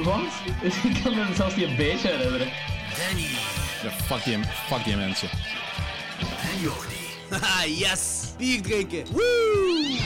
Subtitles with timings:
[0.00, 0.20] Wat?
[0.84, 2.48] Ik kan me zelfs niet een beetje herinneren.
[2.98, 3.26] Danny
[3.82, 4.38] Ja, fuck die,
[4.68, 5.28] fuck die mensen.
[6.20, 7.00] en Jordi.
[7.30, 8.20] Haha, yes!
[8.38, 9.04] Bier drinken!
[9.12, 9.96] Woo!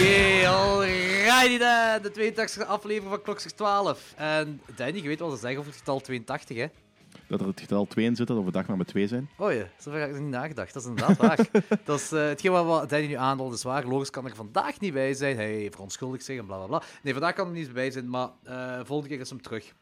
[0.00, 0.37] Oké,
[1.38, 2.02] alrighty dan.
[2.02, 4.12] De 82e aflevering van Klokslag 12.
[4.16, 6.66] En Danny, je weet wat ze zeggen over het getal 82, hè?
[7.26, 9.28] Dat er het getal 2 in zit, dat overdag maar met 2 zijn.
[9.36, 10.74] Oh ja, zover heb ik er niet nagedacht.
[10.74, 11.38] Dat is inderdaad waar.
[11.84, 13.86] dat is eh, hetgeen wat, Danny nu aanhaalde, is waar.
[13.86, 15.36] Logisch kan er vandaag niet bij zijn.
[15.36, 16.82] Hij verontschuldigt zich en bla bla bla.
[17.02, 19.74] Nee, vandaag kan hij niet bij zijn, maar eh, volgende keer is hem terug.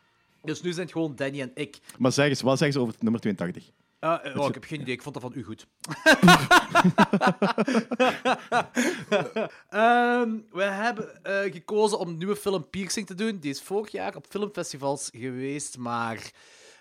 [0.43, 1.79] Dus nu zijn het gewoon Danny en ik.
[1.98, 3.70] Maar zeg eens, wat zeggen ze over het nummer 82?
[3.98, 5.66] Ah, eh, oh, ik heb geen idee, ik vond dat van u goed.
[9.69, 13.39] Ehm, we hebben eh, gekozen om een nieuwe film Piercing te doen.
[13.39, 16.30] Die is vorig jaar op filmfestivals geweest, maar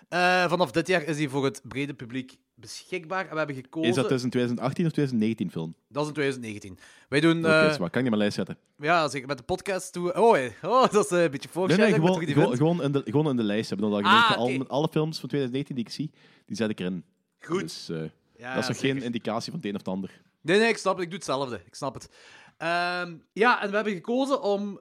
[0.08, 3.24] eh, vanaf dit jaar is die voor het brede publiek beschikbaar.
[3.24, 3.88] En we hebben gekozen...
[3.88, 5.74] Is dat dus een 2018 of 2019 film?
[5.88, 6.78] Dat is in 2019.
[7.08, 7.38] Wij doen...
[7.38, 8.58] Oké, eh, kan ik niet mijn lijst zetten.
[8.78, 10.14] ja, zeker met de podcast toe.
[10.14, 11.84] Oh, oh dat is eh, een beetje voorstel.
[11.84, 13.98] nee, gewoon, gewoon, gewoon, in de, gewoon in de lijst hebben.
[13.98, 16.10] Ik Ah, alle, alle films van 2019 die ik zie,
[16.46, 17.04] die zet ik erin.
[17.40, 17.60] Goed.
[17.60, 18.02] Dus, eh,
[18.36, 20.20] Ja, dat is nog geen indicatie van het een of het ander.
[20.40, 21.02] Nee, nee, ik snap het.
[21.02, 21.60] Ik doe hetzelfde.
[21.66, 22.10] Ik snap het.
[22.56, 24.80] Ehm, ja, en we hebben gekozen om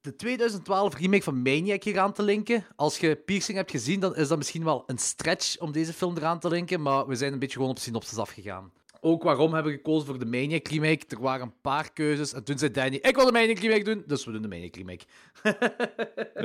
[0.00, 2.64] de 2012 remake van Maniac hier aan te linken.
[2.76, 6.16] Als je Piercing hebt gezien, dan is dat misschien wel een stretch om deze film
[6.16, 8.72] eraan te linken, maar we zijn een beetje gewoon op synopsis afgegaan.
[9.00, 11.04] Ook waarom hebben we gekozen voor de Maniac remake?
[11.08, 14.02] Er waren een paar keuzes en toen zei Danny, ik wil de Maniac remake doen,
[14.06, 15.04] dus we doen de Maniac remake.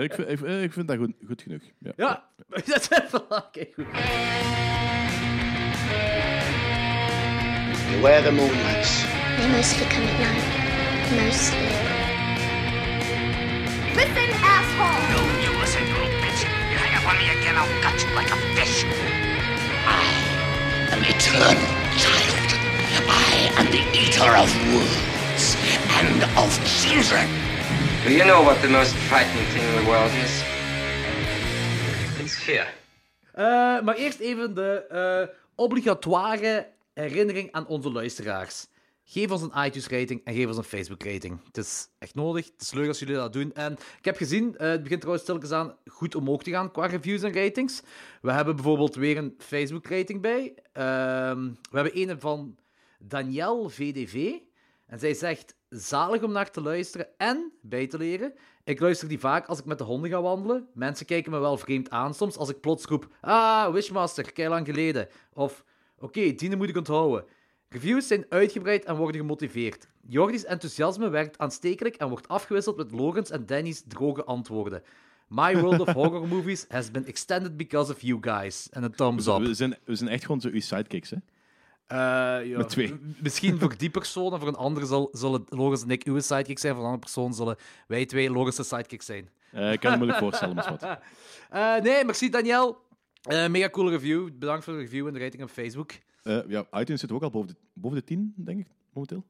[0.03, 1.61] ik, vind, ik, ik vind dat goed, goed genoeg.
[1.79, 1.93] Ja.
[1.95, 2.29] Ja,
[2.65, 3.21] dat is even...
[3.21, 3.85] Oké, goed.
[7.91, 9.03] Beware the moonlights.
[9.37, 11.23] They mostly come at night.
[11.25, 11.94] Mostly.
[13.95, 15.01] Listen, asshole!
[15.11, 16.43] No, you listen, little bitch.
[16.69, 18.83] You hang up on me again, I'll gut you like a fish.
[20.91, 21.55] An eternal
[22.03, 22.49] child.
[23.07, 25.55] I am the eater of worlds
[25.99, 26.51] and of
[26.81, 27.25] children.
[28.03, 30.43] Do you know what the most frightening thing in the world is?
[32.19, 32.67] It's fear.
[33.33, 38.67] Eh, maar eerst even de eh, obligatoire herinnering aan onze luisteraars.
[39.07, 41.39] Geef ons een iTunes-rating en geef ons een Facebook-rating.
[41.45, 42.45] Het is echt nodig.
[42.45, 43.53] Het is leuk als jullie dat doen.
[43.53, 46.85] En ik heb gezien, eh, het begint trouwens stilletjes aan goed omhoog te gaan qua
[46.85, 47.81] reviews en ratings.
[48.21, 50.53] We hebben bijvoorbeeld weer een Facebook-rating bij.
[50.71, 52.57] Ehm, we hebben een van
[52.99, 54.33] Danielle VDV.
[54.85, 58.33] En zij zegt, zalig om naar te luisteren en bij te leren.
[58.63, 60.67] Ik luister die vaak als ik met de honden ga wandelen.
[60.73, 63.07] Mensen kijken me wel vreemd aan soms als ik plots roep...
[63.21, 65.07] Ah, Wishmaster, kei lang geleden.
[65.33, 65.63] Of,
[65.97, 67.25] oké, die moet ik onthouden.
[67.75, 69.87] Reviews zijn uitgebreid en worden gemotiveerd.
[70.07, 74.83] Jordi's enthousiasme werkt aanstekelijk en wordt afgewisseld met Logans en Danny's droge antwoorden.
[75.27, 78.69] My world of horror movies has been extended because of you guys.
[78.71, 79.37] En een thumbs up.
[79.37, 81.17] We, zijn, we zijn echt gewoon zo uw sidekicks, hè?
[81.87, 81.97] Eh,
[82.47, 82.99] ja, Met twee.
[83.17, 86.59] Misschien voor die persoon en voor een ander zal, zullen Logans en ik uw sidekick
[86.59, 86.73] zijn.
[86.73, 87.55] Voor een andere persoon zullen
[87.87, 89.29] wij twee Logans' sidekicks zijn.
[89.51, 90.83] Eh, ik kan me moeilijk voorstellen, maar wat.
[91.49, 92.77] Eh, nee, merci Daniel.
[93.21, 94.29] Eh, mega coole review.
[94.39, 95.91] Bedankt voor de review en de rating op Facebook.
[96.25, 99.25] Eh, ja, iTunes zit ook al boven de, boven de 10, denk ik, momenteel.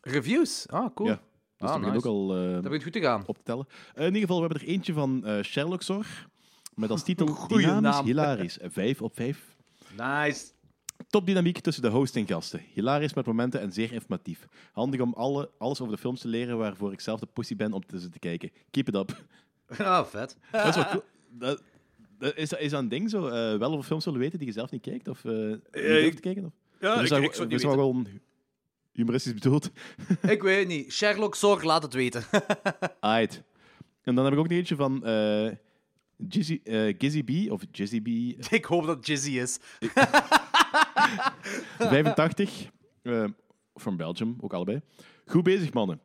[0.00, 0.68] Reviews?
[0.68, 1.08] Ah, cool.
[1.08, 1.20] Ja.
[1.56, 1.96] Dus Ah, dat nice.
[1.96, 3.22] ook al eh, Dat begint goed te gaan.
[3.26, 3.66] op te tellen.
[3.94, 6.28] Eh, in ieder geval, we hebben er eentje van eh Sherlock Zorg.
[6.74, 8.04] Met als titel Goeie Dynamisch, naam.
[8.04, 8.58] hilarisch.
[8.62, 9.56] 5 op 5.
[9.98, 10.46] Nice.
[11.08, 12.60] Topdynamiek tussen de host en gasten.
[12.72, 14.46] Hilarisch met momenten en zeer informatief.
[14.72, 17.72] Handig om alle, alles over de films te leren waarvoor ik zelf de pussy ben
[17.72, 18.50] om te zitten kijken.
[18.70, 19.16] Keep it up.
[19.78, 20.36] Ah, vet.
[20.52, 21.02] Dat is, wel cool.
[21.30, 21.62] dat,
[22.18, 23.26] dat- is, is dat een ding zo?
[23.26, 25.08] eh, wel over films willen weten die je zelf niet kijkt?
[25.08, 25.32] Of niet
[25.72, 26.44] te kijken?
[26.44, 26.52] Of?
[26.80, 28.20] Ja, is ik, dat, ik zou niet dat
[28.92, 29.70] humoristisch bedoeld?
[30.34, 30.92] Ik weet het niet.
[30.92, 32.24] Sherlock, zorg, laat het weten.
[33.00, 33.42] Aight.
[34.02, 35.50] En dan heb ik ook nog eentje van eh
[36.28, 38.06] Jizzy, eh, Gizzy B, of Jizzy B,
[38.52, 39.58] ik hoop dat Jizzy is.
[41.78, 42.68] 85.
[43.02, 43.24] eh,
[43.74, 44.80] from Belgium, ook allebei.
[45.26, 46.00] Goed bezig, mannen.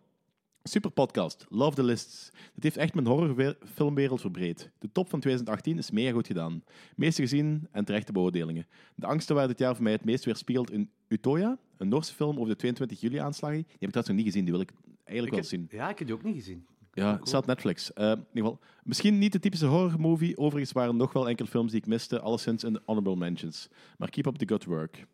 [0.68, 1.46] Super podcast.
[1.50, 2.32] Love the lists.
[2.56, 4.72] Het heeft echt mijn horrorfilmwereld verbreed.
[4.80, 6.64] De top van 2018 is mega goed gedaan.
[6.96, 8.68] Meeste gezien en terechte beoordelingen.
[8.96, 12.36] De angsten waar dit jaar voor mij het meest weerspiegelt in Utoya, een Noorse film
[12.38, 13.56] over de 22 juli aanslagen.
[13.58, 14.72] Die heb ik trouwens nog niet gezien, die wil ik
[15.04, 15.80] eigenlijk Ik wel heb- zien.
[15.80, 16.66] Ja, ik heb die ook niet gezien.
[16.94, 17.94] Ja, het staat op Netflix.
[17.94, 20.38] Eh, in ieder geval, misschien niet de typische horrormovie.
[20.38, 23.70] Overigens waren er nog wel enkele films die ik miste, alleszins in de honorable mentions.
[23.98, 25.06] Maar keep up the good work.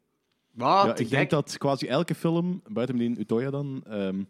[0.58, 4.24] Ah, ja, ik denk dat quasi elke film, buiten die Utoya dan, ehm,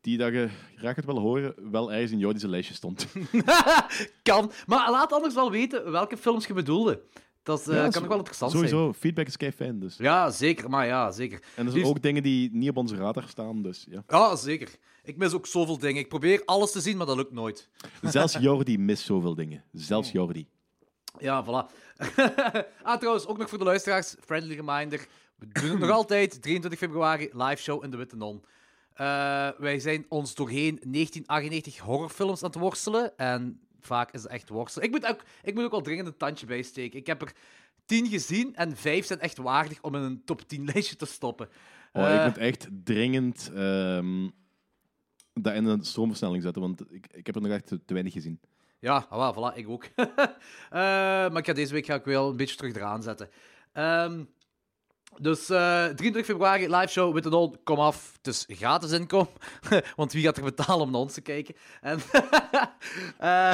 [0.00, 3.06] die dat je graag het wel horen, wel ergens in Jodische lijstje stond.
[4.22, 4.52] Kan.
[4.66, 7.02] Maar laat anders wel weten welke films je bedoelde.
[7.42, 8.68] Dat eh, Ja, kan ook wel interessant zijn.
[8.68, 9.80] Sowieso, feedback is kei fijn.
[9.80, 9.96] Dus.
[9.96, 10.70] Ja, zeker.
[10.70, 11.42] Maar ja, zeker.
[11.54, 13.62] En er zijn ook dingen die niet op onze radar staan.
[13.62, 14.02] Dus, ja.
[14.06, 14.68] Ja, zeker.
[15.02, 16.02] Ik mis ook zoveel dingen.
[16.02, 17.68] Ik probeer alles te zien, maar dat lukt nooit.
[18.02, 19.64] Zelfs Jordi mist zoveel dingen.
[19.72, 20.48] Zelfs Jordi.
[21.18, 21.74] Ja, voilà.
[22.82, 25.06] ah, trouwens, ook nog voor de luisteraars, friendly reminder.
[25.38, 28.44] We doen het nog altijd, 23 februari, live show in de Witte Non.
[28.98, 33.16] Eh, wij zijn ons doorheen 1998 horrorfilms aan het worstelen.
[33.16, 34.88] En vaak is het echt worstelen.
[34.88, 36.98] Ik moet ook, ik moet ook wel dringend een tandje bijsteken.
[36.98, 37.32] Ik heb er
[37.84, 41.48] 10 gezien en 5 zijn echt waardig om in een top 10 lijstje te stoppen.
[41.92, 44.28] Oh, Eh, ik moet echt dringend ehm,
[45.34, 48.12] dat in een stroomversnelling zetten, want ik, ik heb er nog echt te, te weinig
[48.12, 48.40] gezien.
[48.78, 49.84] Ja, ah, voilà, ik ook.
[50.70, 53.28] Eh, maar ik ga deze week ga ik wel een beetje terug eraan zetten.
[53.72, 54.24] Ehm,
[55.16, 58.12] dus eh 23 februari, live show with the Non, kom af.
[58.16, 59.28] Het is gratis inkom,
[59.96, 61.54] want wie gaat er betalen om naar ons te kijken?
[61.80, 61.98] En,
[63.18, 63.50] eh,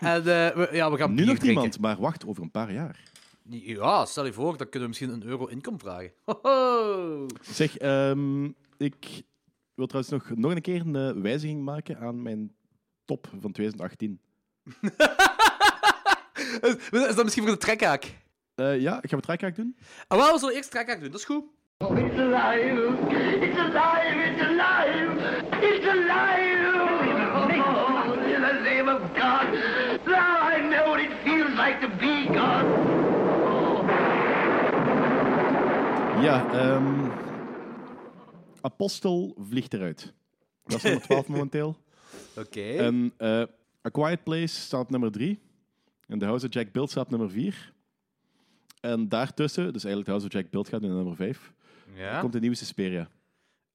[0.00, 1.46] en eh, we, ja, we gaan Nu nog drinken.
[1.46, 3.02] niemand, maar wacht, over een paar jaar.
[3.50, 6.12] Ja, stel je voor, dan kunnen we misschien een euro inkom vragen.
[6.24, 7.26] Hoho.
[7.40, 8.44] Zeg, ehm,
[8.76, 9.22] ik
[9.74, 12.54] wil trouwens nog, nog een keer een wijziging maken aan mijn
[13.04, 14.20] top van 2018.
[16.60, 18.14] is, is dat misschien voor de trekhaak?
[18.58, 19.76] Eh, ja, ik ga mijn trekhaak doen.
[20.08, 21.44] Ah, wel, we zullen eerst doen, dat is goed.
[21.78, 22.96] It's alive!
[23.40, 24.16] It's alive!
[24.28, 25.10] It's alive!
[25.60, 26.66] It's alive!
[27.34, 27.48] Oh,
[28.34, 29.46] in the name of God!
[30.06, 32.64] Now I know what it feels like to be God!
[36.22, 37.10] Ja, ehm,
[38.60, 40.12] Apostel vliegt eruit.
[40.64, 41.76] Dat is nummer 12 momenteel.
[42.36, 42.60] Oké.
[42.60, 43.42] En eh,
[43.86, 45.40] A Quiet Place staat op nummer 3.
[46.06, 47.76] En The House of Jack Built staat op nummer 4.
[48.80, 51.52] En daartussen, dus eigenlijk House of Jack Built gaat naar nummer 5,
[51.94, 52.20] Ja.
[52.20, 53.08] komt de nieuwe Suspiria.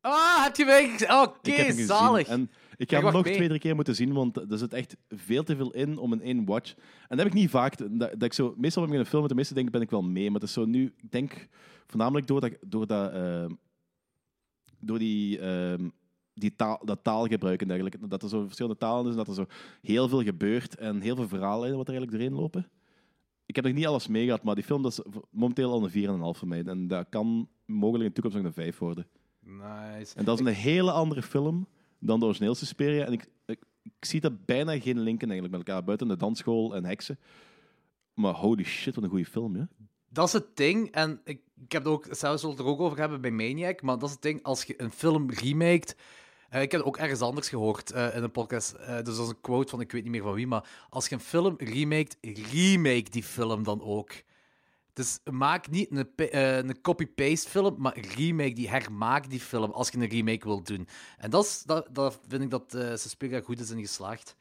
[0.02, 1.12] Ah, heb je mij gezien?
[1.14, 1.86] Oké, gezien.
[1.86, 2.28] zalig.
[2.28, 3.36] En ik ga hem nog mee.
[3.36, 6.22] twee, drie keer moeten zien, want er zit echt veel te veel in om in
[6.22, 6.74] één watch.
[6.74, 7.78] En dat heb ik niet vaak.
[7.78, 9.82] Dat, dat ik zo, meestal ben ik in een film met de meeste dingen ben
[9.82, 10.26] ik wel mee.
[10.32, 11.48] Maar het is zo nu, ik denk
[11.88, 13.50] voornamelijk door dat, door dat, ehm,
[14.80, 15.90] door die, ehm,
[16.34, 18.08] die taal, dat taalgebruik en dergelijke.
[18.08, 19.46] Dat er zo verschillende talen is en dat er zo
[19.82, 22.70] heel veel gebeurt en heel veel verhaallijnen wat er eigenlijk doorheen lopen.
[23.54, 26.34] Ik heb nog niet alles mee gehad, maar die film dat is momenteel al een
[26.36, 26.64] 4,5 voor mij.
[26.64, 29.08] En dat kan mogelijk in de toekomst nog een 5 worden.
[29.40, 30.16] Nice.
[30.16, 31.68] En dat is een hele andere film
[32.00, 33.06] dan de origineel Suspiria.
[33.06, 36.76] En ik, ik, ik zie daar bijna geen linken eigenlijk met elkaar, buiten de dansschool
[36.76, 37.20] en heksen.
[38.14, 39.68] Maar holy shit, wat een goede film, ja.
[40.10, 42.80] Dat is het ding, en ik, ik heb het ook, zelfs wel het er ook
[42.80, 45.96] over hebben bij Maniac, maar dat is het ding, als je een film remaked...
[46.54, 49.30] eh, ik heb ook ergens anders gehoord eh, in een podcast, eh, dus dat is
[49.30, 52.18] een quote van ik weet niet meer van wie, maar als je een film remaked,
[52.52, 54.12] remake die film dan ook.
[54.94, 59.98] Dus maak niet een, een copy-paste film, maar remake die, hermaak die film als je
[59.98, 60.88] een remake wilt doen.
[61.18, 64.36] En dat, is, dat, dat vind ik dat eh Suspiria goed is in geslaagd.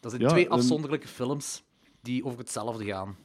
[0.00, 1.64] Dat zijn Ja, twee afzonderlijke films
[2.02, 3.16] die over hetzelfde gaan.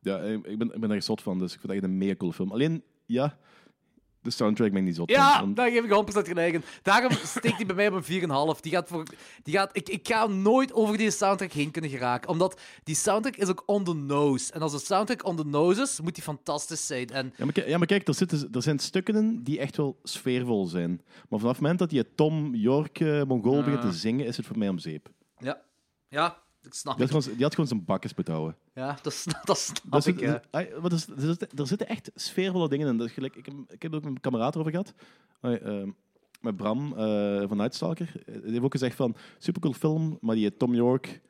[0.00, 2.16] Ja, ik ben, ik ben daar zot van, dus ik vind het echt een mega
[2.16, 2.52] coole film.
[2.52, 3.38] Alleen, ja,
[4.22, 6.62] de soundtrack ben ik niet zot Ja, daar geef ik 100% gelijk in.
[6.82, 8.60] Daarom steekt hij bij mij op een 4,5.
[8.60, 9.02] Die gaat voor,
[9.42, 12.28] die gaat, ik, ik ga nooit over die soundtrack heen kunnen geraken.
[12.28, 14.52] Omdat die soundtrack is ook on the nose.
[14.52, 17.08] En als de soundtrack on the nose is, moet die fantastisch zijn.
[17.08, 19.98] En Ja, maar, ja, maar kijk, er, zitten, er zijn stukken in die echt wel
[20.02, 21.02] sfeervol zijn.
[21.28, 24.46] Maar vanaf het moment dat die Tom York uh, Mongool begint te zingen, is het
[24.46, 25.08] voor mij om zeep.
[25.38, 25.60] ja,
[26.08, 27.22] ja ik snap Die had het.
[27.22, 28.56] gewoon, die had gewoon zijn bakjes moeten houden.
[28.74, 30.42] Ja, dat, sna- dat snap Dat ik, ja.
[30.50, 32.96] is- er, zitten, er zitten echt sfeervolle dingen in.
[32.96, 34.94] Dat gelijk, ik, heb, ik heb er ook met mijn kameraad over gehad.
[35.40, 35.90] Ehm,
[36.40, 38.12] met Bram eh, van Nightstalker.
[38.26, 41.20] Eh, Die heeft ook gezegd van, supercool film, maar die Tom York...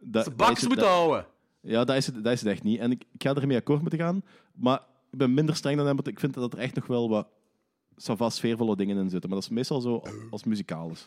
[0.00, 1.26] Dat, dat bakjes moeten dat- houden.
[1.60, 2.78] Ja, dat is, het, dat is het echt niet.
[2.80, 4.22] En ik, ik ga ermee akkoord moeten gaan.
[4.54, 7.08] Maar ik ben minder streng dan hem, want ik vind dat er echt nog wel
[7.08, 7.28] wat
[7.96, 9.30] savas sfeervolle dingen in zitten.
[9.30, 11.06] Maar dat is meestal zo als muzikaal is.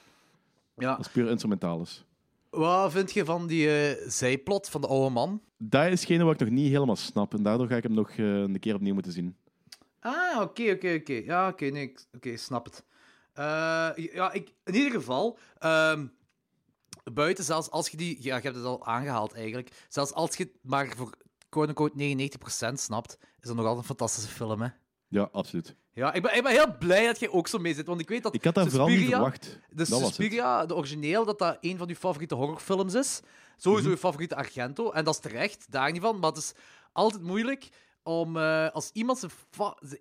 [0.75, 0.93] Ja.
[0.93, 2.03] Als puur instrumentaal is.
[2.51, 5.41] Wat vind je van die eh, zijplot van de oude man?
[5.57, 7.33] Dat is hetgene wat ik nog niet helemaal snap.
[7.33, 9.37] En daardoor ga ik hem nog eh, een keer opnieuw moeten zien.
[9.99, 11.13] Ah, oké, oké, oké.
[11.13, 12.83] Ja, oké, nee, oké, snap het.
[13.33, 16.07] Eh, ja, ik, in ieder geval, ehm,
[17.13, 20.43] buiten zelfs als je die, ja, je hebt het al aangehaald eigenlijk, zelfs als je
[20.43, 21.17] het maar voor
[21.49, 24.67] quote-unquote 99% snapt, is dat nog altijd een fantastische film, hè?
[25.11, 25.75] Ja, absoluut.
[25.93, 28.09] Ja, ik ben, ik ben heel blij dat jij ook zo mee zit, want ik
[28.09, 29.59] weet dat Ik had dat vooral niet verwacht.
[29.69, 29.99] De dat.
[29.99, 33.21] Suspiria, de origineel, dat dat een van uw favoriete horrorfilms is.
[33.57, 33.91] Sowieso Mhm.
[33.93, 34.91] uw favoriete Argento.
[34.91, 36.19] En dat is terecht, daar niet van.
[36.19, 36.53] Maar het is
[36.91, 37.69] altijd moeilijk
[38.03, 39.31] om, eh, als iemand zijn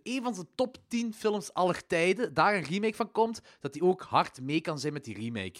[0.02, 3.82] een van zijn top 10 films aller tijden, daar een remake van komt, dat hij
[3.88, 5.58] ook hard mee kan zijn met die remake.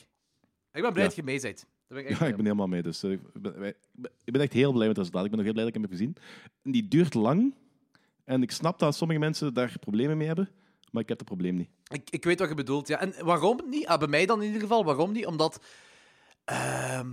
[0.73, 1.09] Ik ben blij Ja.
[1.09, 1.67] dat je mee bent.
[1.89, 2.83] Ben ik Ja, ik ben helemaal mee.
[2.83, 5.25] Dus eh, ik, ben, wij- ik ben- ik ben echt heel blij met het resultaat.
[5.25, 6.17] Ik ben nog heel blij dat ik hem heb gezien.
[6.63, 7.55] En die duurt lang.
[8.31, 10.49] En ik snap dat sommige mensen daar problemen mee hebben.
[10.91, 11.69] Maar ik heb het probleem niet.
[11.89, 13.01] Ik, ik weet wat je bedoelt, ja.
[13.01, 13.87] En waarom niet?
[13.87, 14.85] Ah, bij mij dan in ieder geval.
[14.85, 15.27] Waarom niet?
[15.27, 15.61] Omdat...
[16.45, 17.09] ehm,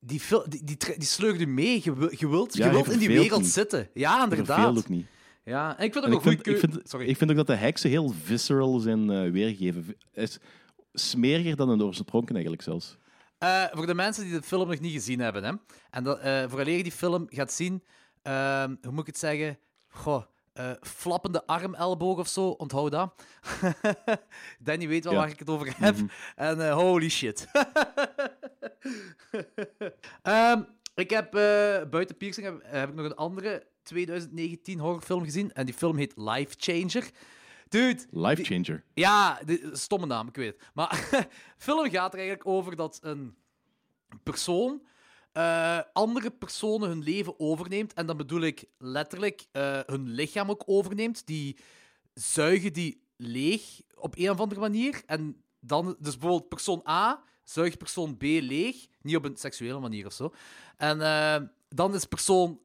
[0.00, 1.80] die, die, die, die sleugt u mee.
[1.84, 3.50] Je, je wilt, Ja, je je wilt in die wereld niet.
[3.50, 3.88] zitten.
[3.94, 4.56] Ja, Dat inderdaad.
[4.56, 5.06] verveelt ook niet.
[5.44, 7.06] Ja, en ik vind En ook ik een vind, goede ik, vind, Sorry.
[7.06, 9.96] ik vind ook dat de heksen heel visceral zijn eh, weergegeven.
[10.12, 10.38] Is
[10.92, 12.96] smeriger dan een oorspronkelijke eigenlijk zelfs.
[13.38, 15.52] Eh, voor de mensen die de film nog niet gezien hebben, hè,
[15.90, 17.82] en dat, eh vooraleer je die film gaat zien,
[18.22, 19.58] ehm, hoe moet ik het zeggen?
[19.88, 20.22] Goh,
[20.58, 23.14] eh, flappende armelboog of zo, onthoud dat.
[24.58, 25.18] Danny weet wel Ja.
[25.18, 25.96] waar ik het over heb.
[26.36, 27.46] En eh, holy shit.
[30.22, 30.62] Ehm,
[30.94, 35.52] ik heb eh, buiten Piercing heb, heb ik nog een andere 2019 horrorfilm gezien.
[35.52, 37.10] En die film heet Life Changer.
[37.68, 38.84] Dude, Life changer.
[38.94, 39.40] ja,
[39.72, 40.68] stomme naam, ik weet het.
[40.74, 41.08] Maar
[41.56, 43.36] film gaat er eigenlijk over dat een
[44.22, 44.82] persoon
[45.38, 47.92] eh, andere personen hun leven overneemt.
[47.92, 51.26] En dan bedoel ik letterlijk eh, hun lichaam ook overneemt.
[51.26, 51.58] Die
[52.14, 55.02] zuigen die leeg op een of andere manier.
[55.06, 58.86] En dan, dus bijvoorbeeld persoon A zuigt persoon B leeg.
[59.02, 60.34] Niet op een seksuele manier of zo.
[60.76, 62.60] En eh, dan is persoon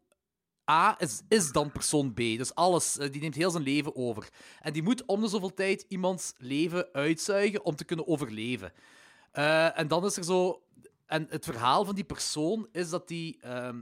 [0.72, 2.18] A is, is dan persoon B.
[2.18, 4.30] Dus alles, die neemt heel zijn leven over.
[4.60, 8.74] En die moet om de zoveel tijd iemands leven uitzuigen om te kunnen overleven.
[9.74, 10.64] En dan is er zo.
[11.06, 13.38] En het verhaal van die persoon is dat die.
[13.42, 13.82] ehm,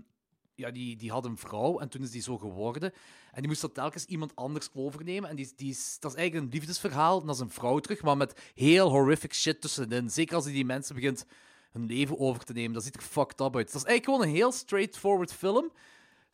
[0.56, 2.94] ja, die, die had een vrouw en toen is die zo geworden.
[3.32, 5.30] En die moest dat telkens iemand anders overnemen.
[5.30, 8.52] En die, die is, dat is eigenlijk een liefdesverhaal naar zijn vrouw terug, maar met
[8.54, 10.10] heel horrific shit tussenin.
[10.10, 11.26] Zeker als hij die mensen begint
[11.72, 12.74] hun leven over te nemen.
[12.74, 13.72] Dat ziet er fucked up uit.
[13.72, 15.72] Dat is eigenlijk gewoon een heel straightforward film.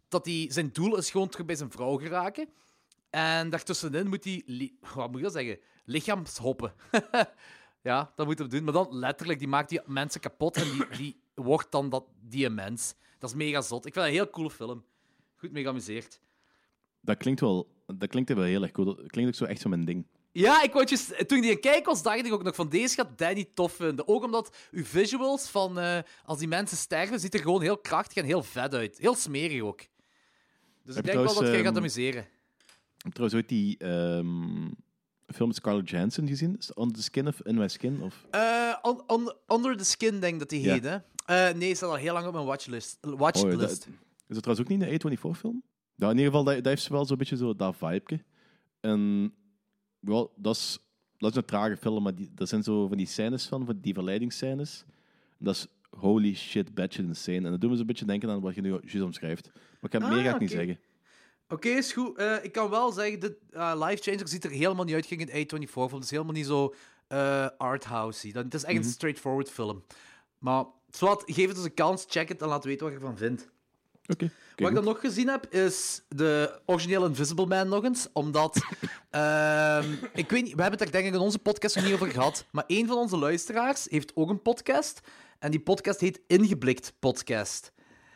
[0.07, 2.49] Dat hij, zijn doel is gewoon terug bij zijn vrouw geraken.
[3.09, 6.73] En daartussenin moet hij, wat moet je dat zeggen, lichaamshoppen.
[7.87, 8.63] ja, dat moet hij doen.
[8.63, 12.45] Maar dan letterlijk, die maakt die mensen kapot en die, die wordt dan dat, die
[12.45, 12.95] een mens.
[13.19, 13.85] Dat is mega zot.
[13.85, 14.85] Ik vind dat een heel coole film.
[15.35, 16.19] Goed mee geamuseerd.
[17.01, 18.95] Dat klinkt wel, dat klinkt wel heel erg cool.
[18.95, 20.05] Dat klinkt ook zo echt zo mijn ding.
[20.31, 22.95] Ja, ik wou juist- toen die een kijk was, dacht ik ook nog van deze
[22.95, 24.07] gaat Danny tof vinden.
[24.07, 28.17] Ook omdat uw visuals van eh, als die mensen sterven, ziet er gewoon heel krachtig
[28.17, 28.97] en heel vet uit.
[28.97, 29.77] Heel smerig ook.
[30.83, 32.21] Dus Heb ik je denk wel dat jij gaat ehm, amuseren.
[32.21, 33.77] Ik heb trouwens ooit die
[35.33, 36.55] film met Scarlett Johansson gezien.
[36.59, 38.01] Is het On the Skin of In My Skin?
[38.01, 38.25] Of...
[38.81, 40.97] On- on- Under the Skin, denk ik dat die heet, hè?
[41.25, 42.97] Eh, nee, staat al heel lang op mijn watchlist.
[43.01, 43.53] watchlist.
[43.55, 43.87] Oh, dat-
[44.27, 45.63] is het trouwens ook niet een A24-film?
[45.95, 48.19] Ja, in ieder geval, dat, dat heeft wel zo'n beetje zo dat vibe.
[48.79, 49.33] En
[49.99, 50.79] wel, dat is,
[51.17, 53.79] dat is een trage film, maar die, dat zijn zo van die scènes van, van
[53.81, 54.85] die verleidingsscènes.
[55.37, 57.37] Dat is holy shit, batshit insane.
[57.45, 59.49] En dat doet me zo'n beetje denken aan wat je nu juist omschrijft.
[59.53, 60.79] Maar ik ga, meer Ah, ga ik niet zeggen.
[61.49, 62.17] Oké, is goed.
[62.17, 65.05] Eh, ik kan wel zeggen, de eh, Life Changer ziet er helemaal niet uit.
[65.05, 65.93] Ging in A24-film.
[65.93, 66.73] Het is helemaal niet zo
[67.07, 68.31] eh arthousey.
[68.31, 69.83] Dat- Het is echt een straightforward film.
[70.39, 73.17] Maar zwart, geef het eens een kans, check het en laat weten wat je ervan
[73.17, 73.47] vindt.
[74.07, 74.23] Oké.
[74.23, 74.75] Wat ik goed.
[74.75, 78.07] dan nog gezien heb, is de originele Invisible Man nog eens.
[78.13, 78.57] Omdat,
[79.09, 81.93] ehm, ik weet niet, we hebben het er denk ik in onze podcast nog niet
[81.93, 84.99] over gehad, maar een van onze luisteraars heeft ook een podcast.
[85.39, 87.71] En die podcast heet Ingeblikt Podcast.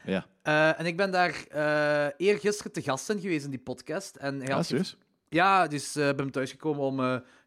[0.06, 0.26] Ja.
[0.42, 4.16] Eh, en ik ben daar eh eergisteren te gast in geweest in die podcast.
[4.16, 4.96] En hij Ah, had
[5.30, 6.98] ja, dus ik ben thuisgekomen om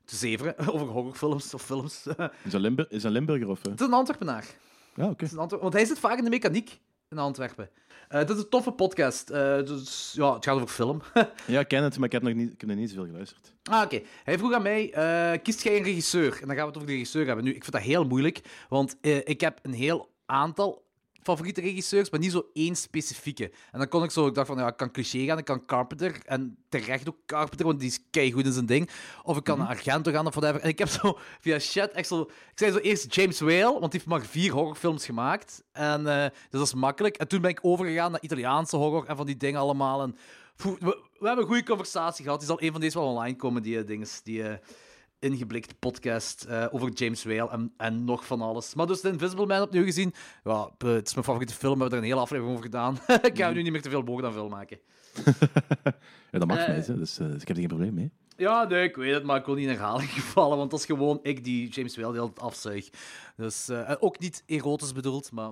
[0.05, 2.05] te zeveren over horrorfilms of films.
[2.05, 3.65] het Is dat, Limburg, is dat Limburger of...
[3.65, 3.73] eh?
[3.75, 4.45] is een Antwerpenaar.
[4.95, 5.25] Ja, oké.
[5.25, 6.81] Het een Antwer- Want hij zit vaak in de mechaniek
[7.11, 7.71] in Antwerpen.
[8.09, 9.27] Het is een toffe podcast.
[9.27, 11.03] Dus, ja, het gaat over film.
[11.47, 13.53] Ja, ik ken het, maar ik heb nog niet, ik heb nog niet zoveel geluisterd.
[13.71, 14.01] ah, oké.
[14.25, 14.89] Hij vroeg aan mij,
[15.43, 16.33] kiest jij een regisseur?
[16.41, 17.45] En dan gaan we het over de regisseur hebben.
[17.45, 20.84] Nu, ik vind dat heel moeilijk, want ik heb een heel aantal
[21.25, 23.51] favoriete regisseurs, maar niet zo één specifieke.
[23.73, 25.67] En dan kon ik zo, ik dacht van, ja, ik kan cliché gaan, ik kan
[25.67, 28.91] Carpenter, en terecht ook Carpenter, want die is keigoed in zijn ding.
[29.23, 30.61] Of ik kan naar Argento gaan of whatever.
[30.63, 32.21] En ik heb zo via chat echt zo...
[32.21, 35.63] Ik zei zo eerst James Whale, want die heeft maar vier horrorfilms gemaakt.
[35.73, 37.17] En eh, dus dat is makkelijk.
[37.17, 40.03] En toen ben ik overgegaan naar Italiaanse horror en van die dingen allemaal.
[40.03, 40.17] En,
[40.57, 40.77] we,
[41.19, 42.39] we hebben een goede conversatie gehad.
[42.39, 44.43] Die zal een van deze wel online komen, die eh, die...
[44.43, 44.55] eh,
[45.25, 48.75] ingeblikte podcast eh, over James Whale en, en nog van alles.
[48.75, 50.15] Maar dus The Invisible Man opnieuw gezien.
[50.45, 51.75] Ja, het is mijn favoriete film.
[51.75, 52.99] We hebben er een hele aflevering over gedaan.
[53.31, 54.79] ik ga er nu niet meer te veel woorden aan veel maken.
[56.31, 58.11] Ja, dat mag Eh, mij, hè, dus, eh, dus ik heb er geen probleem mee.
[58.37, 60.87] Ja, nee, ik weet het, maar ik wil niet in herhaling vallen, want dat is
[60.87, 62.89] gewoon ik die James Whale de hele tijd afzuig.
[63.37, 65.51] Dus eh, ook niet erotisch bedoeld, maar...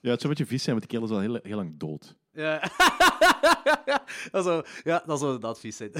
[0.00, 1.78] Ja, het zou een beetje vies zijn, want die kerel is al heel, heel lang
[1.78, 2.16] dood.
[2.32, 2.60] Ja.
[4.30, 5.92] dat zou, ja, dat zou inderdaad vies zijn.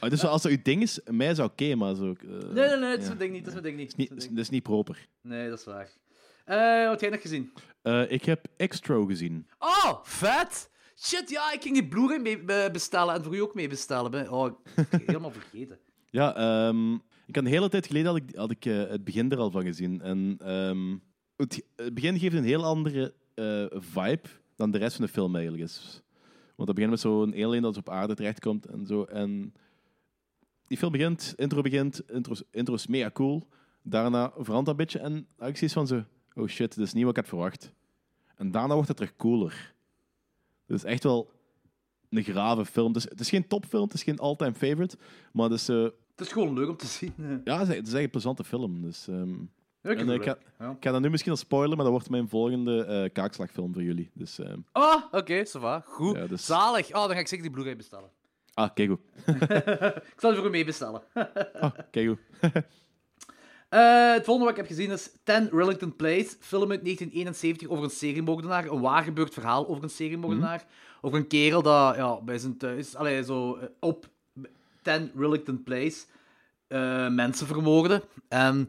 [0.00, 2.14] Ah, dus als dat uw ding is, mij is oké, maar zo...
[2.20, 3.44] eh, nee, nee, nee, dat is mijn ding niet.
[3.44, 3.96] Dat is mijn ding niet.
[3.96, 5.06] niet, Dat is mijn dat is niet proper.
[5.22, 5.88] Nee, dat is waar.
[6.44, 7.52] Eh, wat heb jij nog gezien?
[7.82, 9.46] Eh, ik heb Extro gezien.
[9.58, 10.70] Oh, vet!
[10.96, 14.10] Shit, ja, ik ging die Blu-ray mee eh, bestellen en voor u ook mee bestellen.
[14.10, 14.46] Ben- Oh,
[14.76, 15.78] ik heb helemaal vergeten.
[16.10, 16.92] Ja, ehm,
[17.26, 19.62] ik had een hele tijd geleden had ik, had ik het begin er al van
[19.64, 20.00] gezien.
[20.02, 20.96] En ehm,
[21.36, 23.14] het, het begin geeft een heel andere
[23.70, 26.02] vibe dan de rest van de film eigenlijk is.
[26.54, 29.02] Want dat begint met zo'n alien dat op aarde terechtkomt en zo.
[29.04, 29.54] En
[30.66, 33.48] die film begint, intro begint, intro, intro is mega cool.
[33.82, 37.10] Daarna verandert dat een beetje en zoiets van zo, oh shit, dit is niet wat
[37.16, 37.72] ik had verwacht.
[38.36, 39.74] En daarna wordt het terug cooler.
[40.66, 41.30] Het is echt wel
[42.10, 42.86] een grave film.
[42.86, 44.96] Het is, het is geen topfilm, het is geen all-time favorite,
[45.32, 45.82] maar het is, eh,
[46.16, 47.14] Het is gewoon leuk om te zien.
[47.44, 48.82] ja, het is, het is echt een plezante film.
[48.82, 49.34] Dus, ehm,
[49.82, 50.42] ik en, eh, het ik, ga, leuk.
[50.58, 50.70] Ja.
[50.70, 53.82] ik ga dat nu misschien al spoilen, maar dat wordt mijn volgende eh, kaakslagfilm voor
[53.82, 54.10] jullie.
[54.14, 55.82] Dus, ehm, Oh, oké, ça va.
[55.86, 56.16] Goed.
[56.16, 56.88] Ja, dus- Zalig.
[56.88, 58.10] Oh, dan ga ik zeker die Blu-ray bestellen.
[58.54, 59.00] ah, kijk goed.
[60.14, 61.02] Ik zal die voor u mee bestellen.
[61.60, 62.18] Ah, kijk goed.
[63.68, 66.36] Het volgende wat ik heb gezien is 10 Rillington Place.
[66.40, 68.66] Film uit 1971 over een seriemoordenaar.
[68.66, 70.64] Een waar gebeurd verhaal over een seriemoordenaar.
[71.00, 72.94] Over een kerel dat ja, bij zijn thuis...
[72.96, 74.08] Allee, zo op
[74.82, 76.04] 10 Rillington Place
[77.10, 78.02] mensen vermoordde.
[78.28, 78.68] En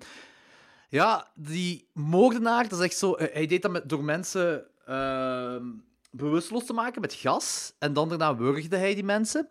[0.89, 3.13] ja, die moordenaar, dat is echt zo...
[3.13, 5.65] eh, hij deed dat met, door mensen ehm,
[6.11, 7.73] bewusteloos te maken met gas.
[7.79, 9.49] En dan daarna wurgde hij die mensen.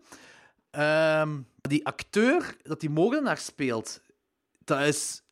[0.70, 4.00] Ehm, die acteur dat die moordenaar speelt,
[4.64, 5.22] dat is...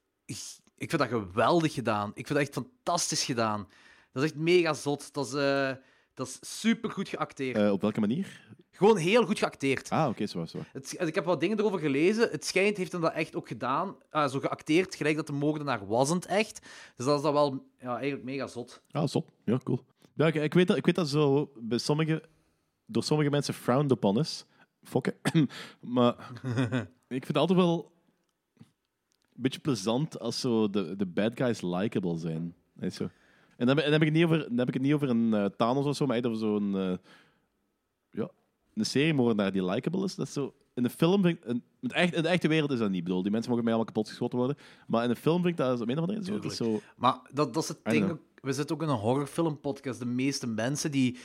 [0.78, 2.08] Ik vind dat geweldig gedaan.
[2.08, 3.68] Ik vind dat echt fantastisch gedaan.
[4.12, 5.12] Dat is echt mega zot.
[5.12, 5.72] Dat is, eh,
[6.14, 7.56] dat is super goed geacteerd.
[7.56, 8.44] Eh, op welke manier?
[8.76, 9.90] Gewoon heel goed geacteerd.
[9.90, 10.58] Ah, oké, zo, zo.
[10.72, 12.30] Het, ik heb wat dingen erover gelezen.
[12.30, 13.96] Het schijnt heeft hem dat echt ook gedaan.
[14.10, 16.60] ah, zo geacteerd, gelijk dat de moordenaar was het echt.
[16.96, 18.82] Dus dat is dan wel ja, eigenlijk mega zot.
[18.90, 19.28] Ah, zot.
[19.44, 19.80] Ja, cool.
[20.14, 22.22] Ja, ik, ik, weet dat, ik weet dat zo bij sommige,
[22.86, 24.44] door sommige mensen frowned upon is.
[24.82, 25.14] Fokken.
[25.80, 26.16] maar
[27.08, 27.92] ik vind het altijd wel
[28.58, 32.54] een beetje plezant als zo de, de bad guys likable zijn.
[32.80, 33.08] Je zo.
[33.56, 35.34] En dan, dan heb ik het niet over, dan heb ik het niet over een
[35.34, 36.96] eh, Thanos of zo, maar echt over zo'n eh,
[38.10, 38.30] ja,
[38.76, 40.14] een seriemoordenaar die likable is.
[40.14, 42.48] Dat is zo, in de film, vind ik, in, in, de echt, in de echte
[42.48, 43.04] wereld is dat niet.
[43.04, 44.56] Bedoel, die mensen mogen mij allemaal kapot geschoten worden.
[44.86, 46.80] Maar in de film vind ik dat op een of andere manier zo.
[46.96, 48.18] Maar dat, dat is het ding.
[48.42, 49.98] We zitten ook in een horrorfilmpodcast.
[49.98, 51.18] De meeste mensen die...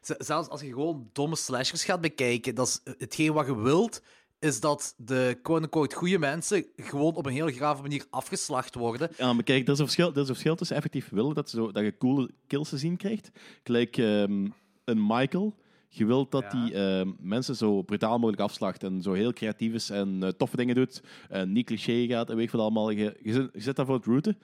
[0.00, 4.02] Z- zelfs als je gewoon domme slashers gaat bekijken, dat is hetgeen wat je wilt,
[4.38, 9.10] is dat de quote-unquote goede mensen gewoon op een heel grave manier afgeslacht worden.
[9.16, 11.50] Ja, maar kijk, er is een verschil, er is een verschil tussen effectief willen dat,
[11.50, 13.30] zo, dat je coole kills te zien krijgt.
[13.62, 14.48] Gelijk ehm,
[14.84, 15.54] een Michael.
[15.92, 16.48] Je wilt dat Ja.
[16.64, 20.56] die ehm, mensen zo brutaal mogelijk afslacht en zo heel creatief is en eh, toffe
[20.56, 21.02] dingen doet.
[21.28, 22.90] En niet cliché gaat en weet wat allemaal.
[22.90, 24.38] Je, je, zit- je zit daar voor het routen,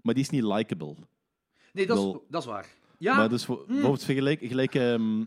[0.00, 0.94] maar die is niet likable.
[1.72, 2.66] Nee, dat is, dat is waar.
[2.98, 5.20] Ja, Maar dus voor, bijvoorbeeld vergelijk, gelijk, ehm,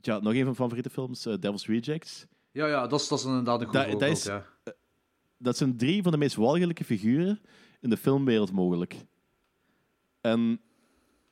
[0.00, 2.26] ja, nog een van mijn favoriete films, eh, Devil's Rejects.
[2.52, 4.46] ja, ja dat, is, dat is inderdaad een goed Dat- dat is- ja.
[5.38, 7.40] dat zijn drie van de meest walgelijke figuren
[7.80, 8.94] in de filmwereld mogelijk.
[10.20, 10.60] En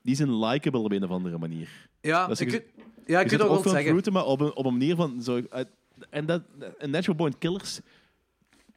[0.07, 1.89] die zijn likable op een of andere manier.
[2.01, 3.91] Ja, Dat is ik, kun- ja, ik je kan ook wel zeggen.
[3.91, 5.23] routen, maar op een, op een manier van...
[5.23, 5.43] Zo,
[6.11, 6.43] en dat,
[6.79, 7.81] en Natural Born Killers,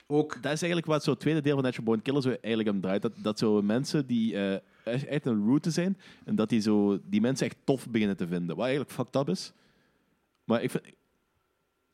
[0.08, 0.34] Ook.
[0.34, 3.02] dat is eigenlijk wat zo het tweede deel van Natural Born Killers eigenlijk om draait.
[3.02, 4.60] Dat, dat zo mensen die eh,
[5.10, 8.56] echt een route zijn, en dat die, zo, die mensen echt tof beginnen te vinden.
[8.56, 9.52] Wat eigenlijk fucked up is.
[10.44, 10.84] Maar ik vind...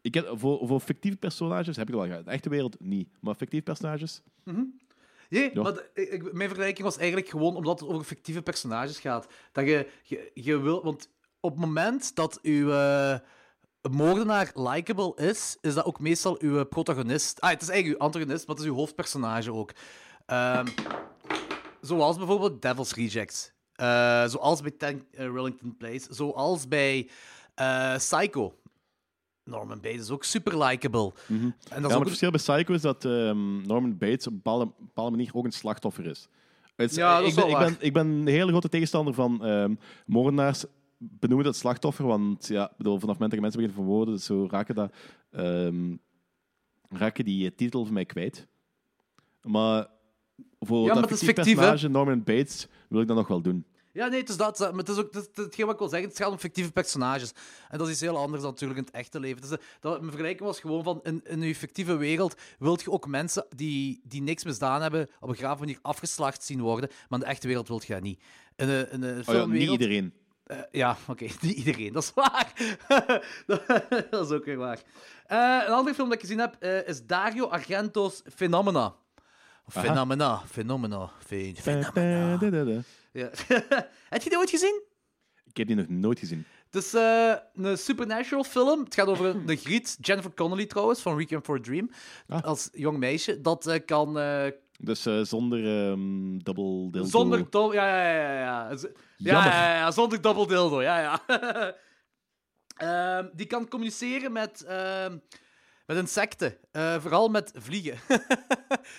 [0.01, 2.25] Ik heb, voor, voor fictieve personages heb ik het wel gehad.
[2.25, 3.07] De echte wereld niet.
[3.19, 4.21] Maar fictieve personages...
[5.29, 5.61] Nee, Ja.
[5.61, 9.27] maar ik, mijn vergelijking was eigenlijk gewoon omdat het over fictieve personages gaat.
[9.51, 10.83] Dat je, je, je wil...
[10.83, 11.09] Want
[11.39, 13.15] op het moment dat uw eh,
[13.91, 17.41] moordenaar likable is, is dat ook meestal uw protagonist.
[17.41, 19.71] Ah, het is eigenlijk uw antagonist, maar het is uw hoofdpersonage ook.
[20.25, 20.67] Ehm,
[21.81, 23.53] zoals bijvoorbeeld Devil's Rejects.
[23.75, 26.07] Eh, zoals bij Ten eh, Rillington Place.
[26.13, 27.09] Zoals bij
[27.55, 28.55] eh, Psycho.
[29.45, 31.13] Norman Bates is ook super likable.
[31.27, 34.31] En dat Ja, is maar het verschil bij Psycho is dat ehm, Norman Bates op
[34.34, 36.27] een bepaalde, bepaalde manier ook een slachtoffer is.
[36.75, 39.13] Is- Ja, dat is ik, ben, wel ik, ben, ik ben een hele grote tegenstander
[39.13, 40.65] van ehm moordenaars
[40.97, 44.19] benoemen dat slachtoffer, want ja, ik bedoel, vanaf het moment dat je mensen beginnen verwoorden,
[44.19, 44.93] zo raken, dat,
[45.31, 45.95] ehm,
[46.89, 48.47] raken die eh, titel van mij kwijt.
[49.41, 49.88] Maar
[50.60, 53.65] voor Ja, dat maar is fictief, personage Norman Bates wil ik dat nog wel doen.
[53.95, 54.60] Ja, nee, het is dat.
[54.60, 56.10] Maar het is ook het, is hetgeen wat ik wil zeggen.
[56.10, 57.31] Het gaat om fictieve personages.
[57.69, 59.41] En dat is iets heel anders dan natuurlijk in het echte leven.
[59.41, 62.91] Dus, eh, dat, mijn vergelijking was gewoon van, in, in je fictieve wereld wilt je
[62.91, 66.89] ook mensen die, die niks misdaan hebben, op een grave manier afgeslacht zien worden.
[66.89, 68.21] Maar in de echte wereld wilt je dat niet.
[68.55, 70.13] In de, in de Oh ja, niet iedereen.
[70.45, 72.53] Eh, ja, oké, niet iedereen, dat is waar.
[74.10, 74.79] dat is ook weer waar.
[75.27, 78.95] Eh, een andere film dat ik gezien heb eh, is Dario Argento's Phenomena.
[79.67, 82.84] Phenomena, Phenomena, Phenomena.
[83.15, 83.30] Ja.
[84.10, 84.82] Heb je die ooit gezien?
[85.45, 86.45] Ik heb die nog nooit gezien.
[86.65, 88.84] Het is eh, een supernatural film.
[88.84, 91.89] Het gaat over een, een griet, Jennifer Connelly trouwens, van Requiem for a Dream.
[92.28, 92.41] Ah.
[92.43, 93.41] Als jong meisje.
[93.41, 94.19] Dat eh, kan...
[94.19, 94.45] eh,
[94.80, 97.04] Dus eh, zonder ehm double dildo.
[97.04, 97.49] zonder...
[97.49, 98.75] dol- Ja, ja, ja, ja.
[98.78, 98.84] Z-
[99.17, 100.82] Ja, ja, ja, zonder double dildo.
[100.82, 101.21] Ja, ja.
[102.75, 105.17] Ehm, die kan communiceren met, ehm,
[105.86, 106.58] met insecten.
[106.99, 107.97] Vooral met vliegen.
[108.08, 108.19] er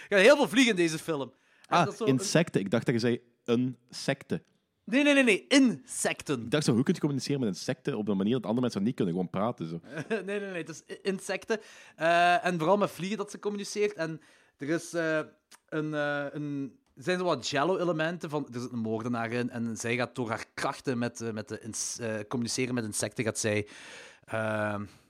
[0.08, 1.20] gaan heel veel vliegen in deze film.
[1.20, 2.60] En Ah, dat is zo- insecten.
[2.60, 4.42] Ik dacht dat je zei een secte.
[4.84, 5.46] Nee, nee, nee, nee.
[5.48, 6.42] Insecten.
[6.42, 8.82] Ik dacht zo, hoe kun je communiceren met insecten op een manier dat andere mensen
[8.82, 9.14] niet kunnen?
[9.14, 9.68] Gewoon praten.
[9.68, 9.80] Zo.
[10.08, 10.64] nee, nee, nee.
[10.64, 11.60] Het is insecten.
[11.96, 13.92] Eh, en vooral met vliegen dat ze communiceert.
[13.94, 14.20] En
[14.56, 15.20] er is eh,
[15.68, 15.94] een...
[15.94, 18.48] eh, een zijn zo wat jello-elementen van...
[18.52, 21.98] Er zit een moordenaar in en zij gaat door haar krachten met, met de ins-
[22.28, 23.68] communiceren met insecten, gaat zij...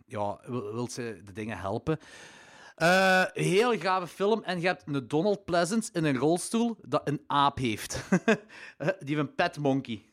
[0.07, 1.99] ja, wil, wil ze de dingen helpen.
[2.77, 4.43] Eh, heel gave film.
[4.43, 7.95] En je hebt een Donald Pleasance in een rolstoel dat een aap heeft.
[8.79, 10.03] Eh, Die heeft een pet monkey.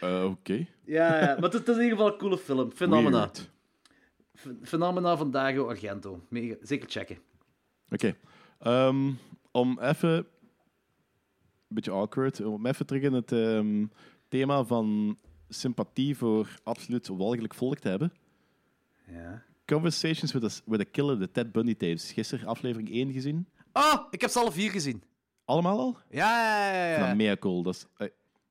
[0.00, 0.66] Eh, Oké.
[0.84, 2.72] ja, ja, maar het, het is in ieder geval een coole film.
[2.72, 3.30] Phenomena.
[4.62, 6.20] Phenomena van Dario Argento.
[6.28, 7.18] Mega, zeker checken.
[7.90, 8.16] Oké.
[8.58, 9.12] Ehm,
[9.50, 10.16] om even...
[10.16, 10.26] Een
[11.76, 12.40] beetje awkward.
[12.44, 13.86] Om even terug in het ehm,
[14.28, 18.12] thema van sympathie voor absoluut walgelijk volk te hebben.
[19.06, 19.42] Ja.
[19.70, 22.12] Conversations with a, with a Killer, de Ted Bundy tapes.
[22.12, 23.46] Gisteren aflevering 1 gezien.
[23.72, 25.02] Oh, ik heb ze alle vier gezien.
[25.44, 25.96] Allemaal al?
[26.10, 27.06] Ja, ja, ja.
[27.08, 27.14] Ja.
[27.14, 27.62] mega cool.
[27.62, 28.08] Dat is, eh,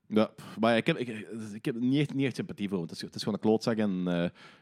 [0.08, 1.08] ja, maar ik heb, ik,
[1.54, 2.82] ik heb niet, echt, niet echt sympathie voor.
[2.82, 4.04] Het is, het is gewoon een klootzak en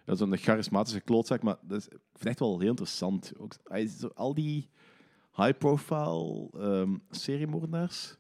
[0.05, 1.43] eh, zo'n charismatische klootzak.
[1.43, 3.33] Maar dat is, ik vind het echt wel heel interessant.
[3.37, 4.69] Ook, hij zo, al die
[5.35, 8.15] high-profile ehm seriemoordenaars.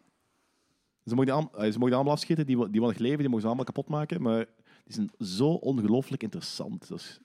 [1.05, 3.25] Ze mogen, die al- eh, ze mogen die allemaal afschieten, die, die nog leven, die
[3.27, 4.21] mogen ze allemaal kapot maken.
[4.21, 4.45] Maar
[4.83, 6.87] die zijn zo ongelooflijk interessant.
[6.87, 7.19] Dat is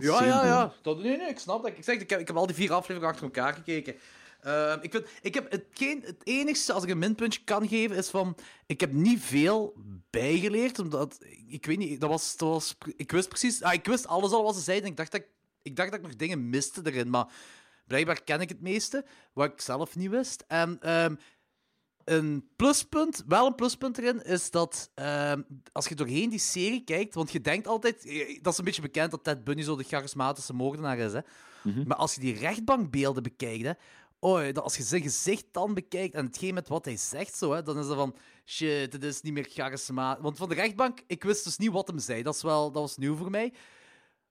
[0.00, 0.72] Ja, ja, ja.
[0.82, 1.76] Dat, nee, nee, ik snap dat.
[1.76, 3.94] Ik, zeg, ik, heb, ik heb al die vier afleveringen achter elkaar gekeken.
[4.40, 7.96] Ehm, ik, vind, ik heb het, geen, het enigste, als ik een minpuntje kan geven,
[7.96, 8.36] is van...
[8.66, 9.74] Ik heb niet veel
[10.10, 11.18] bijgeleerd, omdat...
[11.48, 12.36] Ik weet niet, dat was...
[12.36, 13.62] Dat was ik wist precies...
[13.62, 14.84] Ah, ik wist alles al wat ze zeiden.
[14.84, 15.26] en Ik dacht dat ik,
[15.62, 17.26] ik dacht dat ik nog dingen miste erin, maar...
[17.86, 20.44] Blijkbaar ken ik het meeste, wat ik zelf niet wist.
[20.48, 21.14] En ehm,
[22.04, 27.14] een pluspunt, wel een pluspunt erin, is dat ehm, als je doorheen die serie kijkt,
[27.14, 29.84] want je denkt altijd, eh, dat is een beetje bekend dat Ted Bundy zo de
[29.84, 31.20] charismatische moordenaar is, hè.
[31.86, 33.72] Maar als je die rechtbankbeelden bekijkt, hè,
[34.18, 37.52] oh, dat als je zijn gezicht dan bekijkt en hetgeen met wat hij zegt, zo,
[37.52, 40.22] hè, dan is dat van, shit, dit is niet meer charismatisch.
[40.22, 42.82] Want van de rechtbank, ik wist dus niet wat hem zei, dat, is wel, dat
[42.82, 43.52] was nieuw voor mij.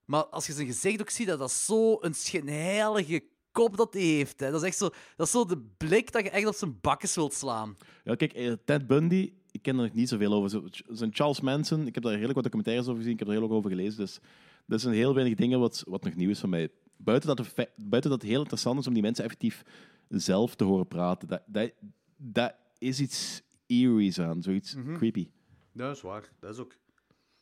[0.06, 3.24] Maar als je zijn gezicht ook ziet, dat dat is zo een schijnheilige
[3.54, 4.40] kop dat hij heeft.
[4.40, 4.52] Hè.
[4.52, 7.16] Dat is echt zo, dat is zo de blik dat je echt op zijn bakkes
[7.16, 7.78] wilt slaan.
[8.04, 10.50] Ja, kijk, eh, Ted Bundy, ik ken er nog niet zoveel over.
[10.50, 13.34] Zo- Zijn Charles Manson, ik heb daar redelijk wat documentaires over gezien, ik heb er
[13.34, 13.98] heel ook over gelezen.
[14.00, 14.20] Dus
[14.66, 16.70] dat zijn heel weinig dingen wat, wat nog nieuw is van mij.
[16.98, 19.64] Buiten dat, buiten dat het heel interessant is om die mensen effectief
[20.10, 21.28] zelf te horen praten.
[21.28, 21.72] Dat, dat,
[22.18, 25.30] dat is iets eerie's aan, zoiets creepy.
[25.72, 26.76] Dat is waar, dat is ook.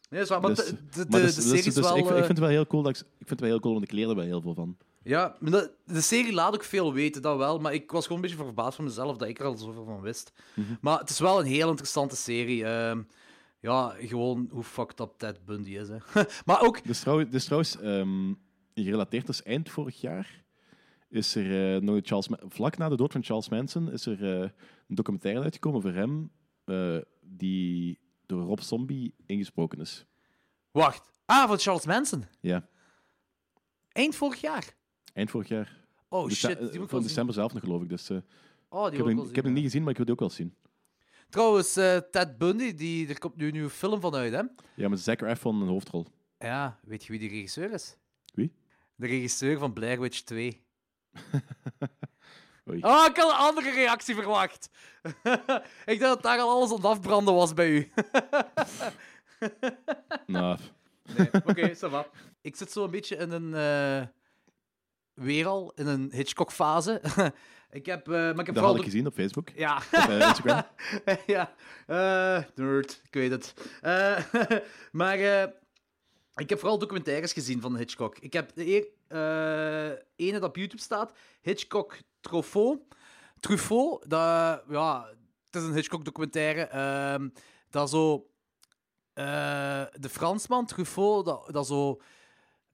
[0.09, 1.81] Nee, dat is waar, maar Dus- de, de, maar dus- de dus- serie dus is
[1.81, 1.97] wel...
[1.97, 3.49] ik, vind- ik eh, vind het wel heel cool, dat ik, ik vind het wel
[3.49, 4.77] heel cool, want ik leer er wel heel veel van.
[5.03, 7.59] Ja, maar de, de serie laat ook veel weten, dat wel.
[7.59, 10.01] Maar ik was gewoon een beetje verbaasd van mezelf dat ik er al zoveel van
[10.01, 10.31] wist.
[10.55, 10.73] Mhm.
[10.81, 12.65] Maar het is wel een heel interessante serie.
[12.65, 13.01] Ehm,
[13.59, 15.87] ja, gewoon hoe fucked up Ted Bundy is.
[15.89, 15.97] Hè.
[16.45, 16.83] maar ook...
[16.83, 18.33] Dus trouwens, dus trouwens ehm,
[18.73, 20.43] gerelateerd is eind vorig jaar
[21.09, 24.23] is er eh, nog Charles Ma- vlak na de dood van Charles Manson is er
[24.41, 24.49] eh,
[24.87, 26.31] een documentaire uitgekomen over hem
[26.63, 30.05] eh, die door Rob Zombie ingesproken is.
[30.71, 31.13] Wacht.
[31.25, 32.25] Ah, van Charles Manson.
[32.39, 32.67] Ja,
[33.91, 34.75] Eind vorig jaar.
[35.13, 35.79] Eind vorig jaar.
[36.09, 37.07] Oh Dece- shit, eh, die moet ik wel van zien.
[37.07, 37.89] december zelf nog geloof ik.
[37.89, 38.17] Dus, eh,
[38.69, 40.05] Oh, die ik heb, wil hem, wel ik heb hem niet gezien, maar ik wil
[40.05, 40.55] die ook wel zien.
[41.29, 44.41] Trouwens, eh, Ted Bundy, die, er komt nu een nieuwe film van uit, hè?
[44.75, 46.05] Ja, met Zac Efron een hoofdrol.
[46.39, 47.97] Ja, weet je wie die regisseur is?
[48.33, 48.53] Wie?
[48.95, 50.63] De regisseur van Blair Witch 2.
[52.69, 52.81] Oei.
[52.83, 54.69] Oh, ik had een andere reactie verwacht.
[55.85, 57.91] ik dacht dat daar al alles aan het afbranden was bij u.
[60.27, 60.57] nou,
[61.17, 62.07] Nee, oké, ça va.
[62.41, 63.53] Ik zit zo een beetje in een...
[63.53, 64.07] eh
[65.13, 67.01] weer al, in een Hitchcock-fase.
[67.71, 68.07] ik heb...
[68.07, 68.69] eh, maar ik heb dat vooral...
[68.69, 69.77] had ik gezien op Facebook, Ja.
[69.77, 70.63] op eh, Instagram.
[71.35, 71.53] ja,
[71.87, 73.53] eh, nerd, ik weet het.
[74.91, 75.17] Maar
[76.35, 78.17] ik heb vooral documentaires gezien van Hitchcock.
[78.17, 78.89] Ik heb de
[80.15, 82.79] ene dat op YouTube staat, Hitchcock Truffaut.
[83.39, 85.09] Truffaut, dat, ja,
[85.45, 86.61] het is een Hitchcock-documentaire.
[86.61, 87.29] ehm,
[87.69, 88.29] dat zo...
[89.13, 92.01] de Fransman, Truffaut, dat, dat zo...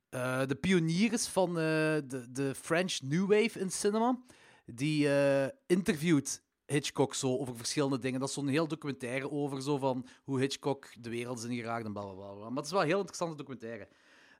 [0.10, 4.20] eh, de pionier is van eh, de, de French New Wave in cinema.
[4.66, 8.20] Die eh, interviewt Hitchcock zo over verschillende dingen.
[8.20, 11.94] Dat is zo'n heel documentaire over zo van hoe Hitchcock de wereld is ingeraakt en
[11.94, 12.34] bla bla bla.
[12.34, 12.48] bla.
[12.48, 13.88] Maar het is wel een heel interessante documentaire.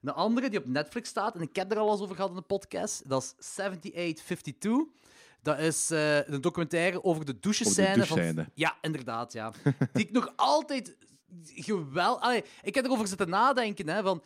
[0.02, 2.36] Een andere die op Netflix staat, en ik heb er al eens over gehad in
[2.36, 5.06] de podcast, dat is 7852.
[5.42, 5.90] Dat is
[6.26, 8.06] een documentaire over de douchescène.
[8.06, 8.46] van...
[8.54, 9.52] Ja, inderdaad, ja.
[9.92, 10.96] Die ik nog altijd
[11.44, 12.44] geweldig...
[12.62, 14.22] Ik heb erover zitten nadenken, hè, van...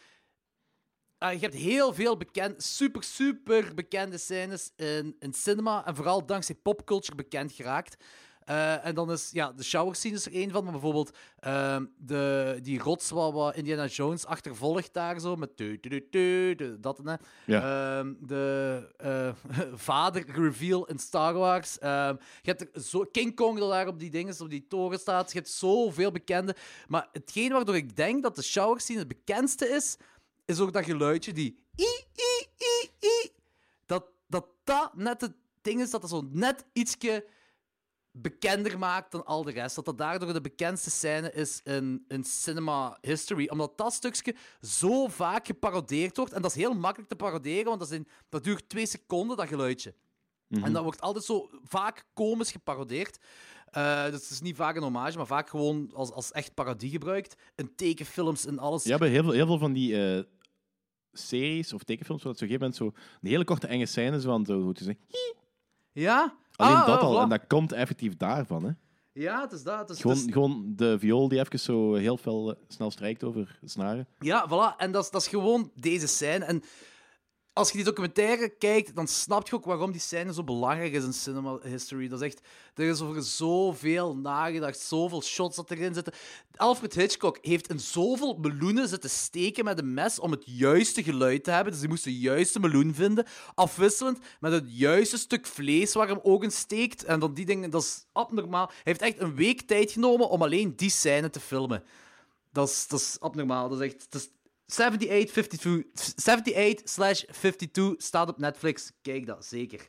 [1.23, 5.87] ah, je hebt heel veel bekend, super, super bekende scènes in, in cinema.
[5.87, 7.97] En vooral dankzij popculture bekend geraakt.
[8.45, 11.85] Eh, en dan is ja, de shower scene is er één van, maar bijvoorbeeld ehm,
[11.97, 16.99] de, die rots wat, wat Indiana Jones achtervolgt daar zo, met tu, tu, tu, dat
[16.99, 17.21] en.
[17.47, 17.99] Ja.
[17.99, 19.33] Ehm, de eh,
[19.75, 21.79] vader-reveal in Star Wars.
[21.79, 24.99] Ehm, je hebt er zo, King Kong dat daar op die dingen, op die toren
[24.99, 25.33] staat.
[25.33, 26.57] Je hebt zoveel bekende.
[26.89, 29.97] Maar hetgeen waardoor ik denk dat de shower scene het bekendste is,
[30.45, 33.31] is ook dat geluidje, die i, i, i, i.
[33.87, 37.27] Dat dat, dat net het ding is, dat dat zo net ietsje
[38.11, 39.75] bekender maakt dan al de rest.
[39.75, 43.49] Dat dat daardoor de bekendste scène is in, in cinema history.
[43.49, 46.33] Omdat dat stukje zo vaak geparodeerd wordt.
[46.33, 49.37] En dat is heel makkelijk te paroderen, want dat, is in, dat duurt twee seconden,
[49.37, 49.95] dat geluidje.
[50.49, 53.19] En dat wordt altijd zo vaak komisch geparodeerd.
[53.73, 56.91] Eh, dus het is niet vaak een hommage, maar vaak gewoon als, als echt parodie
[56.91, 57.35] gebruikt.
[57.57, 58.85] In tekenfilms en alles.
[58.85, 60.23] Ja, bij heel veel, heel veel van die eh,
[61.13, 64.25] series of tekenfilms, waar het zo gegeven moment zo een hele korte enge scène is
[64.25, 65.05] van zo, hoe te zeggen.
[65.93, 66.37] Ja?
[66.57, 67.23] Alleen Ah, dat ah, al, voilà.
[67.23, 68.65] en dat komt effectief daarvan.
[68.65, 68.71] Hè.
[69.13, 69.79] Ja, het is dat.
[69.79, 72.19] Het is, Gewoon, het is- gewoon de viool die even zo heel
[72.51, 74.07] eh, snel strijkt over snaren.
[74.19, 74.77] Ja, voilà.
[74.77, 76.45] En dat is, dat is gewoon deze scène.
[76.45, 76.63] En
[77.53, 81.05] als je die documentaire kijkt, dan snap je ook waarom die scène zo belangrijk is
[81.05, 82.09] in cinema history.
[82.09, 82.41] Dat is echt...
[82.75, 86.13] Er is over zoveel nagedacht, zoveel shots dat erin zitten.
[86.57, 91.45] Alfred Hitchcock heeft in zoveel meloenen zitten steken met een mes om het juiste geluid
[91.45, 91.73] te hebben.
[91.73, 93.27] Dus die moest de juiste meloen vinden.
[93.55, 97.05] Afwisselend met het juiste stuk vlees waar hem ook in steekt.
[97.05, 98.67] En dan die dingen, dat is abnormaal.
[98.67, 101.85] Hij heeft echt een week tijd genomen om alleen die scène te filmen.
[102.53, 103.69] Dat is, dat is abnormaal.
[103.69, 104.07] Dat is echt...
[104.11, 104.29] Dat is
[104.81, 105.85] 78,
[106.17, 108.93] 78 slash 52 staat op Netflix.
[109.03, 109.89] Kijk dat, zeker.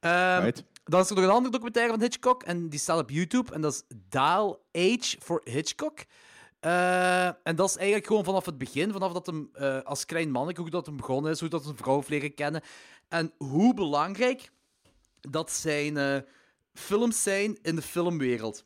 [0.00, 0.64] Ehm, Right.
[0.84, 2.42] Dan is er nog een andere documentaire van Hitchcock.
[2.42, 3.52] En die staat op YouTube.
[3.52, 5.98] En dat is Dial Age for Hitchcock.
[6.60, 8.92] Eh, en dat is eigenlijk gewoon vanaf het begin.
[8.92, 11.40] Vanaf dat hem eh, als klein manneke, hoe dat hem begonnen is.
[11.40, 12.62] Hoe dat een vrouw heeft leren kennen.
[13.08, 14.50] En hoe belangrijk
[15.20, 16.16] dat zijn eh,
[16.74, 18.64] films zijn in de filmwereld.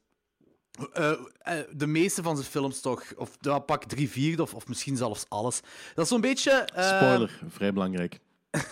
[0.92, 3.14] Eh, eh, de meeste van zijn films toch.
[3.16, 5.60] Of ja, pak drie vierde, of, of misschien zelfs alles.
[5.94, 6.50] Dat is zo'n beetje...
[6.50, 8.20] eh, Spoiler, vrij belangrijk.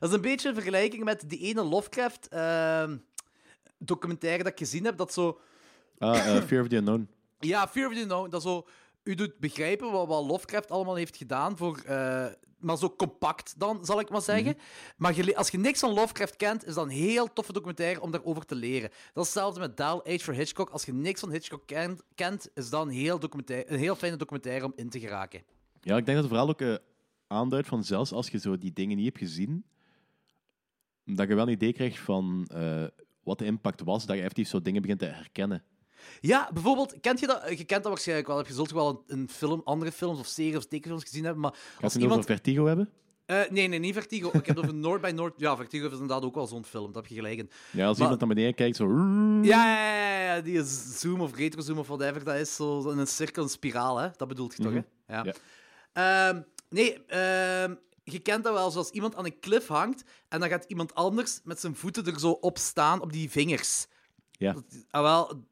[0.00, 2.96] dat is een beetje een vergelijking met die ene Lovecraft ehm,
[3.78, 4.96] documentaire dat ik gezien heb.
[4.96, 5.40] Dat zo...
[5.98, 7.08] Ah, eh, Fear of the Unknown.
[7.38, 8.30] Ja, Fear of the Unknown.
[8.30, 8.66] Dat zo...
[9.02, 11.82] U doet begrijpen wat, wat Lovecraft allemaal heeft gedaan voor...
[12.60, 14.56] maar zo compact dan, zal ik maar zeggen.
[14.96, 18.00] Maar je le- als je niks van Lovecraft kent, is dat een heel toffe documentaire
[18.00, 18.90] om daarover te leren.
[18.90, 20.70] Dat is hetzelfde met Dial Age for Hitchcock.
[20.70, 24.16] Als je niks van Hitchcock kent, kent is dat een heel, documentaire, een heel fijne
[24.16, 25.42] documentaire om in te geraken.
[25.80, 26.74] Ja, ik denk dat het vooral ook eh,
[27.26, 29.64] aanduidt van zelfs als je zo die dingen niet hebt gezien,
[31.04, 32.84] dat je wel een idee krijgt van eh,
[33.22, 35.62] wat de impact was, dat je effectief zo dingen begint te herkennen.
[36.20, 37.42] Ja, bijvoorbeeld, kent je dat?
[37.48, 38.36] Je kent dat waarschijnlijk wel.
[38.36, 41.42] Heb je zult wel een, een film, andere films of series of tekenfilms gezien hebben,
[41.42, 42.20] maar Gaat als het iemand...
[42.20, 42.90] over Vertigo hebben?
[43.26, 44.28] Eh, nee, nee, niet Vertigo.
[44.28, 45.34] Ik heb het over Noord bij Noord.
[45.36, 46.86] Ja, Vertigo is inderdaad ook wel zo'n film.
[46.86, 47.50] Dat heb je gelijk in.
[47.70, 48.88] Ja, als Maar- iemand naar beneden kijkt, zo...
[49.42, 52.54] Ja, ja, ja, ja, die zoom of retrozoom of whatever dat is.
[52.54, 54.08] Zo in een cirkel, een spiraal, hè?
[54.16, 54.80] Dat bedoelt je toch, hè?
[55.14, 55.24] Ja.
[55.24, 55.34] Ja.
[55.92, 60.48] Ehm, nee, ehm, je kent dat wel, zoals iemand aan een klif hangt en dan
[60.48, 63.86] gaat iemand anders met zijn voeten er zo op staan, op die vingers.
[64.30, 64.52] Ja.
[64.52, 65.44] Dat, ah, wel,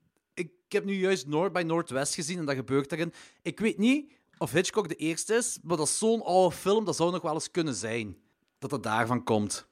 [0.69, 3.13] ik, heb nu juist Noord bij Noordwest gezien en dat gebeurt daarin.
[3.43, 6.97] Ik weet niet of Hitchcock de eerste is, maar dat is zo'n oude film, dat
[6.97, 8.17] zou nog wel eens kunnen zijn.
[8.59, 9.69] Dat het daarvan komt.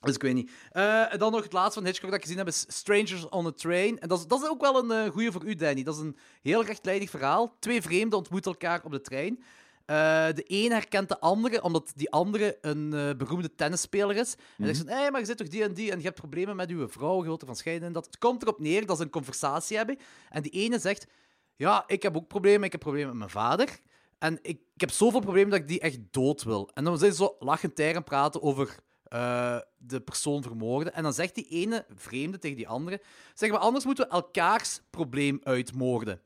[0.00, 0.50] Dus ik weet niet.
[0.70, 3.46] Eh, en dan nog het laatste van Hitchcock dat ik gezien heb is Strangers on
[3.46, 3.98] a Train.
[3.98, 5.82] En dat is, dat is ook wel een eh goeie voor u, Danny.
[5.82, 7.56] Dat is een heel rechtlijnig verhaal.
[7.58, 9.42] Twee vreemden ontmoeten elkaar op de trein.
[9.92, 14.34] Eh, de een herkent de andere, omdat die andere een eh, beroemde tennisspeler is.
[14.58, 16.56] En zegt ze, hé, maar je zit toch die en die en je hebt problemen
[16.56, 18.06] met uw vrouw, je wilt ervan scheiden en dat.
[18.06, 19.98] Het komt erop neer dat ze een conversatie hebben.
[20.30, 21.06] En die ene zegt,
[21.56, 23.80] ja, ik heb ook problemen, ik heb problemen met mijn vader.
[24.18, 26.70] En ik, ik heb zoveel problemen dat ik die echt dood wil.
[26.74, 30.94] En dan zijn ze zo lachend tegen praten over eh, de persoon vermoorden.
[30.94, 33.00] En dan zegt die ene vreemde tegen die andere:
[33.34, 36.20] zeg maar, anders moeten we elkaars probleem uitmoorden.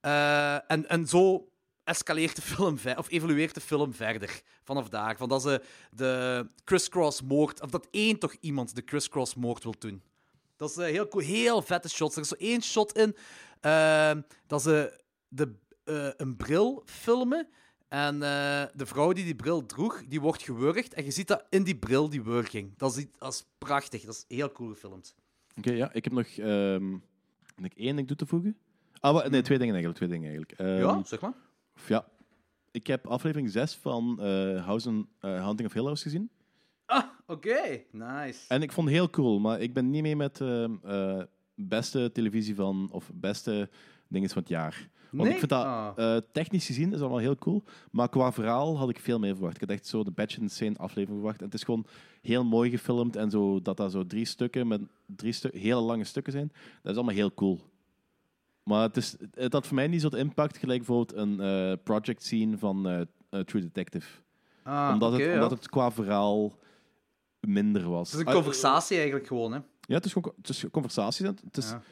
[0.00, 1.48] En, en zo
[1.84, 5.16] escaleert de film of evolueert de film verder vanaf daar.
[5.16, 9.74] Van dat ze de crisscross moord, of dat één toch iemand de crisscross moord wil
[9.78, 10.02] doen.
[10.56, 12.16] Dat is eh, heel heel vette shots.
[12.16, 13.16] Er is zo één shot in
[13.60, 17.48] ehm, dat ze de, eh, een bril filmen.
[17.88, 20.94] En eh, de vrouw die die bril droeg, die wordt gewurgd.
[20.94, 22.76] En je ziet dat in die bril, die wurging.
[22.76, 24.02] Dat is, iets- dat is prachtig.
[24.04, 25.14] Dat is heel cool gefilmd.
[25.56, 25.92] Oké, ja.
[25.92, 26.26] Ik heb nog
[27.62, 28.56] ik één ding toe te voegen.
[29.00, 29.96] Ah, nee, twee dingen eigenlijk.
[29.96, 30.52] Twee dingen eigenlijk.
[30.60, 31.32] Ehm, ja, zeg maar.
[31.88, 32.06] Ja.
[32.70, 36.30] Ik heb aflevering 6 van eh House and, eh, Hunting of Hill House gezien.
[36.86, 37.82] Ah, oké.
[37.90, 38.40] Nice.
[38.48, 41.22] En ik vond het heel cool, maar ik ben niet mee met eh, eh,
[41.54, 43.68] beste televisie van, of beste
[44.08, 44.88] dingen van het jaar.
[45.10, 45.92] Want ik vind dat, Ah.
[45.96, 47.62] eh, technisch gezien, is allemaal heel cool.
[47.90, 49.54] Maar qua verhaal had ik veel meer verwacht.
[49.54, 51.38] Ik had echt zo de Batch Insane aflevering verwacht.
[51.38, 51.86] En het is gewoon
[52.22, 53.16] heel mooi gefilmd.
[53.16, 56.52] En zo, dat dat zo drie stukken met drie stu hele lange stukken zijn.
[56.82, 57.60] Dat is allemaal heel cool.
[58.64, 61.72] Maar het, is, het had voor mij niet zo de impact gelijk bijvoorbeeld een eh,
[61.84, 64.08] project scene van eh, eh, True Detective.
[64.62, 65.32] Ah, omdat, het, ja.
[65.32, 66.58] omdat het qua verhaal
[67.40, 68.10] minder was.
[68.10, 69.58] Het is een Ah, conversatie eigenlijk gewoon, hè.
[69.80, 71.26] ja, het is gewoon het is conversaties.
[71.26, 71.82] Het is, Ja.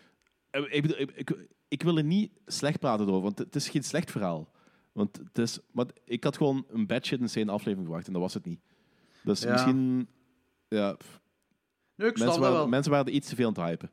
[0.70, 3.82] Ik, bedoel, ik, ik, ik wil er niet slecht praten over, want het is geen
[3.84, 4.50] slecht verhaal.
[4.92, 8.22] Want het is, maar ik had gewoon een bad shit insane aflevering verwacht en dat
[8.22, 8.60] was het niet.
[9.22, 9.52] Dus Ja.
[9.52, 10.08] misschien...
[10.68, 10.96] Ja,
[11.96, 12.52] Nee, mensen, dat wel.
[12.52, 13.90] waren, mensen waren er iets te veel aan het hypen.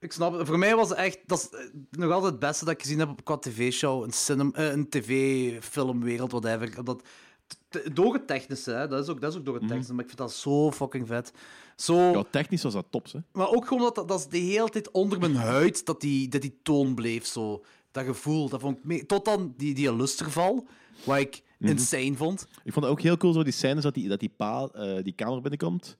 [0.00, 0.46] Ik snap het.
[0.46, 1.18] Voor mij was het echt...
[1.26, 4.52] Dat is eh, nog altijd het beste dat ik gezien heb op qua tv-show, een,
[4.52, 6.84] eh, een tv-filmwereld, whatever.
[6.84, 7.02] Dat,
[7.46, 8.88] t- t- door het technische, hè.
[8.88, 11.06] Dat, is ook, dat is ook door het technische, maar ik vind dat zo fucking
[11.06, 11.32] vet.
[11.76, 11.96] Zo...
[11.96, 13.18] Ja, technisch was dat tops, hè.
[13.32, 16.40] Maar ook gewoon dat, dat, is de hele tijd onder mijn huid dat die, dat
[16.42, 17.26] die toon bleef.
[17.26, 17.64] Zo.
[17.90, 18.48] Dat gevoel.
[18.48, 19.06] Dat vond ik mee...
[19.06, 20.66] Tot dan die, die lusterval,
[21.04, 22.46] wat ik insane vond.
[22.64, 25.02] Ik vond het ook heel cool, zo die scènes dat die, dat die pa eh,
[25.02, 25.96] die kamer binnenkomt.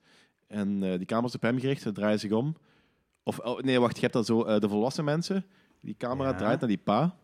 [0.47, 2.55] En die kamer is op hem gericht, ze draaien zich om.
[3.27, 5.45] Of, oh, nee, wacht, je hebt dat zo, eh, de volwassen mensen.
[5.81, 6.35] Die camera Ja.
[6.35, 7.15] draait naar die pa.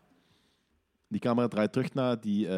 [1.08, 2.52] Die camera draait terug naar die, eh,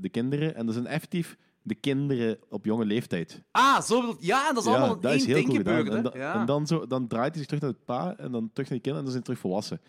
[0.00, 0.54] de kinderen.
[0.54, 3.42] En dat zijn effectief de kinderen op jonge leeftijd.
[3.50, 5.76] Ah, zo Ja, en dat is allemaal in één ding cool gedaan.
[5.76, 5.88] gebeurd.
[5.88, 6.10] En, hè.
[6.10, 6.40] da- ja.
[6.40, 8.78] en dan, zo, dan draait hij zich terug naar het pa en dan terug naar
[8.80, 9.80] die kinderen en dan zijn ze terug volwassen.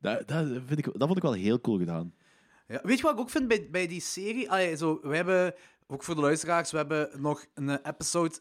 [0.00, 2.14] Dat, dat, vind ik, dat vond ik wel heel cool gedaan.
[2.68, 4.50] Ja, weet je wat ik ook vind bij, bij die serie?
[4.50, 5.54] Allee, zo, we hebben,
[5.86, 8.34] ook voor de luisteraars, we hebben nog een eh, episode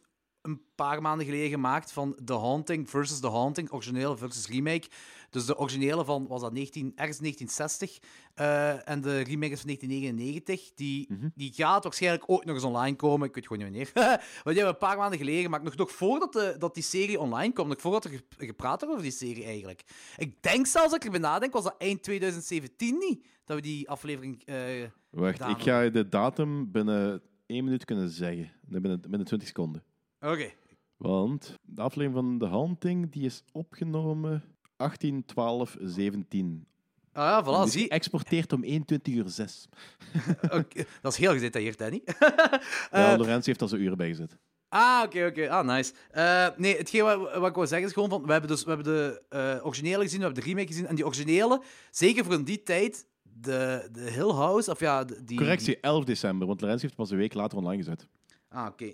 [0.45, 4.87] een paar maanden geleden gemaakt van The Haunting versus The Haunting, originele versus remake.
[5.29, 7.99] Dus de originele van, was dat 19, ergens 1960,
[8.33, 10.73] eh, en de remake is van 1999.
[10.75, 11.27] Die, Mhm.
[11.35, 14.19] die gaat waarschijnlijk ook nog eens online komen, ik weet gewoon niet wanneer.
[14.43, 17.19] Want die hebben een paar maanden geleden gemaakt, nog, nog voordat de, dat die serie
[17.19, 19.83] online kwam, nog voordat er ge- gepraat werd over die serie eigenlijk.
[20.17, 23.89] Ik denk zelfs, dat ik erbij nadenk, was dat eind 2017 niet, dat we die
[23.89, 24.43] aflevering...
[24.45, 24.55] eh,
[25.09, 28.51] Wacht, ik ga je de datum binnen één minuut kunnen zeggen.
[28.61, 29.83] Binnen, binnen 20 seconden.
[30.25, 30.49] Oké.
[30.97, 34.43] Want de aflevering van The Haunting die is opgenomen
[34.77, 36.67] 18, 12, 17.
[37.13, 37.87] Ah ja, voilà, dus zie.
[37.87, 39.67] geëxporteerd om 21 uur 6.
[40.43, 42.01] Oké, Dat is heel gedetailleerd, Danny.
[42.91, 44.37] Ja, Eh, Lorenz heeft daar zo uren bij gezet.
[44.69, 45.49] ah, oké, oké.
[45.49, 45.93] Ah, nice.
[46.11, 48.25] Eh, nee, hetgeen wat, wat ik wil zeggen is gewoon van...
[48.25, 50.87] We hebben, dus, we hebben de eh, originele gezien, we hebben de remake gezien.
[50.87, 51.61] En die originele,
[51.91, 55.37] zeker voor in die tijd, de, de Hill House, of ja, de- die...
[55.37, 58.07] Correctie, 11 december, want Lorenz heeft pas een week later online gezet.
[58.55, 58.85] Ah, oké.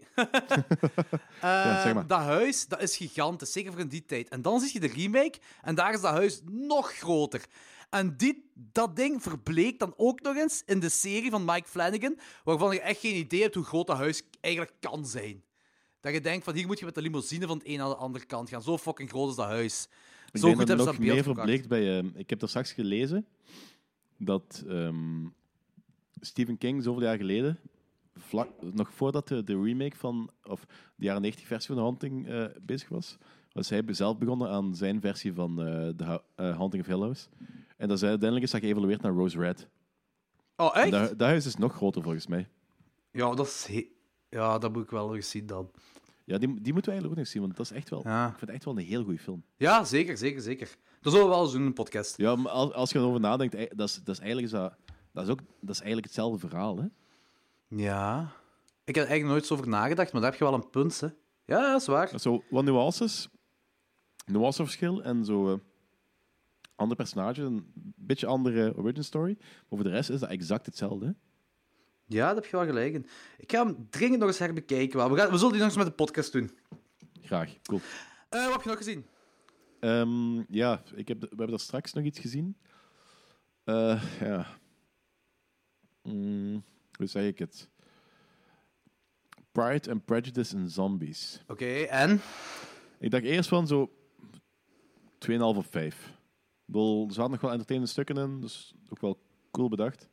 [1.41, 2.04] Ja, zeg maar.
[2.04, 4.30] Eh, Dat huis, dat is gigantisch, zeker voor in die tijd.
[4.30, 7.45] En dan zie je de remake, en daar is dat huis nog groter.
[7.89, 12.19] En die, dat ding verbleekt dan ook nog eens in de serie van Mike Flanagan,
[12.43, 15.43] waarvan je echt geen idee hebt hoe groot dat huis eigenlijk kan zijn.
[16.00, 17.95] Dat je denkt van, hier moet je met de limousine van de een naar de
[17.95, 18.62] andere kant gaan.
[18.62, 19.88] Zo fucking groot is dat huis.
[20.32, 21.97] Ik Zo goed hebben het ze dat meer verbleekt bij...
[21.97, 23.26] ehm, ik heb er straks gelezen
[24.17, 25.26] dat ehm,
[26.19, 27.60] Stephen King zoveel jaar geleden,
[28.15, 32.28] vlak, nog voordat de, de remake van, of de jaren 90 versie van The Haunting
[32.28, 33.17] eh, bezig was,
[33.52, 37.28] was hij zelf begonnen aan zijn versie van eh The eh, Haunting of Hill House.
[37.78, 39.67] En dat is uiteindelijk is dat geëvalueerd naar Rose Red.
[40.56, 40.91] Oh, echt?
[40.91, 42.47] Dat, dat huis is nog groter volgens mij.
[43.12, 43.84] Ja, dat is...
[44.30, 45.71] Ja, dat moet ik wel nog eens zien dan.
[46.26, 48.24] Ja, die, die moeten we eigenlijk ook nog zien, want dat is echt wel, Ja.
[48.24, 49.43] ik vind het echt wel een heel goede film.
[49.58, 50.76] Ja, zeker, zeker, zeker.
[51.02, 52.17] Dat zullen we wel eens doen in een podcast.
[52.17, 54.76] Ja, maar als, als je erover nadenkt, dat is, dat is eigenlijk, is dat,
[55.12, 56.78] dat is ook, dat is eigenlijk hetzelfde verhaal.
[56.78, 56.86] Hè?
[57.76, 58.32] Ja.
[58.84, 61.00] Ik heb er eigenlijk nooit zo over nagedacht, maar daar heb je wel een punt,
[61.00, 61.08] hè.
[61.46, 62.20] Ja, dat is waar.
[62.20, 63.30] Zo, wat nuances,
[64.26, 65.60] nuanceverschil en zo eh,
[66.76, 69.36] andere personages, een beetje andere origin story.
[69.40, 71.06] Maar voor de rest is dat exact hetzelfde.
[71.06, 71.12] hè.
[72.06, 73.06] Ja, daar heb je wel gelijk in.
[73.38, 75.10] Ik ga hem dringend nog eens herbekijken.
[75.12, 76.58] We, gaan, we zullen die nog eens met de podcast doen.
[77.22, 77.82] Graag, cool.
[78.30, 79.06] Eh, wat heb je nog gezien?
[79.80, 82.58] Ehm, ja, ik heb, we hebben daar straks nog iets gezien.
[83.64, 84.48] Eh, ja.
[86.04, 86.64] Mm,
[86.97, 87.69] hoe zeg ik het?
[89.51, 91.41] Pride and Prejudice in Zombies.
[91.47, 92.21] Oké, en?
[92.99, 93.91] Ik dacht eerst van zo
[95.30, 96.06] 2,5 of 5.
[96.06, 96.13] Ik
[96.65, 100.10] bedoel, er zaten nog wel entertainende stukken in, dus ook wel cool bedacht.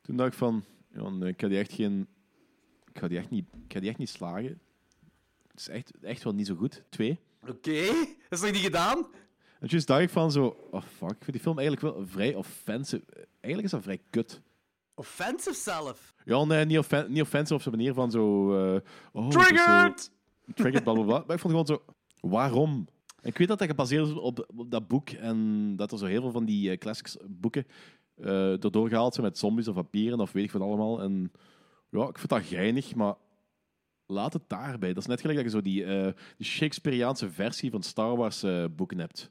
[0.00, 2.08] Toen dacht ik van, ja, nee, ik ga die echt geen...
[2.92, 4.60] Ik ga die echt niet, ik ga die echt niet slagen.
[5.48, 6.82] Het is echt, echt wel niet zo goed.
[6.88, 7.18] Twee.
[7.42, 7.86] Oké,
[8.28, 9.06] dat is nog niet gedaan?
[9.60, 12.34] En dus dacht ik van zo, oh fuck, ik vind die film eigenlijk wel vrij
[12.34, 13.04] offensive.
[13.40, 14.40] Eigenlijk is dat vrij kut.
[14.98, 16.14] Offensive zelf.
[16.24, 18.52] Ja, nee, niet, offen niet offensive op zijn manier van zo...
[18.74, 18.80] eh,
[19.12, 20.10] oh, zo- Triggered!
[20.54, 21.22] Triggered, bla bla bla.
[21.26, 21.82] Maar ik vond gewoon zo,
[22.20, 22.86] waarom?
[23.22, 26.20] Ik weet dat dat gebaseerd is op, op dat boek en dat er zo heel
[26.20, 27.66] veel van die eh, classics boeken
[28.16, 31.00] eh erdoor gehaald zijn met zombies of vampieren of weet ik wat allemaal.
[31.02, 31.32] En
[31.90, 33.14] ja, ik vind dat geinig, maar
[34.06, 34.88] laat het daarbij.
[34.92, 38.42] Dat is net gelijk dat je zo die, eh, die Shakespeareaanse versie van Star Wars
[38.42, 39.30] eh, boeken hebt.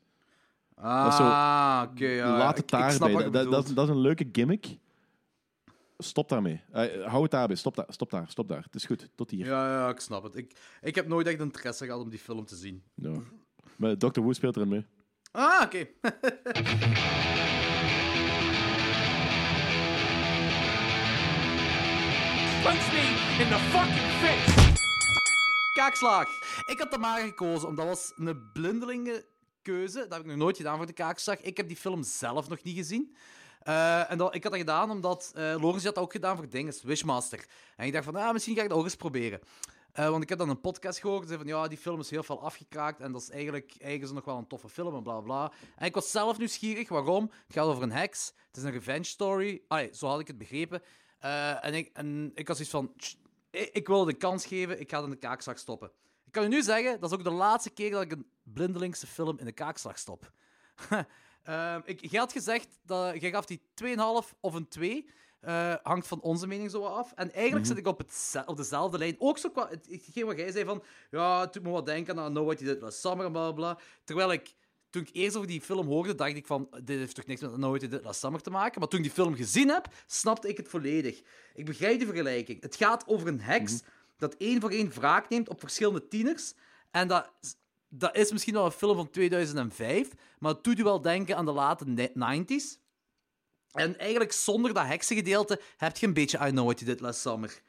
[0.75, 2.37] Ah, oké, ja.
[2.37, 3.13] laat ik- het ik snap daarbij.
[3.13, 3.75] wat je Dat, dat, bedoelt.
[3.75, 4.77] dat is een leuke gimmick.
[5.97, 6.61] Stop daarmee.
[6.71, 7.55] Eh, hou het daarbij.
[7.55, 8.25] Stop, daar, stop daar.
[8.29, 8.63] Stop daar.
[8.63, 9.09] Het is goed.
[9.15, 9.45] Tot hier.
[9.45, 10.35] Ja, ja, ik snap het.
[10.35, 12.83] Ik, ik heb nooit echt interesse gehad om die film te zien.
[12.95, 13.21] Ja.
[13.75, 14.19] Maar Dr.
[14.19, 14.85] Who speelt erin mee.
[15.31, 15.77] Ah, oké.
[22.63, 23.05] Punch me
[23.43, 24.75] in the fucking face!
[25.73, 26.27] Kaakslag.
[26.65, 29.25] Ik had Tamara gekozen, omdat dat was een blindelinge
[29.61, 29.99] keuze.
[29.99, 31.41] Dat heb ik nog nooit gedaan voor de Kaakslag.
[31.41, 33.15] Ik heb die film zelf nog niet gezien.
[33.67, 36.83] Eh, en ik had dat gedaan omdat uh, Lorenz had dat ook gedaan voor Dinges,
[36.83, 37.45] Wishmaster.
[37.75, 39.39] En ik dacht van, ah, misschien ga ik dat ook eens proberen.
[39.91, 41.27] Eh, want ik heb dan een podcast gehoord.
[41.27, 42.99] Zei van, ja, die film is heel veel afgekraakt.
[42.99, 45.51] En dat is eigenlijk, eigenlijk is nog wel een toffe film en bla bla.
[45.75, 46.89] En ik was zelf nieuwsgierig.
[46.89, 47.23] Waarom?
[47.23, 48.33] Het gaat over een heks.
[48.47, 49.61] Het is een revenge story.
[49.67, 50.81] Allee, zo had ik het begrepen.
[51.19, 53.17] Eh, en, ik, en ik was iets van, "Tst,
[53.49, 54.79] ik, ik wil kans geven.
[54.79, 55.91] Ik ga het in de kaakslag stoppen.
[56.25, 59.07] Ik kan je nu zeggen, dat is ook de laatste keer dat ik een blindelingse
[59.07, 60.31] film in de kaakslag stop.
[61.47, 63.95] Ehm, ik, jij had gezegd, dat, jij gaf die 2,5
[64.39, 65.09] of een 2.
[65.39, 67.11] Eh, hangt van onze mening zo wat af.
[67.15, 69.15] En eigenlijk zit ik op, het, op dezelfde lijn.
[69.19, 70.83] Ook zo qua het- hetgeen wat jij zei van...
[71.11, 73.77] Ja, het doet me wat denken aan No What You Did Last Summer bla bla.
[74.03, 74.55] Terwijl ik...
[74.89, 76.67] Toen ik eerst over die film hoorde, dacht ik van...
[76.83, 78.79] Dit heeft toch niks met No What You Did Last Summer te maken?
[78.79, 81.21] Maar toen ik die film gezien heb, snapte ik het volledig.
[81.53, 82.61] Ik begrijp de vergelijking.
[82.61, 83.81] Het gaat over een heks
[84.17, 86.53] dat één voor één wraak neemt op verschillende tieners.
[86.91, 87.29] En dat
[87.89, 90.09] dat is misschien wel een film van 2005,
[90.39, 92.85] maar het doet je wel denken aan de late ni- 90s.
[93.71, 97.19] En eigenlijk zonder dat heksengedeelte heb je een beetje I Know What You Did Last
[97.19, 97.61] Summer.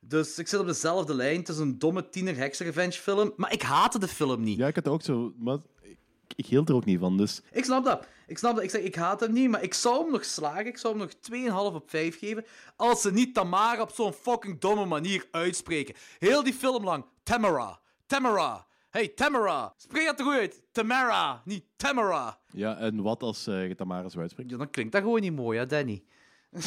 [0.00, 1.38] Dus ik zit op dezelfde lijn.
[1.38, 4.58] Het is een domme tiener heksen-revenge film, maar ik haatte de film niet.
[4.58, 5.32] Ja, ik had het ook zo.
[5.38, 5.98] Maar ik,
[6.36, 7.16] ik hield er ook niet van.
[7.16, 8.06] Dus Ik snap dat.
[8.26, 8.64] Ik snap dat.
[8.64, 10.66] Ik zeg, ik haat hem niet, maar ik zou hem nog slagen.
[10.66, 11.08] Ik zou hem
[11.50, 12.44] nog 2,5 op 5 geven.
[12.76, 15.94] Als ze niet Tamara op zo'n fucking domme manier uitspreken.
[16.18, 17.04] Heel die film lang.
[17.22, 17.80] Tamara.
[18.06, 18.66] Tamara.
[18.90, 19.74] Hey, Tamara.
[19.76, 20.62] Spreek dat er goed uit.
[20.72, 22.38] Tamara, niet Tamara.
[22.52, 24.50] ja, en wat als eh je Tamara zo uitspreekt?
[24.50, 26.04] Ja, dan klinkt dat gewoon niet mooi, hè, Danny?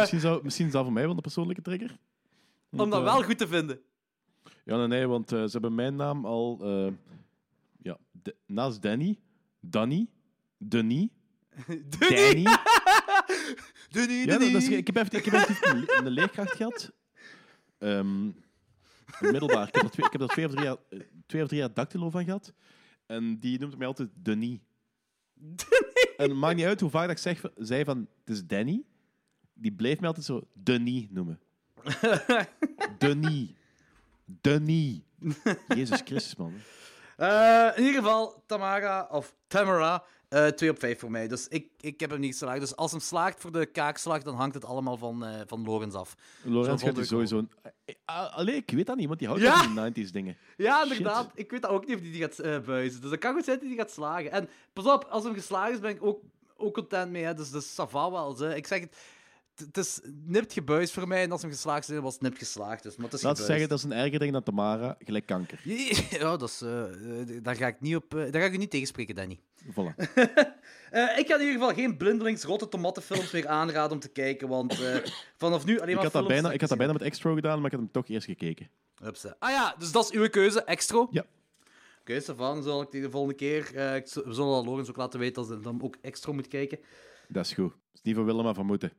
[0.00, 1.96] Misschien, zou, misschien is dat voor mij wel een persoonlijke trigger.
[2.70, 3.80] Om dat eh, wel goed te vinden.
[4.64, 6.58] Ja, nee, nee, want ze hebben mijn naam al.
[7.82, 9.18] ja, de- naast Danny,
[9.60, 10.08] Danny,
[10.58, 11.08] Denis,
[11.98, 12.42] Danny.
[12.42, 12.42] Danny,
[14.24, 14.52] Ja, Danny.
[14.52, 16.92] dat is, ik heb even, ik heb even een, le- een leerkracht gehad.
[17.78, 18.26] Ehm,
[19.20, 19.68] middelbaar.
[19.68, 20.76] Ik heb er twee, ik heb er twee, of drie jaar,
[21.26, 22.52] twee of drie jaar dactylo van gehad.
[23.06, 24.58] En die noemt mij altijd Denis.
[26.16, 28.82] En het maakt niet uit hoe vaak dat ik zeg, zei van, het is Danny.
[29.54, 31.40] Die bleef mij altijd zo Denis noemen.
[32.98, 33.48] Denis.
[34.24, 35.00] Denis.
[35.68, 36.52] Jezus Christus, man.
[37.16, 40.04] Eh, in ieder geval, Tamara, of Tamara,
[40.44, 41.28] eh 2 op 5 voor mij.
[41.28, 42.60] Dus ik, ik heb hem niet geslaagd.
[42.60, 45.94] Dus als hem slaagt voor de kaakslag, dan hangt het allemaal van, eh van Lorenz
[45.94, 46.16] af.
[46.42, 47.38] Lorenz gaat er ik sowieso...
[47.38, 47.50] een-
[47.84, 49.62] Eh, ah, Allee, ik weet dat niet, want die houdt Ja!
[49.62, 50.36] van die 90s dingen.
[50.56, 50.96] Ja, Shit.
[50.96, 51.30] inderdaad.
[51.34, 53.00] Ik weet dat ook niet of die, die gaat buizen.
[53.00, 54.30] Dus dat kan goed zijn dat hij die gaat slagen.
[54.32, 56.20] En pas op, als hem geslagen is, ben ik ook,
[56.56, 57.22] ook content mee.
[57.24, 57.34] Hè.
[57.34, 58.38] Dus, dus ça va wel.
[58.38, 58.54] Hè.
[58.54, 58.96] Ik zeg het,
[59.60, 61.22] het- is nipt gebuist voor mij.
[61.22, 62.82] En als hem geslaagd is, was het nipt geslaagd.
[62.82, 63.52] Dus, maar het is Laat gebuist.
[63.52, 65.60] zeggen, dat is een erger ding dan Tamara, gelijk kanker.
[66.18, 68.10] Ja, dat is, eh, eh, daar ga ik niet op...
[68.10, 69.40] daar ga ik u niet tegenspreken, Danny.
[69.70, 69.94] Voilà.
[70.90, 74.48] Eh, ik ga in ieder geval geen blindelings rotte tomatenfilms meer aanraden om te kijken,
[74.48, 74.96] want eh,
[75.36, 77.56] vanaf nu alleen Ik maar had, dat bijna, ik had dat bijna met Extro gedaan,
[77.56, 78.68] maar ik heb hem toch eerst gekeken.
[78.94, 79.04] heb.
[79.06, 79.36] Hupsa.
[79.38, 81.08] Ah ja, dus dat is uw keuze, Extro?
[81.10, 81.24] Ja.
[82.00, 83.74] Oké, Stefan, zal ik die de volgende keer...
[83.74, 86.48] eh, ik we zullen al Lorenz ook laten weten dat hij dan ook Extro moet
[86.48, 86.78] kijken.
[87.28, 87.72] Dat is goed.
[87.72, 88.92] Het is niet van willen, maar van moeten.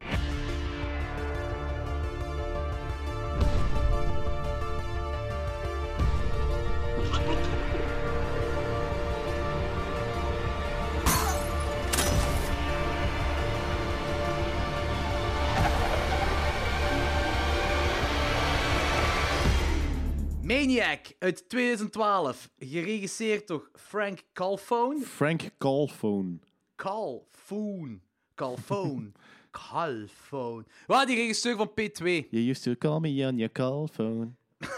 [20.48, 25.02] Maniac uit 2012, geregisseerd door Frank Calfone.
[25.02, 26.40] Frank Calphone.
[26.76, 28.02] Calfoon.
[28.36, 29.12] Calfone.
[29.52, 30.66] Calfone.
[30.86, 32.04] Waar die regisseur van P2.
[32.30, 34.28] You used to call me on your callphone.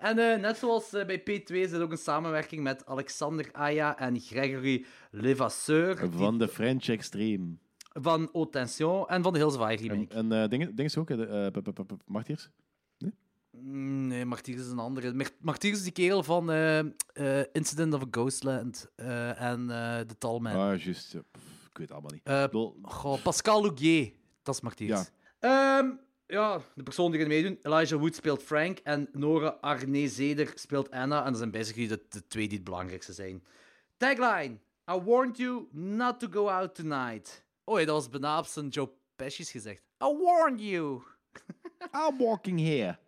[0.00, 3.98] En eh, net zoals eh, bij P2 is er ook een samenwerking met Alexander Aya
[3.98, 7.56] en Gregory Levasseur Van de French Extreme.
[7.92, 10.14] van Haute Tension en van de Hills Fire En, remake.
[10.14, 11.50] en eh, dingen, dingen is ook, hè, de,
[13.62, 15.12] Nee, Martyrs is een andere.
[15.12, 20.00] Mar- Martyrs is die kerel van eh, eh, Incident of a Ghostland eh, en eh
[20.00, 20.52] The Tall Man.
[20.56, 21.14] Ah, juist.
[21.14, 21.20] ik
[21.72, 22.20] weet het allemaal niet.
[22.28, 24.88] Ik bedoel, goh, Pascal Lougier, dat is Martyrs.
[25.40, 25.78] Ja.
[25.78, 25.90] Ehm,
[26.26, 27.58] ja, de persoon die erin meedoen.
[27.62, 31.18] Elijah Wood speelt Frank en Nora Arne-Zeder speelt Anna.
[31.24, 33.42] En dat zijn basically de, de twee die het belangrijkste zijn.
[33.96, 34.58] Tagline.
[34.90, 37.44] I warned you not to go out tonight.
[37.64, 39.82] Oh ja, dat was bijna op zijn Joe Pesci's gezegd.
[40.02, 41.02] I warned you.
[42.08, 42.98] I'm walking here.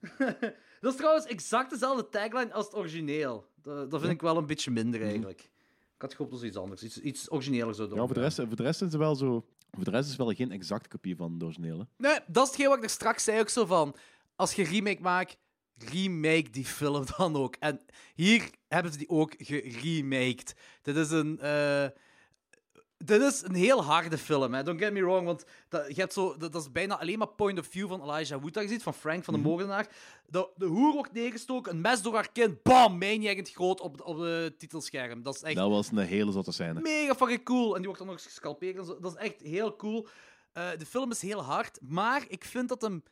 [0.80, 3.46] Dat is trouwens exact dezelfde tagline als het origineel.
[3.62, 5.40] Dat, dat vind ik wel een beetje minder eigenlijk.
[5.94, 7.98] Ik had gehoopt dat iets anders, iets, iets origineler zou doen.
[7.98, 9.46] Ja, voor de rest, voor de rest is het wel zo...
[9.70, 11.86] Voor de rest is het wel geen exacte kopie van de originele.
[11.96, 13.96] Nee, dat is hetgeen wat ik er straks zei ook zo van.
[14.36, 15.36] Als je remake maakt,
[15.76, 17.56] remake die film dan ook.
[17.58, 17.80] En
[18.14, 20.54] hier hebben ze die ook geremaked.
[20.82, 21.38] Dit is een...
[21.38, 21.86] eh,
[23.04, 24.62] dit is een heel harde film, hè.
[24.62, 27.28] don't get me wrong, want dat, je hebt zo, dat, dat is bijna alleen maar
[27.28, 29.88] point of view van Elijah Wood dat je ziet, van Frank van de moordenaar.
[30.26, 34.18] De, de hoer wordt neergestoken, een mes door haar kin, bam, het groot op, op
[34.18, 35.22] het titelscherm.
[35.22, 36.80] Dat is echt Dat was een hele zotte scène.
[36.80, 37.70] mega fucking cool.
[37.70, 38.76] En die wordt dan nog gescalpeerd.
[38.86, 40.08] Dat is echt heel cool.
[40.52, 43.02] Eh, de film is heel hard, maar ik vind dat hem...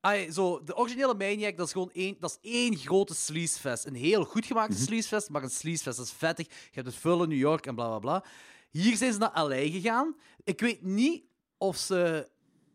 [0.00, 3.84] Ai, zo, de originele Maniac, dat is gewoon één, dat is één grote sleazefest.
[3.86, 6.46] Een heel goed gemaakte sleazefest, maar een sleazefest dat is vettig.
[6.46, 8.24] Je hebt het vullen New York en bla bla bla.
[8.72, 10.16] Hier zijn ze naar LA gegaan.
[10.44, 11.22] Ik weet niet
[11.58, 12.30] of ze...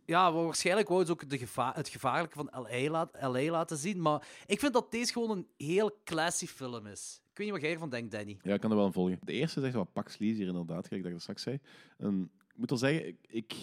[0.05, 4.01] Ja, waarschijnlijk wouden ze ook de geva het gevaarlijke van LA, laat, LA laten zien.
[4.01, 7.21] Maar ik vind dat deze gewoon een heel classy film is.
[7.31, 8.37] Ik weet niet wat jij ervan denkt, Danny.
[8.41, 9.19] Ja, ik kan er wel aan volgen.
[9.23, 11.59] De eerste is echt wat sleaze hier inderdaad, gelijk dat ik dat straks zei.
[11.97, 13.53] En ik moet wel zeggen, ik, ik,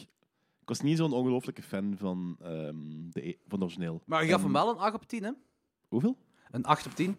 [0.61, 2.76] ik was niet zo'n ongelooflijke fan van, ehm,
[3.11, 4.03] de, e- van de origineel.
[4.07, 5.30] Maar je gaf En- hem wel een 8 op 10, hè?
[5.89, 6.16] Hoeveel?
[6.51, 7.16] Een 8 op 10.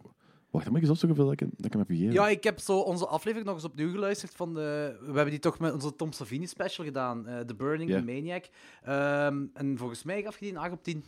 [0.55, 2.13] Wacht, dan moet ik eens opzoeken hoeveel dat ik, dat ik hem heb gegeven.
[2.13, 4.35] Ja, ik heb zo onze aflevering nog eens opnieuw geluisterd.
[4.35, 7.27] Van de, we hebben die toch met onze Tom Savini special gedaan.
[7.27, 7.89] eh, The Burning.
[7.91, 8.45] The Maniac.
[8.83, 11.03] Ehm, en volgens mij gaf je die een 8 op 10.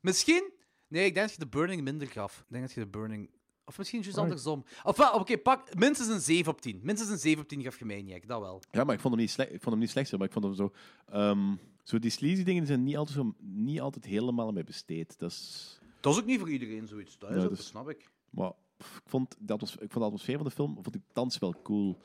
[0.00, 0.50] Misschien?
[0.88, 2.38] Nee, ik denk dat je The Burning minder gaf.
[2.38, 3.30] Ik denk dat je The Burning...
[3.64, 4.64] Of misschien juist andersom.
[4.84, 6.80] Of wel, oké, pak minstens een 7 op 10.
[6.82, 8.62] Minstens een 7 op 10 gaf je Maniac, dat wel.
[8.70, 10.44] Ja, maar ik vond hem niet, slecht, ik vond hem niet slecht, maar ik vond
[10.44, 10.72] hem zo...
[11.06, 15.18] ehm, zo die sleazy dingen zijn niet altijd, zo, niet altijd helemaal mee besteed.
[15.18, 15.78] Dat is...
[16.00, 17.18] Dat is ook niet voor iedereen zoiets.
[17.18, 18.10] Dat, is ook, dat snap ik.
[18.30, 21.02] Maar pff, ik vond, de atmos- ik vond de atmosfeer van de film vond ik
[21.12, 21.98] thans wel cool.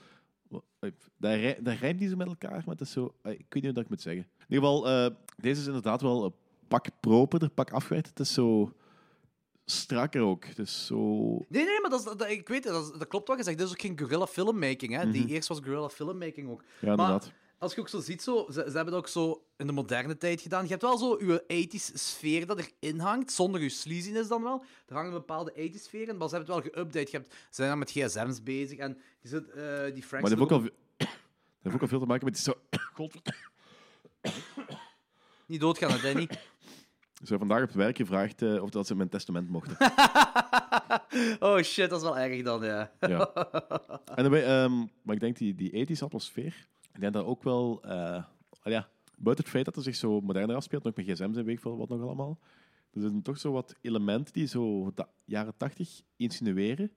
[0.79, 3.13] Eh, rij, dat rijmt niet zo met elkaar, maar het is zo...
[3.21, 4.23] eh, Ik weet niet hoe dat ik moet zeggen.
[4.39, 6.33] In ieder geval, eh, deze is inderdaad wel een
[6.67, 8.07] pak properder, pak afgewerkt.
[8.07, 8.73] Het is zo
[9.65, 10.45] strakker ook.
[10.45, 10.97] Het is zo...
[11.49, 13.57] Nee, nee, maar dat, is, dat, ik weet het, dat, dat klopt wat je zegt.
[13.57, 15.11] Dit is ook geen guerrilla filmmaking, hè.
[15.11, 16.63] Die eerst was guerrilla filmmaking ook.
[16.79, 17.31] Ja, inderdaad.
[17.63, 20.17] Als je ook zo ziet, zo, ze, ze hebben dat ook zo in de moderne
[20.17, 20.63] tijd gedaan.
[20.63, 24.63] Je hebt wel zo je 80s sfeer dat erin hangt, zonder je sleaziness dan wel.
[24.87, 27.11] Er hangen een bepaalde 80s sfeer in, maar ze hebben het wel geüpdate.
[27.11, 30.23] Je hebt, ze zijn dan met gsm's bezig en zit, eh, die Frank...
[30.23, 30.61] Maar dat heeft ook, al,
[30.97, 31.07] dat
[31.61, 32.53] heeft ook al veel te maken met die zo...
[35.47, 36.29] Niet doodgaan, hè, Danny.
[37.23, 39.77] Ze vandaag op het werk gevraagd eh, of dat ze mijn testament mochten.
[41.39, 42.91] oh shit, dat is wel erg dan, ja.
[42.99, 43.31] Ja.
[44.15, 47.83] En daarbij, ehm, maar ik denk die, die ethische atmosfeer, ik denk dat ook wel,
[47.83, 48.23] eh,
[48.61, 51.45] al ja, buiten het feit dat het zich zo moderner afspeelt, nog met gsm's en
[51.45, 52.39] weet ik wat nog allemaal,
[52.93, 56.91] er zijn toch zo wat elementen die zo de jaren tachtig insinueren.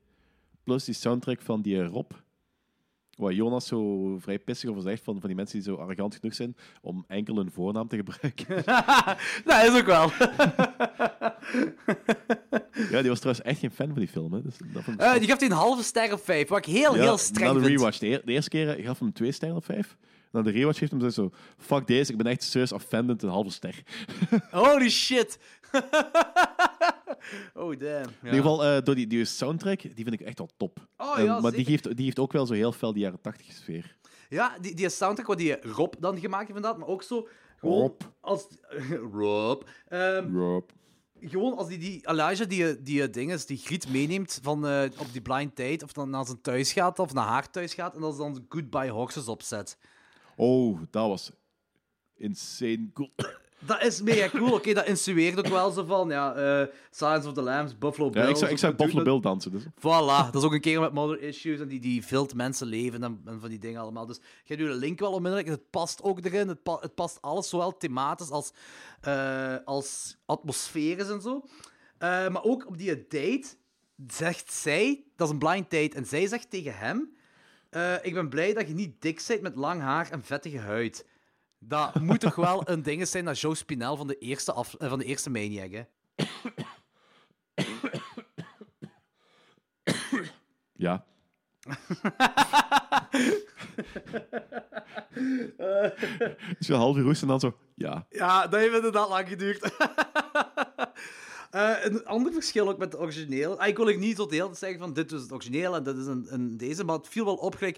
[0.62, 2.12] Plus die soundtrack van die Rob,
[3.16, 6.34] waar Jonas zo vrij pissig over zegt van, van die mensen die zo arrogant genoeg
[6.34, 8.64] zijn om enkel hun voornaam te gebruiken.
[9.44, 10.10] dat is ook wel.
[12.90, 14.32] ja, die was trouwens echt geen fan van die film.
[14.32, 14.42] Hè.
[14.42, 16.64] Dus dat vond ik Eh, die gaf hij een halve ster op 5, wat ik
[16.64, 17.98] heel, Ja, heel streng Na de rewatch.
[17.98, 19.96] De, de eerste keer gaf hem twee sterren op vijf.
[20.32, 21.30] Na de rewatch heeft hem zo...
[21.58, 23.82] Fuck deze, ik ben echt serieus offended, een halve ster.
[24.50, 25.38] Holy shit.
[27.54, 27.80] oh, damn.
[27.80, 28.00] Ja.
[28.00, 30.88] In ieder geval, eh, door die, die soundtrack, die vind ik echt wel top.
[30.96, 33.20] Oh, En- ja, maar die geeft, die heeft ook wel zo heel fel die jaren
[33.20, 33.96] tachtig sfeer.
[34.28, 37.28] Ja, die, die soundtrack wat die Rob dan gemaakt heeft inderdaad, maar ook zo...
[37.56, 38.00] Gewoon Rob.
[38.20, 38.46] Als,
[39.12, 39.62] Rob.
[39.88, 40.70] Ehm, Rob.
[41.20, 45.20] gewoon als die, die Elijah die, die dinges, die Griet meeneemt van, eh, op die
[45.20, 48.12] blind date, of dan naar zijn thuis gaat, of naar haar thuis gaat, en dat
[48.14, 49.78] ze dan Goodbye Horses opzet.
[50.36, 51.30] Oh, dat was
[52.16, 53.10] insane cool.
[53.58, 54.52] Dat is mega cool.
[54.52, 58.22] Oké, dat insinueert ook wel zo van, ja, Silence of the Lambs, Buffalo Bill.
[58.22, 59.50] Ja, ik zou, ik zou zo- Buffalo Bill dansen.
[59.52, 59.62] Dus.
[59.64, 63.02] Voilà, dat is ook een keer met mother issues en die, die vult mensen leven
[63.02, 64.06] en, en van die dingen allemaal.
[64.06, 65.48] Dus jij doet de link wel onmiddellijk.
[65.48, 66.48] Het past ook erin.
[66.48, 68.52] Het, pa- het past alles, zowel thematisch als,
[69.00, 71.44] eh als atmosferisch en zo.
[71.98, 73.44] Eh, maar ook op die date
[74.06, 77.16] zegt zij, dat is een blind date, en zij zegt tegen hem:
[78.02, 81.06] Ik ben blij dat je niet dik bent met lang haar en vettige huid.
[81.58, 84.88] Dat moet toch wel een ding zijn dat Joe Spinell van de eerste, af, eh,
[84.88, 85.82] van de eerste Maniac, hè?
[90.72, 91.04] Ja.
[96.58, 97.56] Dus je half uur roest en dan zo...
[97.74, 98.06] Ja.
[98.10, 99.70] Ja, dat heeft inderdaad lang geduurd.
[101.50, 103.60] Eh, een ander verschil ook met de origineel.
[103.60, 105.74] Ah, ik wil ook niet tot de hele tijd zeggen van dit is het origineel
[105.76, 107.54] en dit is een, een deze, maar het viel wel op.
[107.54, 107.76] gelijk,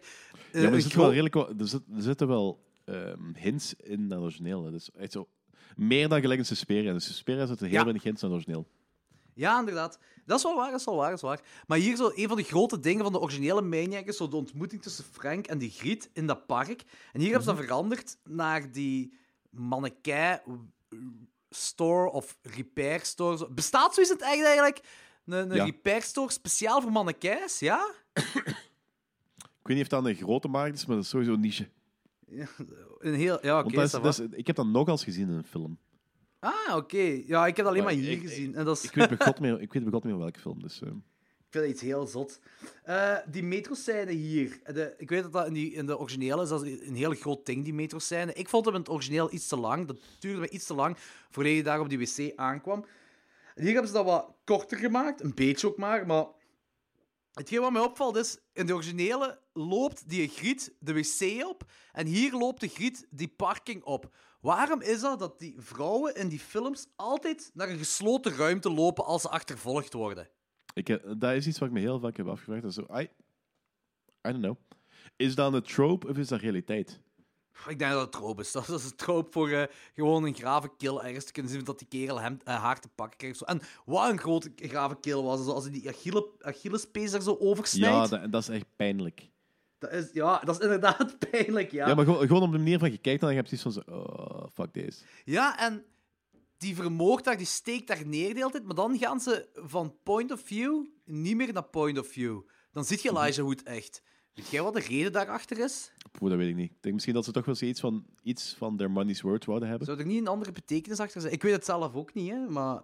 [0.53, 4.21] eh, Ja, maar er wel, redelijk, er, zit- er zitten wel ehm, hints in dat
[4.21, 4.65] origineel.
[4.65, 4.71] hè.
[4.71, 5.29] Dus echt zo,
[5.77, 6.93] meer dan gelijk een Suspiria.
[6.93, 7.83] In Suspiria zitten heel Ja.
[7.83, 8.69] weinig hints in het origineel.
[9.35, 9.99] Ja, inderdaad.
[10.27, 11.41] Dat is wel waar, dat is wel waar, dat is waar.
[11.67, 14.37] Maar hier zo, een van de grote dingen van de originele Maniac is zo de
[14.37, 16.85] ontmoeting tussen Frank en die Griet in dat park.
[17.13, 19.13] En hier hebben ze dat veranderd naar die
[19.51, 20.41] mannequin
[21.51, 23.51] store of repair store.
[23.51, 24.81] Bestaat zoiets in het echt eigenlijk?
[25.27, 25.65] Een, een Ja.
[25.65, 27.91] repair store speciaal voor mannequins, ja?
[28.15, 31.69] Ik weet niet of dat een grote markt is, maar dat is sowieso een niche.
[32.99, 33.39] Een heel...
[33.47, 33.83] Ja, oké.
[34.37, 35.79] Ik heb dat nog eens gezien in een film.
[36.39, 37.23] Ah, oké.
[37.27, 38.55] Ja, ik heb dat alleen maar, Maar hier ik- gezien.
[38.55, 38.85] En dat is...
[38.85, 40.63] Ik weet bij God meer, ik weet bij God meer welke film.
[40.63, 42.41] Dus, eh, Ik vind dat iets heel zot.
[42.83, 44.61] Eh, die metroscène hier.
[44.65, 47.15] De, ik weet dat dat in, die, in de originele is dat is een heel
[47.15, 48.33] groot ding, die metroscène.
[48.33, 49.87] Ik vond hem in het origineel iets te lang.
[49.87, 50.97] Dat duurde me iets te lang
[51.31, 52.85] voordat je daar op die wc aankwam.
[53.55, 55.23] En hier hebben ze dat wat korter gemaakt.
[55.23, 56.07] Een beetje ook maar.
[56.07, 56.27] Maar
[57.33, 61.65] hetgeen wat mij opvalt is, in de originele loopt die griet de wc op.
[61.93, 64.15] En hier loopt de griet die parking op.
[64.41, 69.05] Waarom is dat dat die vrouwen in die films altijd naar een gesloten ruimte lopen
[69.05, 70.29] als ze achtervolgd worden?
[70.75, 72.63] ik, heb- dat is iets wat ik me heel vaak heb afgevraagd.
[72.63, 73.03] Dat is zo, I,
[74.29, 74.57] I don't know.
[75.17, 77.01] Is dat een trope of is dat realiteit?
[77.69, 78.53] Ik denk dat het troop is.
[78.59, 79.63] Dat is een troop voor eh,
[79.95, 82.89] gewoon een grave kill ergens te kunnen zien dat die kerel hem eh, haar te
[82.89, 83.37] pakken krijgt.
[83.39, 83.45] Zo.
[83.45, 85.45] En wat een grote grave kill was.
[85.45, 88.11] Zoals hij die Achille, Achillespees daar zo oversnijdt.
[88.11, 89.31] Ja, dat, dat is echt pijnlijk.
[89.79, 91.89] Dat is, ja, dat is inderdaad pijnlijk, ja.
[91.89, 93.95] Ja, maar gewoon, gewoon op de manier van je kijkt, dan heb je zoiets van,
[93.95, 95.03] zo, oh, fuck deze.
[95.25, 95.85] Ja, en
[96.59, 98.65] die vermoord daar, die steekt daar neer de hele tijd.
[98.65, 102.41] Maar dan gaan ze van point of view niet meer naar point of view.
[102.73, 104.03] Dan ziet je Elijah Wood echt.
[104.35, 105.93] Weet jij wat de reden daarachter is?
[106.13, 106.71] Poeh, dat weet ik niet.
[106.71, 109.45] Ik denk misschien dat ze toch wel eens iets van, iets van their money's worth
[109.45, 109.87] wouden hebben.
[109.87, 111.33] Zou er niet een andere betekenis achter zijn?
[111.33, 112.83] Ik weet het zelf ook niet, hè, maar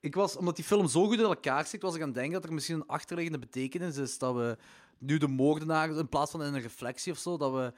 [0.00, 2.32] ik was, omdat die film zo goed in elkaar zit, was ik aan het denken
[2.32, 4.18] dat er misschien een achterliggende betekenis is.
[4.18, 4.56] Dat we
[4.98, 7.72] nu de moordenaar, in plaats van in een reflectie of zo, dat we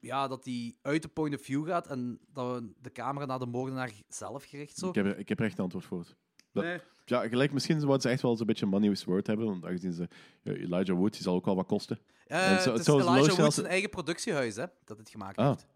[0.00, 3.38] ja, dat die uit de point of view gaat en dat we de camera naar
[3.38, 4.88] de moordenaar zelf gericht zo.
[4.88, 6.04] Ik heb, er- ik heb er echt een antwoord voor.
[6.52, 6.78] Dat- Nee.
[7.04, 9.46] Ja, gelijk, misschien zouden ze echt wel zo'n beetje money's worth hebben.
[9.46, 10.08] Want aangezien ze,
[10.42, 11.98] ja, Elijah Wood, die zal ook wel wat kosten.
[12.26, 15.46] En zo- het is Elijah Wood zijn eigen productiehuis hè, dat het gemaakt Ah.
[15.48, 15.66] heeft.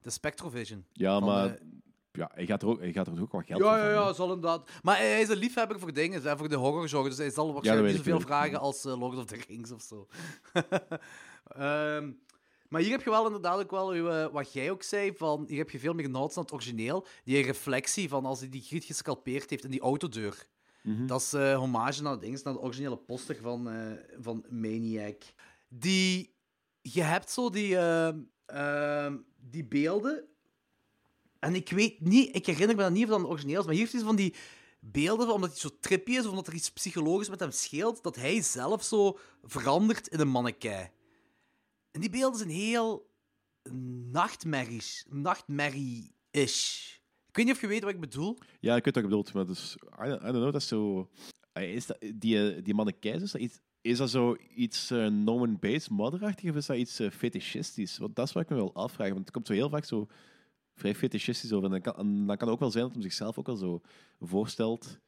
[0.00, 0.84] De Spectrovision.
[0.92, 1.60] Ja, Van, maar eh,
[2.16, 4.12] ja, hij, gaat er ook, hij gaat er ook wat geld Ja, voor ja, ja,
[4.12, 4.68] zal inderdaad.
[4.82, 7.88] Maar hij is een liefhebber voor dingen, hè, voor de horrorgenre, dus hij zal waarschijnlijk
[7.88, 10.06] niet zoveel vragen als eh, Lord of the Rings of zo.
[11.46, 12.10] Ehm,
[12.68, 15.44] maar hier heb je wel inderdaad ook wel uw, eh, wat jij ook zei, van
[15.48, 17.06] hier heb je veel meer genoten aan het origineel.
[17.24, 20.46] Die reflectie van als hij die griet gescalpeerd heeft in die autodeur.
[20.82, 21.06] Mhm.
[21.06, 23.70] Dat is eh hommage naar, dings, naar de originele poster van,
[24.20, 25.22] van Maniac.
[25.68, 26.34] Die,
[26.80, 30.35] je hebt zo die, ehm, ehm, die beelden.
[31.38, 33.80] En ik weet niet, ik herinner me dat niet of dat een origineel maar hier
[33.80, 34.34] heeft hij van die
[34.80, 38.16] beelden, omdat hij zo trippy is, of omdat er iets psychologisch met hem scheelt, dat
[38.16, 40.90] hij zelf zo verandert in een mannekei.
[41.90, 43.10] En die beelden zijn heel
[44.12, 46.94] nachtmerries, nachtmerrie-ish.
[47.28, 48.38] Ik weet niet of je weet wat ik bedoel.
[48.60, 51.10] Ja, ik weet wat je bedoelt, maar dus, I, don't- know, dat is zo...
[51.52, 55.06] Eh, Is dat, die, eh, die mannekijs, is dat iets, is dat zo iets uh,
[55.06, 57.98] Norman Bates modderachtig of is dat iets eh, fetischistisch?
[57.98, 60.06] Want dat is wat ik me wel afvraag, want het komt zo heel vaak zo
[60.76, 61.64] vrij fetischistisch over.
[61.64, 63.80] En dan kan, en dan kan ook wel zijn dat hij zichzelf ook wel zo
[64.20, 64.98] voorstelt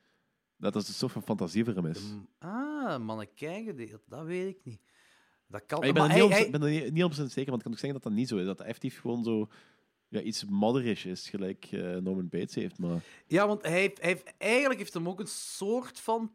[0.57, 2.01] dat dat een soort van fantasie voor hem is.
[2.39, 4.81] Ah, mannekei gedeeld, dat weet ik niet.
[5.47, 5.83] Dat kan...
[5.85, 7.63] ik ben maar er niet, hij- op- ben er niet, niet op zijn zeker, want
[7.63, 8.47] het kan ook zeggen dat dat niet zo is.
[8.47, 9.49] Dat effectief gewoon zo
[10.09, 12.79] ja, iets modderish is, gelijk eh, Norman Bates heeft.
[12.79, 16.33] Maar Ja, want hij heeft, hij heeft, eigenlijk heeft hem ook een soort van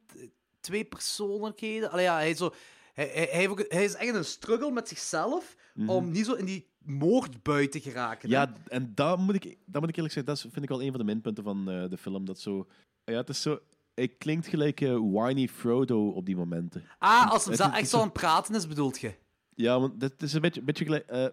[0.60, 1.92] twee persoonlijkheden.
[1.92, 2.54] Allee, ja, hij, zo,
[2.94, 5.56] hij, hij, heeft ook- hij is echt een struggle met zichzelf
[5.88, 8.30] om niet zo in die moordbui te geraken.
[8.30, 8.36] hè.
[8.36, 10.90] Ja, en dat moet ik, dat moet ik eerlijk zeggen, dat vind ik wel een
[10.90, 12.26] van de minpunten van eh, de film.
[12.26, 12.68] Dat zo,
[13.06, 13.60] ja, het is zo,
[13.94, 16.84] het klinkt gelijk eh, whiny Frodo op die momenten.
[16.98, 19.14] Ah, als hem is- echt zo aan het praten is, bedoelt je?
[19.56, 21.06] Ja, want dat is een beetje, beetje gelijk.
[21.08, 21.26] eh,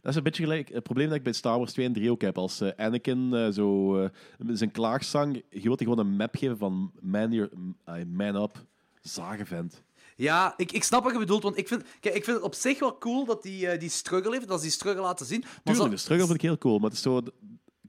[0.00, 2.10] dat is een beetje gelijk het probleem dat ik bij Star Wars 2 en 3
[2.10, 2.38] ook heb.
[2.38, 4.08] Als Anakin zo eh,
[4.48, 7.50] zijn klaagzang, je wilt hij gewoon een map geven van man, your,
[7.88, 8.64] uh, man up,
[9.00, 9.82] zagen vent.
[10.16, 12.54] Ja, ik, ik snap wat je bedoelt, want ik vind, kijk, ik vind het op
[12.54, 15.40] zich wel cool dat die, eh, die struggle heeft, dat ze die struggle laten zien.
[15.40, 17.24] Maar Tuurlijk, de struggle vind ik heel cool, maar het is zo, ik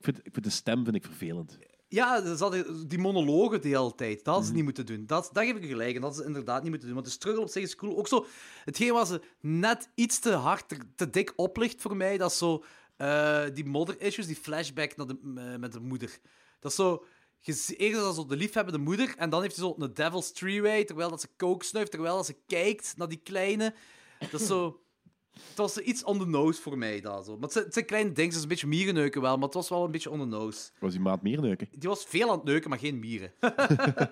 [0.02, 1.58] vind, ik vind de stem vind ik vervelend.
[1.90, 2.22] Ja,
[2.88, 4.16] die monologen de hele tijd.
[4.18, 4.56] Dat hadden Mhm.
[4.56, 5.06] niet moeten doen.
[5.06, 5.96] Dat, dat geef ik gelijk.
[5.96, 6.96] En dat ze inderdaad niet moeten doen.
[6.98, 7.98] Want de struggle op zich is cool.
[7.98, 8.26] Ook zo,
[8.66, 12.38] hetgeen wat ze net iets te hard, te, te dik oplicht voor mij, dat is
[12.38, 12.64] zo
[12.98, 16.20] eh, die modder-issues, die flashback naar de, eh, met de moeder.
[16.60, 17.06] Dat is zo...
[17.42, 21.22] Eerst zo de liefhebbende moeder, en dan heeft hij zo een devil's three-way, terwijl dat
[21.22, 23.74] ze coke snuift, terwijl dat ze kijkt naar die kleine.
[24.32, 24.82] Dat is zo...
[25.32, 27.32] Het was iets on the nose voor mij, dat zo.
[27.32, 29.54] Maar het zijn, het zijn kleine dingen, het is een beetje mierenneuken wel, maar het
[29.54, 30.70] was wel een beetje on the nose.
[30.80, 31.68] Was die maat mierneuken?
[31.72, 33.34] Die was veel aan het neuken, maar geen mieren.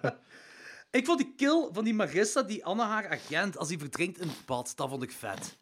[0.91, 4.27] ik vond die kill van die Marissa, die Anna haar agent, als die verdrinkt in
[4.27, 5.57] het bad, dat vond ik vet.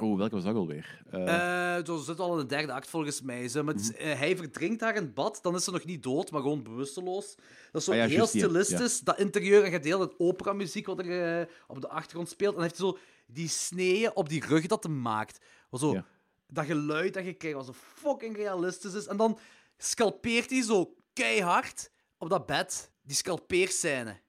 [0.00, 1.02] Oh, welke was dat alweer?
[1.10, 3.50] Eh Eh zo zit al in de derde act volgens mij.
[3.54, 6.02] Maar het is- eh, hij verdrinkt haar in het bad, dan is ze nog niet
[6.02, 7.34] dood, maar gewoon bewusteloos.
[7.72, 9.00] Dat is zo Ah ja, heel stilistisch.
[9.00, 12.52] Dat interieur en heel het operamuziek wat er eh, op de achtergrond speelt.
[12.54, 15.38] En hij heeft zo die sneeën op die rug dat hem maakt.
[15.72, 16.06] Zo, Ja.
[16.48, 19.06] dat geluid dat je krijgt, wat zo fucking realistisch is.
[19.06, 19.38] En dan
[19.76, 22.90] scalpeert hij zo keihard op dat bed.
[23.02, 24.20] Die scalpeerscène.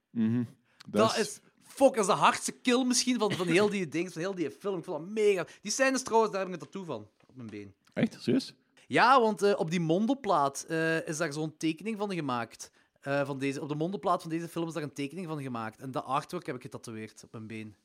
[0.89, 1.39] Dat, is...
[1.75, 4.51] Fuck, dat is de hardste kill misschien van, van heel die ding, van heel die
[4.51, 4.77] film.
[4.77, 5.47] Ik vond dat mega...
[5.61, 7.07] Die scènes trouwens, daar heb ik een tattoo van.
[7.27, 7.73] Op mijn been.
[7.93, 8.17] Echt?
[8.19, 8.53] Serieus?
[8.87, 12.71] Ja, want eh, op die mondoplaat eh, is daar zo'n tekening van gemaakt.
[13.01, 15.79] Eh, van deze, op de mondoplaat van deze film is daar een tekening van gemaakt.
[15.81, 17.75] En dat artwork heb ik getatoeëerd op mijn been.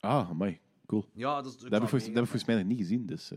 [0.00, 0.60] Ah, amai.
[0.86, 1.04] Cool.
[1.12, 1.58] Ja, dat is...
[1.58, 3.30] Dat heb, ik volgens, dat heb ik volgens mij nog niet gezien, dus...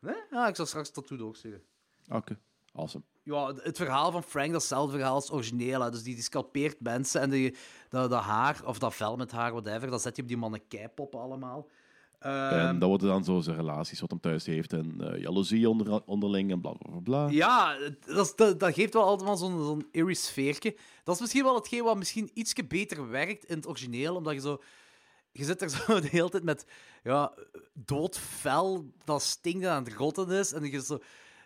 [0.00, 0.14] Nee?
[0.30, 1.62] Ja, ik zal straks tattoo doorsturen.
[2.08, 2.38] ah, Oké,
[2.76, 3.04] awesome.
[3.22, 5.80] Ja, het verhaal van Frank, dat is hetzelfde verhaal als origineel.
[5.80, 5.90] Hè.
[5.90, 7.56] Dus die, die scalpeert mensen en die,
[7.88, 11.20] dat, dat haar, of dat vel met haar, whatever, dat zet je op die mannekeipoppen
[11.20, 11.68] allemaal.
[12.18, 15.68] Ehm, en dat worden dan zo zijn relaties wat hem thuis heeft en eh, jaloezie
[15.68, 17.28] onder, onderling en bla bla bla.
[17.28, 20.76] Ja, dat, dat, dat geeft wel altijd wel zo'n zo'n eerie sfeertje.
[21.04, 24.40] Dat is misschien wel hetgeen wat misschien ietsje beter werkt in het origineel, omdat je
[24.40, 24.62] zo...
[25.32, 26.66] Je zit er zo de hele tijd met
[27.02, 27.32] ja,
[27.72, 30.52] dood vel dat stinkt en aan het rotten is.
[30.52, 30.98] En je zo,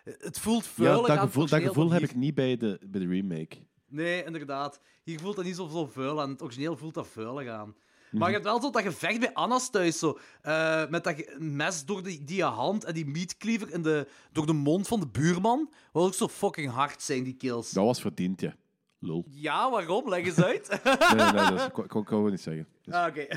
[0.03, 2.79] het voelt Ja, vuilig dat gevoel, dat origineel gevoel van heb ik niet bij de,
[2.85, 3.57] bij de remake.
[3.87, 4.79] Nee, inderdaad.
[5.03, 6.29] Hier voelt dat niet zo, zo vuil aan.
[6.29, 7.75] Het origineel voelt dat vuilig aan.
[8.09, 8.17] Mhm.
[8.19, 10.19] Maar je hebt wel zo dat gevecht bij Anna's thuis, zo.
[10.41, 14.53] eh, met dat mes door die, die hand en die meatcleaver in de, door de
[14.53, 15.73] mond van de buurman.
[15.91, 17.71] Wat ook zo fucking hard zijn, die kills.
[17.71, 18.55] Dat was verdiend, ja.
[18.99, 19.25] Lul.
[19.29, 20.09] Ja, waarom?
[20.09, 20.79] Leg eens uit.
[20.83, 21.75] Nee, nee, nee, dat is- ik
[22.09, 22.67] het niet zeggen.
[22.81, 23.27] Dus, ah, Oké.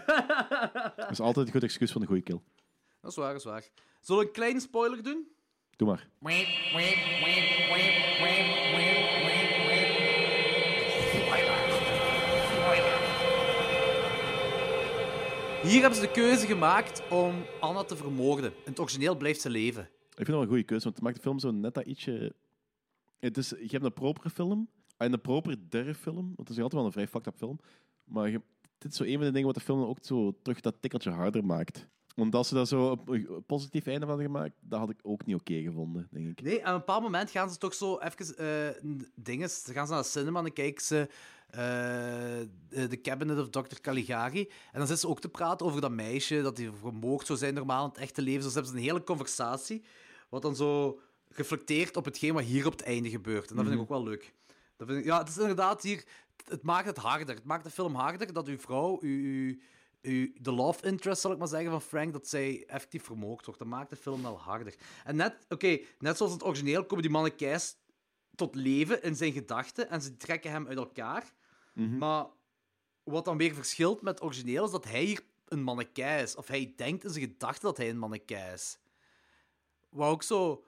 [0.96, 2.40] dat is altijd een goed excuus voor een goede kill.
[3.00, 3.64] dat is waar, dat is waar.
[4.00, 5.28] Zullen we een kleine spoiler doen?
[5.76, 6.08] Doe maar.
[15.62, 18.50] Hier hebben ze de keuze gemaakt om Anna te vermoorden.
[18.50, 19.82] In het origineel blijft ze leven.
[19.82, 21.86] Ik vind dat wel een goede keuze, want het maakt de film zo net dat
[21.86, 22.34] ietsje...
[23.18, 26.72] Het is, je hebt een propere film en een propere film, want het is altijd
[26.72, 27.58] wel een vrij fucked up film.
[28.04, 28.40] Maar je,
[28.78, 31.10] dit is zo een van de dingen wat de film ook zo terug dat tikkeltje
[31.10, 31.88] harder maakt.
[32.14, 35.36] Want als ze daar zo een positief einde van gemaakt, dat had ik ook niet
[35.36, 36.42] oké gevonden, denk ik.
[36.42, 39.50] Nee, aan een bepaald moment gaan ze toch zo even eh, dingen.
[39.50, 41.08] Ze gaan ze naar de cinema en dan kijken ze
[41.50, 41.60] eh,
[42.68, 43.80] de The Cabinet of Dr.
[43.80, 44.40] Caligari.
[44.40, 47.54] En dan zitten ze ook te praten over dat meisje, dat die vermoord zou zijn
[47.54, 48.42] normaal in het echte leven.
[48.42, 49.82] Dus hebben ze een hele conversatie,
[50.28, 53.50] wat dan zo reflecteert op hetgeen wat hier op het einde gebeurt.
[53.50, 54.34] En dat vind ik ook wel leuk.
[54.76, 56.04] Dat vind ik, ja, het is inderdaad hier...
[56.44, 57.34] Het maakt het harder.
[57.34, 59.58] Het maakt de film harder dat uw vrouw, uw, uw,
[60.40, 63.60] de love interest, zal ik maar zeggen, van Frank, dat zij effectief vermoord wordt.
[63.60, 64.74] Dat maakt de film wel harder.
[65.04, 67.76] En net, oké, net zoals het origineel komen die mannekijs
[68.34, 71.32] tot leven in zijn gedachten en ze trekken hem uit elkaar.
[71.98, 72.26] Maar
[73.02, 76.34] wat dan weer verschilt met het origineel is dat hij hier een mannekij is.
[76.34, 78.78] Of hij denkt in zijn gedachten dat hij een mannekij is.
[79.88, 80.64] Wat ook zo...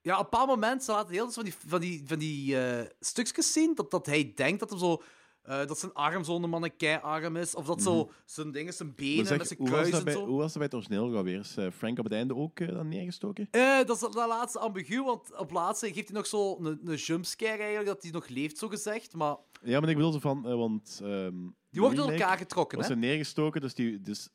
[0.00, 2.60] Ja, op een bepaald moment, ze laten heel veel van die, van die, van die
[2.60, 5.02] eh, stukjes zien, dat, dat hij denkt dat, hem zo,
[5.44, 9.38] eh, dat zijn arm zo'n mannekei-arm is, of dat zo zijn dingen, zijn benen zeg,
[9.38, 10.26] met zijn kruis dat en bij, zo.
[10.26, 11.38] hoe was dat bij het origineel wel weer?
[11.38, 13.48] Is eh, Frank op het einde ook eh, dan neergestoken?
[13.50, 16.94] Eh, dat is dat laatste ambigu, want op laatste geeft hij nog zo een, een
[16.96, 19.14] jumpscare eigenlijk, dat hij nog leeft, zo gezegd.
[19.14, 21.00] Maar Ja, maar ik bedoel zo van, want...
[21.02, 21.34] ehm,
[21.70, 22.88] die wordt door elkaar getrokken, hè?
[22.88, 24.28] er neergestoken, dus, die, dus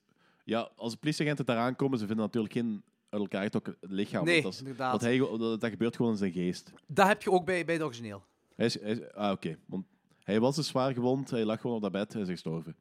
[0.44, 4.26] ja, als de politieagenten daar aankomen, ze vinden natuurlijk geen uit elkaar getrokken lichaam.
[4.26, 4.90] Nee, dat, is- inderdaad.
[4.92, 6.72] want hij, dat, dat gebeurt gewoon in zijn geest.
[6.88, 8.24] Dat heb je ook bij, bij het origineel.
[8.56, 9.58] Hij is, hij is- ah, oké.
[9.66, 9.86] Want
[10.30, 12.76] hij was dus zwaar gewond, hij lag gewoon op dat bed en is gestorven.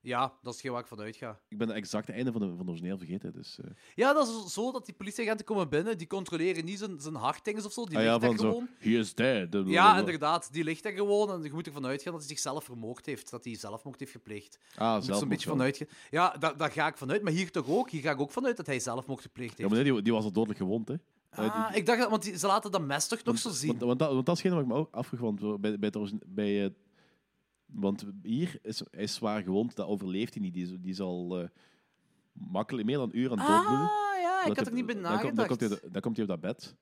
[0.00, 1.40] Ja, dat is hetgeen waar ik vanuit ga.
[1.48, 3.32] Ik ben het exacte einde van, de, van het origineel vergeten.
[3.32, 3.70] Dus, eh.
[3.94, 7.64] Ja, dat is zo dat die politieagenten komen binnen, die controleren niet zijn, zijn hartdinges
[7.64, 8.68] of zo, die ah ja, ligt daar van zo, gewoon.
[8.78, 9.48] he is dead.
[9.66, 13.06] Ja, inderdaad, die ligt daar gewoon en je moet ervan uitgaan dat hij zichzelf vermoord
[13.06, 14.58] heeft, dat hij zelfmoord heeft gepleegd.
[14.76, 15.86] Ah, zelf zo'n beetje vanuit.
[16.10, 17.90] Ja, daar, daar ga ik vanuit, maar hier toch ook.
[17.90, 19.70] Hier ga ik ook vanuit dat hij zelfmoord gepleegd Ja, heeft.
[19.74, 20.94] maar nee, die, die was al dodelijk gewond, hè.
[21.30, 23.68] Ah, ik dacht dat, want die- ze laten dat mes toch nog zo zien.
[23.68, 26.12] Want, want, dat, want dat is hetgeen wat ik me ook we- bij, bij het
[26.26, 26.72] bij,
[27.80, 30.54] want hier is hij is zwaar gewond, dat overleeft hij niet.
[30.54, 31.48] Die, die is al eh,
[32.32, 33.86] makkelijk meer dan een uur aan het doodbloeden.
[33.86, 35.92] ah, ja, ik Dat had er niet bij dan, komt- dan, komt hij, nagedacht.
[35.92, 36.74] dan komt hij op dat bed.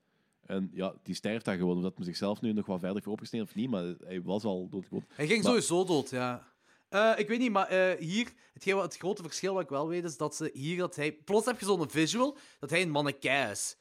[0.47, 1.76] En ja, die sterft daar gewoon.
[1.76, 3.70] Of dat hij zichzelf nu nog wat verder heeft opgesneden of niet.
[3.70, 5.05] Maar hij was al doodgewond.
[5.09, 6.53] Hij ging Maar- sowieso dood, ja.
[6.88, 10.05] Eh, ik weet niet, maar eh, hier, hetgeen het grote verschil wat ik wel weet,
[10.05, 11.12] is dat ze hier, dat hij...
[11.12, 13.76] Plots heb je zo'n visual dat hij een mannekei is.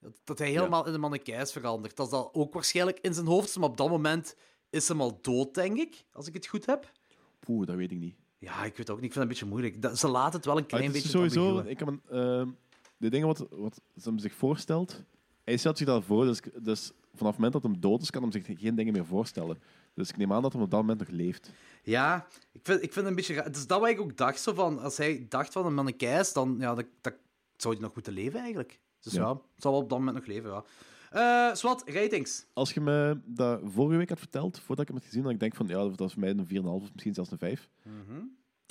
[0.00, 1.96] Dat, dat hij helemaal in een mannekei is veranderd.
[1.96, 4.36] Dat is dan ook waarschijnlijk in zijn hoofd, maar op dat moment
[4.72, 6.04] is hem al dood, denk ik.
[6.12, 6.92] Als ik het goed heb.
[7.40, 8.14] Poeh, dat weet ik niet.
[8.38, 9.04] Ja, ik weet ook niet.
[9.06, 9.82] Ik vind het een beetje moeilijk.
[9.82, 12.48] Dat- ze laten het wel een Maar klein beetje sowieso, ik heb een, ehm,
[12.96, 15.02] de dingen wat, wat ze hem zich voorstelt,
[15.44, 18.22] hij stelt zich dat voor, dus, dus vanaf het moment dat hem dood is, kan
[18.22, 19.62] hem zich geen dingen meer voorstellen.
[19.94, 21.50] Dus ik neem aan dat hij op dat moment nog leeft.
[21.82, 23.44] Ja, ik vind, ik vind het een beetje raar.
[23.44, 24.40] Het is dat wat ik ook dacht.
[24.40, 27.14] Zo van, als hij dacht van een mannekei is, dan ja, dat, dat
[27.56, 28.78] zou hij nog moeten leven eigenlijk.
[29.00, 29.28] Dus ja, Ja.
[29.32, 30.64] het zal wel op dat moment nog leven, ja.
[31.12, 32.46] Eh Swat, ratings.
[32.52, 35.40] Als je me dat vorige week had verteld, voordat ik hem had gezien, dan ik
[35.40, 37.68] denk van, ja, dat is voor mij een 4,5 of misschien zelfs een 5.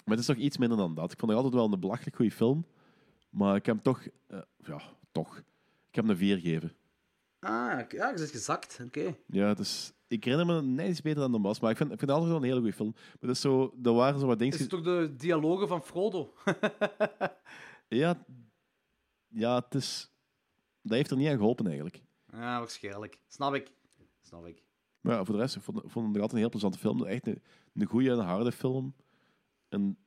[0.05, 1.11] Maar het is toch iets minder dan dat.
[1.11, 2.65] Ik vond het altijd wel een belachelijk goede film.
[3.29, 4.81] Maar ik heb hem toch, eh, ja,
[5.11, 5.37] toch.
[5.37, 6.73] Ik heb hem een 4 gegeven.
[7.39, 8.79] Ah, ja, je zit gezakt.
[8.85, 9.15] Oké.
[9.25, 11.99] Ja, dus ik herinner me net iets beter dan de was, maar ik vind, ik
[11.99, 12.91] vind het altijd wel een hele goede film.
[12.95, 14.53] Maar dat is zo, er waren zo wat dingen.
[14.53, 16.33] Is het toch de dialogen van Frodo?
[17.87, 18.25] Ja,
[19.27, 20.11] ja, het is.
[20.81, 22.01] Dat heeft er niet aan geholpen eigenlijk.
[22.31, 23.19] Ja, waarschijnlijk.
[23.27, 23.71] Snap ik.
[24.21, 24.63] Snap ik.
[25.01, 27.05] Maar ja, voor de rest, ik vond, vond het altijd een heel plezante film.
[27.05, 27.41] Echt een,
[27.73, 28.95] een goede en harde film.
[29.69, 29.97] En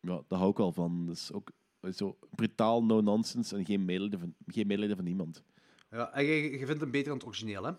[0.00, 1.06] ja, daar hou ik wel van.
[1.06, 1.50] Dus ook
[1.92, 5.42] zo brutaal, no nonsense en geen medelijden van, geen medelijden van niemand.
[5.90, 7.72] Ja, en je, je vindt hem beter dan het origineel, hè?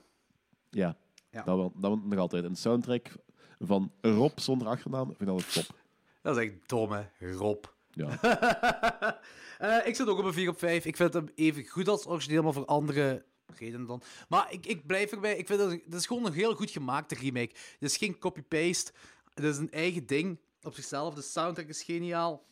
[0.70, 0.97] Ja,
[1.32, 1.43] Ja.
[1.43, 2.43] Dat, wel, dat nog altijd.
[2.43, 3.15] En de soundtrack
[3.59, 5.76] van Rob zonder achternaam vind ik altijd top.
[6.22, 7.03] Dat is echt dom, hè?
[7.20, 7.65] Rob.
[7.91, 8.18] Ja.
[9.57, 10.86] Eh, ik zit ook op een 4 op 5.
[10.86, 13.26] Ik vind hem even goed als origineel, maar voor andere
[13.56, 14.02] redenen dan.
[14.30, 15.38] Maar ik, ik blijf erbij.
[15.38, 17.56] Ik vind dat, dat is gewoon een heel goed gemaakte remake.
[17.80, 18.91] Het is geen copy-paste.
[19.34, 21.14] Het is een eigen ding op zichzelf.
[21.14, 22.45] De soundtrack is geniaal.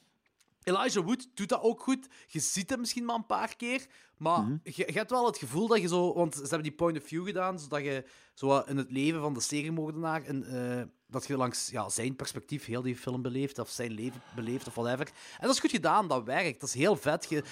[0.63, 2.07] Elijah Wood doet dat ook goed.
[2.27, 3.85] Je ziet hem misschien maar een paar keer.
[4.17, 6.13] Maar je, je hebt wel het gevoel dat je zo...
[6.13, 9.33] Want ze hebben die point of view gedaan, zodat je zo in het leven van
[9.33, 10.23] de seriemoordenaar...
[10.23, 14.21] En, eh, dat je langs ja, zijn perspectief heel die film beleeft, of zijn leven
[14.35, 15.07] beleeft, of whatever.
[15.07, 16.59] En dat is goed gedaan, dat werkt.
[16.59, 17.29] Dat is heel vet.
[17.29, 17.43] Je,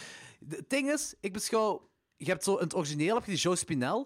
[0.50, 1.92] het ding is, ik beschouw...
[2.26, 4.06] Je hebt zo in het origineel heb je die Joe Spinell.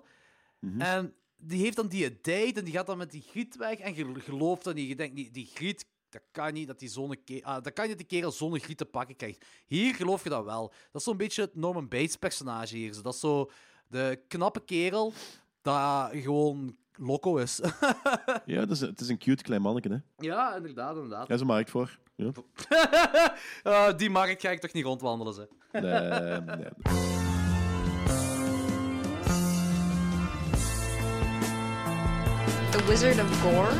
[0.78, 3.78] En die heeft dan die date en die gaat dan met die griet weg.
[3.78, 4.88] En je gelooft dan niet.
[4.88, 7.88] Je denkt, die, die griet, dat kan niet dat die zo'n ke- ah, dat kan
[7.88, 9.46] niet dat die kerel zo'n griet te pakken krijgt.
[9.66, 10.68] Hier geloof je dat wel.
[10.92, 12.94] Dat is zo'n beetje het Norman Bates personage hier.
[12.94, 13.02] Zo.
[13.02, 13.52] Dat is zo
[13.88, 15.14] de knappe kerel
[15.62, 17.60] dat gewoon loco is.
[18.46, 20.26] ja, het is, het is een cute klein manneke, hè.
[20.28, 21.28] ja, inderdaad, inderdaad.
[21.28, 22.00] Daar is een markt voor.
[22.16, 22.32] Ja.
[23.64, 25.48] Ah, die markt ga ik toch niet rondwandelen, ze.
[25.72, 27.27] Nee, nee.
[32.88, 33.74] Wizard of Gore?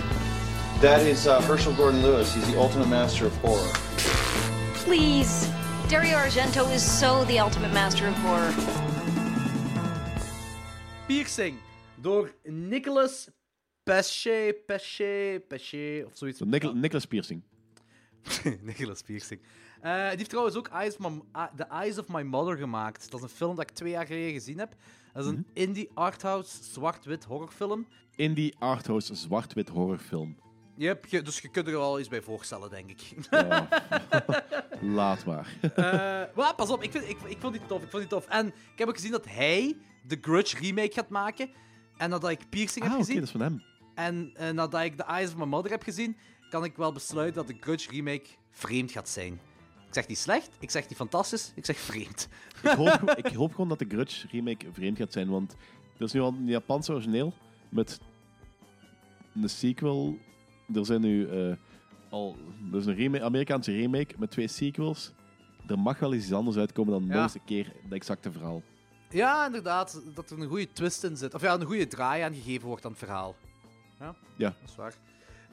[0.82, 2.34] That is uh, Herschel Gordon Lewis.
[2.36, 3.72] He's the ultimate master of horror.
[4.74, 5.50] Please.
[5.88, 8.54] Dario Argento is so the ultimate master of horror.
[11.08, 11.58] Piercing
[12.02, 13.30] door Nicolas
[13.86, 16.42] Pesce, Pesce, Pesce, of zoiets.
[16.42, 17.42] Nicolas, Nicolas Piercing.
[18.62, 19.40] Nicolas Piercing.
[19.82, 21.22] Eh, die heeft trouwens ook Eyes of My,
[21.56, 23.12] The Eyes of My Mother gemaakt.
[23.12, 24.76] Dat is een film dat ik twee jaar geleden gezien heb.
[25.14, 27.88] Dat is een indie arthouse zwart-wit horrorfilm.
[28.18, 30.38] Indie arthouse zwart-wit horrorfilm.
[30.76, 33.14] Yep, je, dus je kunt er wel iets bij voorstellen, denk ik.
[34.98, 35.54] Laat maar.
[36.36, 37.84] Maar pas op, ik, vind, ik, ik vond die tof.
[37.84, 38.28] Ik vond die tof.
[38.28, 41.50] En ik heb ook gezien dat hij de Grudge remake gaat maken.
[41.98, 43.16] En nadat ik Piercing ah, heb oké, gezien.
[43.16, 43.64] dat is van hem.
[43.96, 46.18] En eh, nadat ik The Eyes of My Mother heb gezien,
[46.50, 49.34] kan ik wel besluiten dat de Grudge remake vreemd gaat zijn.
[49.88, 52.28] Ik zeg niet slecht, ik zeg niet fantastisch, ik zeg vreemd.
[52.64, 55.56] Ik hoop, ik hoop gewoon dat de Grudge remake vreemd gaat zijn, want
[55.98, 57.34] er is nu al een Japanse origineel
[57.70, 58.00] met
[59.44, 60.18] een sequel.
[60.74, 61.56] Er zijn nu eh,
[62.10, 62.36] al...
[62.72, 65.12] Er is een remake, Amerikaanse remake met twee sequels.
[65.68, 67.14] Er mag wel eens iets anders uitkomen dan Ja.
[67.14, 68.62] nog eens een keer dat exacte verhaal.
[69.10, 71.34] Ja, inderdaad, dat er een goede twist in zit.
[71.34, 73.36] Of ja, een goede draai aan gegeven wordt aan het verhaal.
[74.00, 74.56] Ja, Ja.
[74.62, 74.94] dat is waar.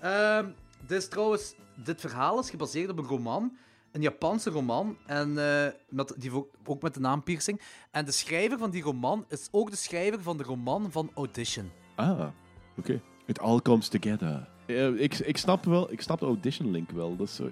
[0.01, 0.49] Ehm,
[0.87, 1.55] dit is trouwens,
[1.85, 3.57] dit verhaal is gebaseerd op een roman,
[3.93, 7.61] een Japanse roman, en eh, met, die ook, ook met de naam Piercing.
[7.91, 11.71] En de schrijver van die roman is ook de schrijver van de roman van Audition.
[11.95, 12.27] Ah,
[12.77, 13.01] oké.
[13.27, 14.49] It all comes together.
[14.67, 17.17] Eh, ik, ik snap wel, ik snap de audition link wel.
[17.17, 17.47] Dat is, zo-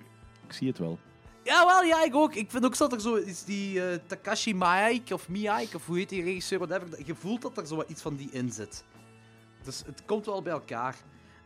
[0.46, 0.98] ik zie het wel.
[1.44, 2.34] Jawel, ja, ik ook.
[2.34, 5.96] Ik vind ook dat er zo is die eh, Takashi Miike of Miike, of hoe
[5.96, 7.06] heet die regisseur, whatever.
[7.06, 8.84] Je voelt dat er zo wat iets van die in zit.
[9.64, 10.96] Dus het komt wel bij elkaar.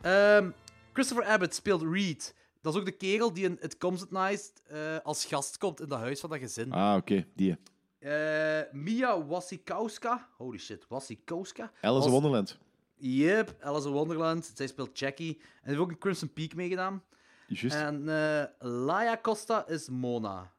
[0.01, 0.51] Ehm,
[0.93, 2.35] Christopher Abbott speelt Reed.
[2.63, 5.81] Dat is ook de kerel die in It Comes at Night eh, als gast komt
[5.81, 6.73] in dat huis van dat gezin.
[6.73, 7.27] Ah, oké.
[7.35, 7.57] Die.
[7.99, 10.29] Eh, Mia Wasikowska.
[10.37, 11.71] Holy shit, Wasikowska.
[11.81, 12.59] Alice in Wonderland.
[12.97, 14.53] Yep, Alice in Wonderland.
[14.55, 15.41] Zij speelt Jackie.
[15.63, 17.03] En heeft ook in Crimson Peak meegedaan.
[17.47, 17.77] Juist.
[17.77, 20.53] En eh Laia Costa is Mona.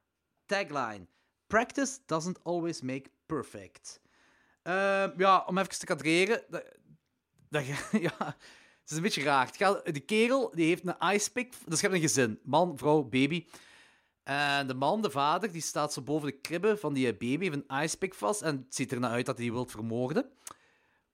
[0.45, 1.07] Tagline:
[1.47, 4.01] Practice doesn't always make perfect.
[4.63, 6.43] Ehm, ja, om even te kadreren.
[6.49, 6.63] Dat,
[7.49, 7.65] dat,
[8.07, 9.49] ja, het is een beetje raar.
[9.55, 11.53] Gaat, de kerel die heeft een icepick.
[11.65, 13.45] Dus je hebt een gezin: man, vrouw, baby.
[14.23, 17.63] En de man, de vader, die staat zo boven de kribben van die baby, heeft
[17.67, 18.41] een icepick vast.
[18.41, 20.29] En het ziet er naar uit dat hij die wil vermoorden.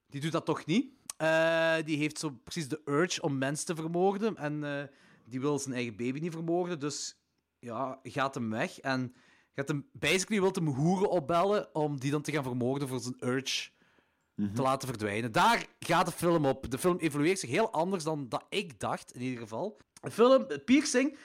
[0.09, 0.93] Die doet dat toch niet.
[1.23, 4.35] Eh, die heeft zo precies de urge om mensen te vermoorden.
[4.37, 4.83] En eh,
[5.25, 6.79] die wil zijn eigen baby niet vermoorden.
[6.79, 7.15] Dus
[7.59, 8.79] ja, gaat hem weg.
[8.79, 9.13] En
[9.55, 13.15] gaat hem, basically wil hem hoeren opbellen om die dan te gaan vermoorden voor zijn
[13.19, 13.69] urge
[14.53, 15.31] te laten verdwijnen.
[15.31, 16.71] Daar gaat de film op.
[16.71, 19.77] De film evolueert zich heel anders dan dat ik dacht, in ieder geval.
[20.01, 21.17] De film, Piercing,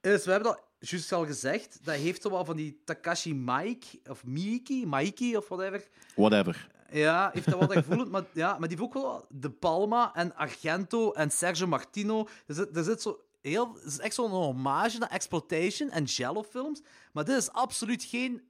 [0.00, 4.24] is, we hebben dat juist al gezegd, dat heeft wel van die Takashi Mike, of
[4.24, 5.88] Miiki, Maiki, of whatever.
[6.14, 6.68] Whatever.
[6.98, 10.34] Ja, heeft dat wat gevoelend, maar, ja, maar die heeft ook wel De Palma en
[10.36, 12.28] Argento en Sergio Martino.
[12.46, 16.42] Er zit, er zit zo heel, het is echt zo'n hommage naar exploitation en giallo
[16.42, 16.82] films,
[17.12, 18.42] maar dit is absoluut geen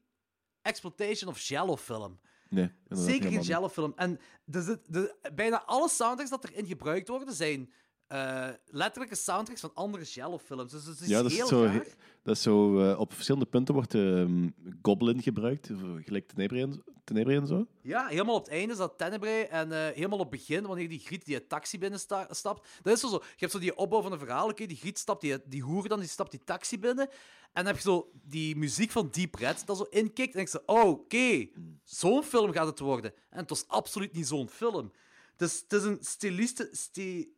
[0.63, 2.19] exploitation of giallo film.
[2.49, 3.41] Nee, Zeker geen.
[3.43, 3.93] Jello-film.
[3.97, 7.73] En de, de- bijna alle soundtracks dat erin gebruikt worden, zijn
[8.07, 10.71] eh, letterlijke soundtracks van andere Jello-films.
[10.73, 11.87] Dus het is Ja, dat is heel zo, raar.
[12.23, 14.49] dat is zo eh, op verschillende punten wordt ehm,
[14.83, 15.71] Goblin gebruikt,
[16.05, 17.67] gelijk Tenebrae en, Tenebrae en zo.
[17.83, 19.47] Ja, helemaal op het einde is dat Tenebrae.
[19.47, 22.43] En eh, helemaal op het begin, wanneer die Griet die taxi binnenstapt.
[22.83, 23.17] Dat is zo, zo.
[23.23, 24.49] Je hebt zo die opbouw van een verhaal.
[24.49, 27.09] oké, die Griet stapt, die, die hoer dan, die stapt die taxi binnen.
[27.09, 30.35] En dan heb je zo die muziek van Deep Red dat zo inkikt.
[30.35, 31.49] En ik zeg, oh, oké,
[31.85, 33.13] zo'n film gaat het worden.
[33.31, 34.93] En het was absoluut niet zo'n film.
[35.37, 37.34] Het is, het is een stiliste, sti-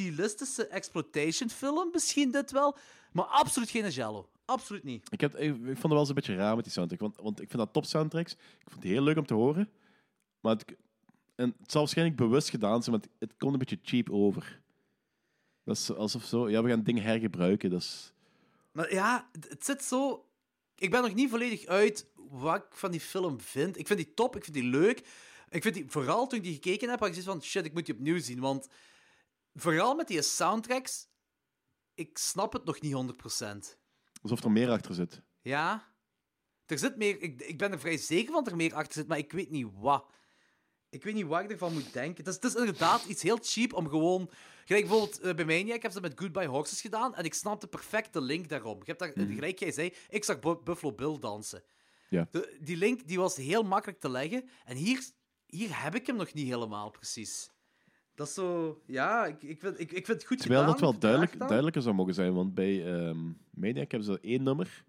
[0.00, 2.76] stilistische exploitation film, misschien dit wel.
[3.12, 4.28] Maar absoluut geen Jello.
[4.44, 5.06] Absoluut niet.
[5.12, 7.16] Ik, heb, ik, ik vond het wel eens een beetje raar met die soundtrack, want,
[7.16, 8.32] want ik vind dat top soundtracks.
[8.32, 9.68] Ik vond die heel leuk om te horen.
[10.40, 10.64] Maar het,
[11.34, 14.60] en het zal waarschijnlijk bewust gedaan zijn, maar het, het komt een beetje cheap over.
[15.64, 17.70] Dat is alsof zo, ja, we gaan dingen hergebruiken.
[17.70, 18.12] Dat is,
[18.72, 20.24] Maar ja, het, het zit zo.
[20.74, 23.78] Ik ben nog niet volledig uit wat ik van die film vind.
[23.78, 24.98] Ik vind die top, ik vind die leuk.
[25.48, 27.72] Ik vind die, vooral toen ik die gekeken heb, had ik zoiets van shit, ik
[27.72, 28.40] moet die opnieuw zien.
[28.40, 28.68] Want
[29.60, 31.08] vooral met die soundtracks,
[31.94, 33.76] ik snap het nog niet 100%.
[34.22, 35.22] alsof er meer achter zit.
[35.40, 35.92] Ja,
[36.66, 37.22] er zit meer.
[37.22, 39.50] Ik, ik ben er vrij zeker van dat er meer achter zit, maar ik weet
[39.50, 40.12] niet wat.
[40.88, 42.24] Ik weet niet wat ik ervan moet denken.
[42.24, 44.30] Het is, het is inderdaad iets heel cheap om gewoon.
[44.64, 47.66] Gelijk bijvoorbeeld eh, bij mij, ik heb ze met Goodbye Horses gedaan en ik snapte
[47.66, 48.76] perfect de link daarom.
[48.78, 51.62] Je hebt daar, gelijk jij zei, ik zag Bu- Buffalo Bill dansen.
[52.08, 52.28] Ja.
[52.30, 55.04] De, die link die was heel makkelijk te leggen en hier,
[55.46, 57.50] hier heb ik hem nog niet helemaal precies.
[58.20, 58.80] Dat is zo.
[58.86, 60.80] Ja, ik, ik, vind, ik, ik vind het goed Terwijl gedaan.
[60.80, 63.18] dat wel duidelijk, duidelijker zou mogen zijn, want bij ehm
[63.50, 64.84] Maniac hebben ze één nummer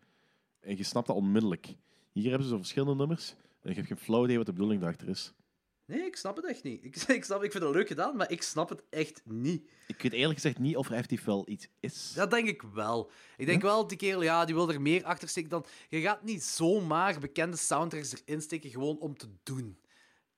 [0.59, 1.75] en je snapt dat onmiddellijk.
[2.11, 4.81] Hier hebben ze zo verschillende nummers en je hebt geen flauw idee wat de bedoeling
[4.81, 5.33] daarachter is.
[5.85, 6.83] Nee, ik snap het echt niet.
[6.83, 9.69] Ik, ik, snap, ik vind het leuk gedaan, maar ik snap het echt niet.
[9.87, 12.13] Ik weet eerlijk gezegd niet of er effectief wel iets is.
[12.15, 13.11] Dat denk ik wel.
[13.37, 15.65] Ik denk wel, die kerel, ja, die wil er meer achter steken dan...
[15.89, 19.77] Je gaat niet zomaar bekende soundtracks erin steken gewoon om te doen.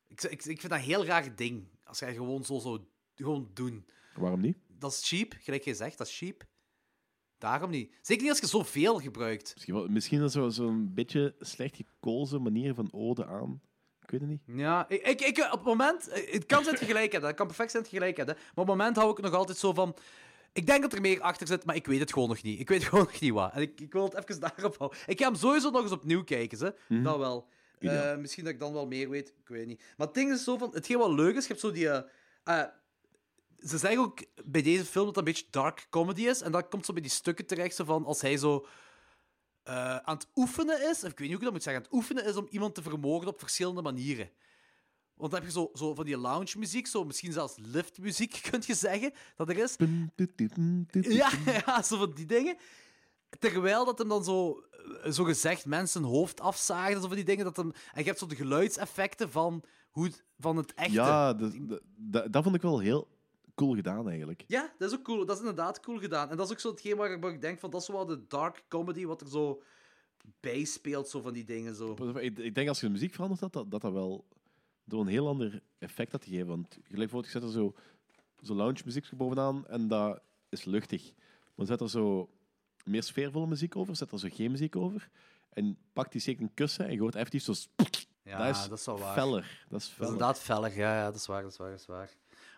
[0.08, 1.68] Ik, ik, ik vind dat een heel raar ding.
[1.94, 2.80] Als jij gewoon zo zou
[3.16, 3.86] gewoon doen.
[4.16, 4.58] Waarom niet?
[4.68, 6.44] Dat is cheap, gelijk je zegt, dat is cheap.
[7.38, 7.96] Daarom niet.
[8.02, 9.52] Zeker niet als je zoveel gebruikt.
[9.54, 13.62] Misschien, wel- misschien is zo- zo'n beetje slecht gekozen manier van ode aan.
[14.02, 14.42] Ik weet het niet.
[14.46, 16.06] Ja, ik, ik, ik- op het moment...
[16.32, 17.28] Het kan zijn dat gelijk hebt, hè.
[17.30, 18.30] het kan perfect zijn dat je gelijk hebt.
[18.30, 18.36] hè.
[18.36, 19.96] Maar op het moment hou ik nog altijd zo van...
[20.54, 22.60] Ik denk dat er meer achter zit, maar ik weet het gewoon nog niet.
[22.60, 23.54] Ik weet gewoon nog niet wat.
[23.54, 25.00] En ik, ik wil het even daarop houden.
[25.06, 26.76] Ik ga hem sowieso nog eens opnieuw kijken, ze.
[27.04, 27.48] dat wel.
[27.80, 29.84] Eh, misschien dat ik dan wel meer weet, ik weet niet.
[29.98, 30.74] Maar het ding is zo van...
[30.74, 31.90] Hetgeen wat leuk is, je hebt zo die...
[31.90, 32.02] eh,
[32.44, 32.70] eh,
[33.60, 36.42] ze zeggen ook bij deze film dat het een beetje dark comedy is.
[36.42, 38.66] En dat komt zo bij die stukken terecht, zo van als hij zo
[39.64, 41.88] eh, aan het oefenen is, of ik weet niet hoe ik dat moet zeggen, aan
[41.90, 44.30] het oefenen is om iemand te vermogen op verschillende manieren.
[45.14, 48.62] Want dan heb je zo, zo van die lounge muziek, zo misschien zelfs liftmuziek, kun
[48.66, 49.76] je zeggen, dat er is.
[51.14, 51.30] Ja,
[51.66, 52.58] ja, zo van die dingen.
[53.40, 54.64] Terwijl dat hem dan zo,
[55.04, 57.46] eh, zo gezegd mensen hoofd afzagen, van die dingen.
[57.46, 60.94] Dat hem, en je hebt zo de geluidseffecten van, hoe, het- van het echte.
[60.94, 61.54] Ja, dat,
[62.34, 63.08] dat, vond ik wel heel
[63.56, 64.44] cool gedaan eigenlijk.
[64.48, 65.26] Ja, dat is ook cool.
[65.26, 66.30] Dat is inderdaad cool gedaan.
[66.30, 68.06] En dat is ook zo hetgeen waar ik, waar ik denk van, dat is wel
[68.06, 69.62] de dark comedy wat er zo
[70.40, 71.76] bij speelt, zo van die dingen.
[71.76, 71.96] Zo.
[72.20, 74.26] Ik, ik denk als je de muziek verandert, dat dat, dat, dat wel
[74.86, 76.48] door een heel ander effect had gegeven.
[76.48, 77.74] Want gelijk voor je zet er zo,
[78.42, 81.12] zo lounge muziek bovenaan en dat is luchtig.
[81.56, 82.30] Maar zet er zo
[82.84, 85.10] meer sfeervolle muziek over, zet er zo geen muziek over.
[85.54, 87.54] En pak die zeker een kussen en je hoort effectief zo...
[88.26, 89.14] Ja, dat is, dat is wel waar.
[89.14, 89.42] feller.
[89.42, 90.12] Dat is Dat is feller.
[90.12, 92.10] inderdaad vellig, ja, ja, dat is waar, dat is waar, dat is waar.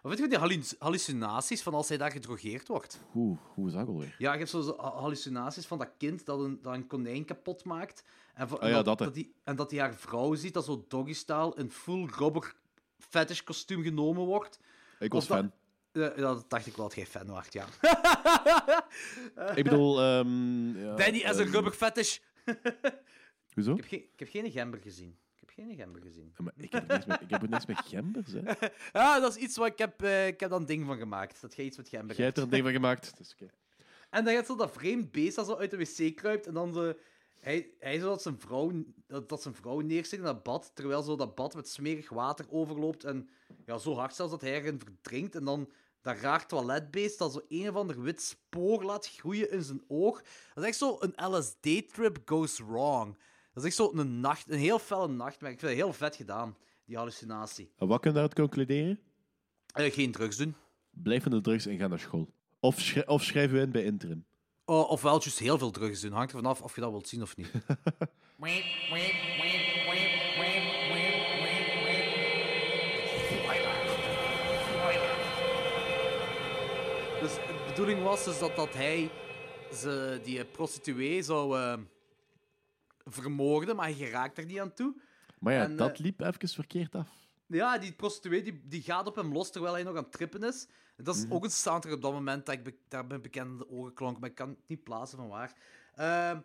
[0.03, 2.99] Of weet je die hallu- hallucinaties van als hij daar gedrogeerd wordt?
[3.15, 4.15] Oeh, hoe is dat alweer?
[4.17, 7.25] Ja, je hebt zo zo ha- hallucinaties van dat kind dat een, dat een konijn
[7.25, 8.03] kapot maakt.
[8.33, 9.11] En, van- Ah ja, en dat, hè.
[9.11, 12.55] die, en dat hij haar vrouw ziet, dat zo doggy-style in full rubber
[12.99, 14.59] fetish kostuum genomen wordt.
[14.99, 15.51] Ik was Of dat- fan.
[15.95, 17.65] Ja, dat dacht ik wel dat jij fan was, ja.
[19.55, 20.01] Ik bedoel...
[20.01, 22.17] ehm ja, Danny as een ehm, rubber fetish.
[23.53, 23.71] Hoezo?
[23.71, 25.17] Ik heb, geen, ik heb geen gember gezien.
[25.33, 26.33] Ik heb geen gember gezien.
[26.37, 28.39] Ja, maar ik heb niks met, ik heb niks met gembers, hè.
[28.93, 31.41] Ja, dat is iets wat ik heb, eh, ik heb een ding van gemaakt.
[31.41, 33.11] Dat jij iets met gember Jij hebt er een ding van gemaakt.
[33.17, 33.51] Dat is oké.
[34.09, 36.73] En dan gaat zo dat vreemd beest dat zo uit de wc kruipt en dan
[36.73, 36.93] zo...
[37.39, 38.71] Hij, hij zo dat zijn vrouw,
[39.07, 42.45] dat, dat zijn vrouw neerzet in dat bad, terwijl zo dat bad met smerig water
[42.49, 43.29] overloopt en
[43.65, 45.35] ja, zo hard zelfs dat hij erin verdrinkt.
[45.35, 45.69] En dan
[46.05, 50.21] dat raar toiletbeest dat zo een of ander wit spoor laat groeien in zijn oog.
[50.53, 53.17] Dat is echt zo een LSD-trip goes wrong.
[53.53, 55.55] Dat is echt zo een nacht, een heel felle nachtmerrie.
[55.55, 57.71] Ik vind het heel vet gedaan, die hallucinatie.
[57.77, 58.99] En wat kunnen we daaruit concluderen?
[59.67, 60.55] Eh, geen drugs doen.
[60.89, 62.29] Blijf van de drugs en ga naar school.
[62.59, 64.25] Of, of schrijf je in bij interim.
[64.65, 66.11] Oh, ofwel juist heel veel drugs doen.
[66.11, 67.51] Hangt er vanaf of je dat wilt zien of niet.
[77.25, 79.09] Dus de bedoeling was dus dat, dat hij
[79.73, 81.77] ze, die prostituee zou eh,
[83.05, 84.95] vermoorden, maar hij geraakt er niet aan toe.
[85.39, 87.07] Maar ja, En, dat eh, liep even verkeerd af.
[87.47, 90.43] Ja, die prostituee die, die gaat op hem los terwijl hij nog aan het trippen
[90.43, 90.67] is.
[90.97, 91.33] Dat is Mhm.
[91.33, 93.93] ook een soundtrack op dat moment dat ik be- daar ben bekend in de ogen
[93.93, 95.53] klonk, maar ik kan het niet plaatsen van waar.
[95.95, 96.39] Ehm,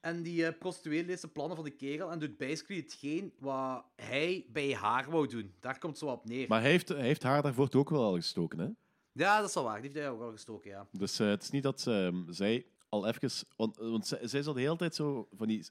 [0.00, 3.84] en die eh, prostituee leest de plannen van de kerel en doet basically hetgeen wat
[3.96, 5.54] hij bij haar wou doen.
[5.60, 6.48] Daar komt zo op neer.
[6.48, 8.68] Maar hij heeft, hij heeft haar daarvoor ook wel al gestoken, hè?
[9.16, 9.80] Ja, dat is wel waar.
[9.82, 10.86] Die heeft hij ook al gestoken, ja.
[10.92, 13.30] Dus eh, het is niet dat ehm, zij al even...
[13.56, 15.66] Want, want zij, al de hele tijd zo van die...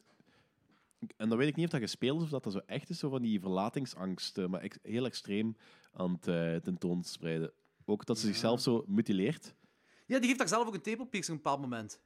[1.17, 2.99] En dan weet ik niet of dat gespeeld is of dat dat zo echt is,
[2.99, 5.55] zo van die verlatingsangst, eh, maar ex- heel extreem
[5.93, 7.51] aan het eh, tentoonspreiden.
[7.85, 9.55] Ook dat ze zichzelf zo mutileert.
[10.05, 11.99] Ja, die heeft daar zelf ook een tepelpiercing op een bepaald moment.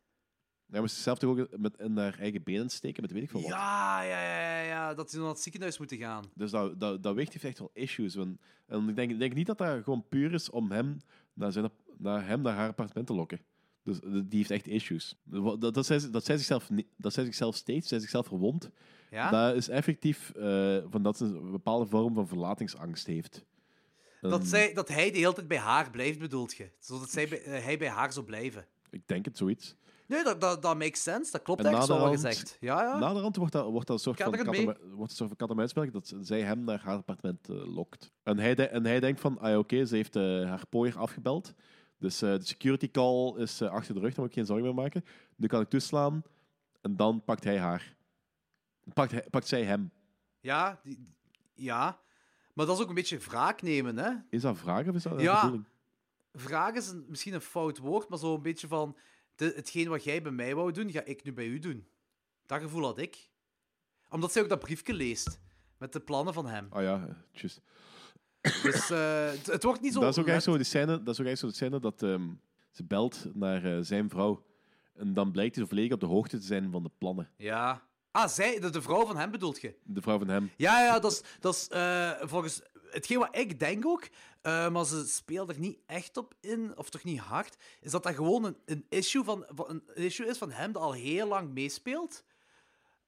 [0.71, 3.29] Ja, maar ze zichzelf toch ook met, in haar eigen benen steken, met weet ik
[3.29, 3.49] veel wat.
[3.49, 6.23] Ja, ja, ja, ja, dat ze naar het ziekenhuis moeten gaan.
[6.35, 8.15] Dus dat, dat, dat weegt heeft echt wel issues.
[8.15, 10.97] Want, en ik denk, ik denk niet dat dat gewoon puur is om hem
[11.39, 13.39] naar, zijn, naar, hem naar haar appartement te lokken.
[13.83, 15.15] Dus eh, die heeft echt issues.
[15.23, 18.69] Dat, dat, zij, dat, zij zichzelf, dat zij zichzelf steekt, zij zichzelf verwondt,
[19.11, 19.29] Ja?
[19.29, 23.45] dat is effectief eh, van dat ze een bepaalde vorm van verlatingsangst heeft.
[24.21, 26.71] Dat, Ehm, zij, dat hij de hele tijd bij haar blijft, bedoelt je?
[26.79, 28.65] Zodat zij eh, hij bij haar zou blijven.
[28.89, 29.75] Ik denk het, zoiets.
[30.09, 31.31] Nee, dat, dat, dat makes sense.
[31.31, 32.57] Dat klopt En eigenlijk, zo gezegd.
[32.59, 32.97] Ja, ja.
[32.97, 34.59] Naderhand wordt dat, wordt dat een soort van kat mee.
[34.59, 37.49] en mu- wordt een soort van kat en muisspel, dat zij hem naar haar appartement
[37.49, 38.11] eh, lokt.
[38.23, 41.53] En hij, de- en hij denkt van, ah oké, ze heeft eh, haar pooier afgebeld.
[41.97, 44.73] Dus eh, de security call is achter de rug, daar moet ik geen zorgen meer
[44.75, 45.03] maken.
[45.35, 46.23] Nu kan ik toeslaan.
[46.81, 47.95] En dan pakt hij haar.
[48.93, 49.91] Pakt, hij, pakt zij hem.
[50.39, 51.13] Ja, die-
[51.53, 51.99] ja.
[52.53, 54.11] Maar dat is ook een beetje wraak nemen, hè?
[54.29, 55.35] Is dat vragen of is dat een Ja.
[55.41, 55.65] bedoeling?
[56.31, 58.97] Wraak is een, misschien een fout woord, maar zo een beetje van...
[59.39, 61.87] De, hetgeen wat jij bij mij wou doen, ga ik nu bij u doen.
[62.45, 63.29] Dat gevoel had ik.
[64.09, 65.39] Omdat zij ook dat briefje leest.
[65.77, 66.67] Met de plannen van hem.
[66.69, 67.61] Ah ja, juist.
[68.41, 69.99] Dus eh, het, het wordt niet zo...
[69.99, 72.03] Dat is ook echt zo de scène, dat, is ook echt zo de scène dat
[72.03, 72.29] ehm,
[72.71, 74.45] ze belt naar eh, zijn vrouw.
[74.93, 77.29] En dan blijkt hij volledig op de hoogte te zijn van de plannen.
[77.37, 77.87] Ja.
[78.11, 79.75] Ah, zij, de, de vrouw van hem bedoelt je?
[79.83, 80.51] De vrouw van hem.
[80.57, 82.61] Ja, ja, dat is, dat is eh, volgens
[82.91, 84.07] hetgeen wat ik denk ook,
[84.41, 88.15] maar ze speelt er niet echt op in, of toch niet hard, is dat dat
[88.15, 92.23] gewoon een, issue, van, een issue is van hem dat al heel lang meespeelt.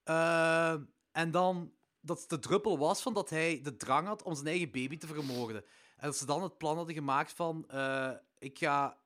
[0.03, 0.75] Eh,
[1.11, 1.71] en dan
[2.01, 5.07] dat de druppel was van dat hij de drang had om zijn eigen baby te
[5.07, 5.63] vermoorden.
[5.97, 8.97] En dat ze dan het plan hadden gemaakt van, eh, ik ga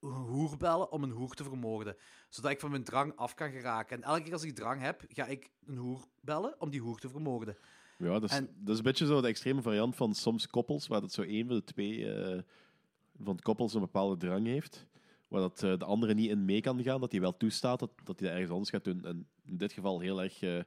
[0.00, 1.96] een hoer bellen om een hoer te vermoorden.
[2.28, 3.96] Zodat ik van mijn drang af kan geraken.
[3.96, 6.98] En elke keer als ik drang heb, ga ik een hoer bellen om die hoer
[6.98, 7.56] te vermoorden.
[7.98, 10.86] Ja, dat is, En- dat is een beetje zo de extreme variant van soms koppels,
[10.86, 12.42] waar dat zo één van de twee eh,
[13.22, 14.86] van de koppels een bepaalde drang heeft,
[15.28, 17.90] waar dat, eh, de andere niet in mee kan gaan, dat hij wel toestaat dat,
[18.04, 19.04] dat hij dat ergens anders gaat doen.
[19.04, 20.60] En in dit geval heel erg eh,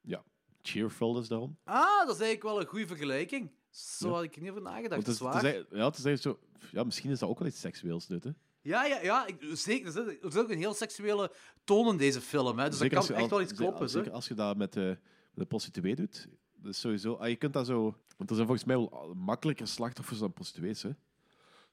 [0.00, 0.24] ja,
[0.62, 1.56] cheerful is daarom.
[1.64, 3.50] Ah, dat is eigenlijk wel een goede vergelijking.
[3.70, 4.14] Zo Ja.
[4.14, 5.06] had ik er niet over nagedacht.
[5.06, 5.42] Het is, waar.
[5.44, 6.38] het is, ja, het is zo,
[6.72, 8.30] ja, misschien is dat ook wel iets seksueels, dit, hè?
[8.60, 9.26] Ja, ja, ja.
[9.26, 9.86] Ik, zeker.
[9.86, 11.30] Er zit, ook een heel seksuele
[11.64, 12.58] toon in deze film.
[12.58, 13.90] Hè, dus Zeker dat kan je echt wel iets kloppen.
[13.90, 14.14] Zeker hè.
[14.14, 14.98] als je dat met, met
[15.34, 16.28] een prostituee doet.
[16.64, 17.14] Is sowieso...
[17.14, 17.82] Ah, je kunt dat zo...
[18.16, 20.90] Want er zijn volgens mij wel makkelijker slachtoffers dan prostituees, hè?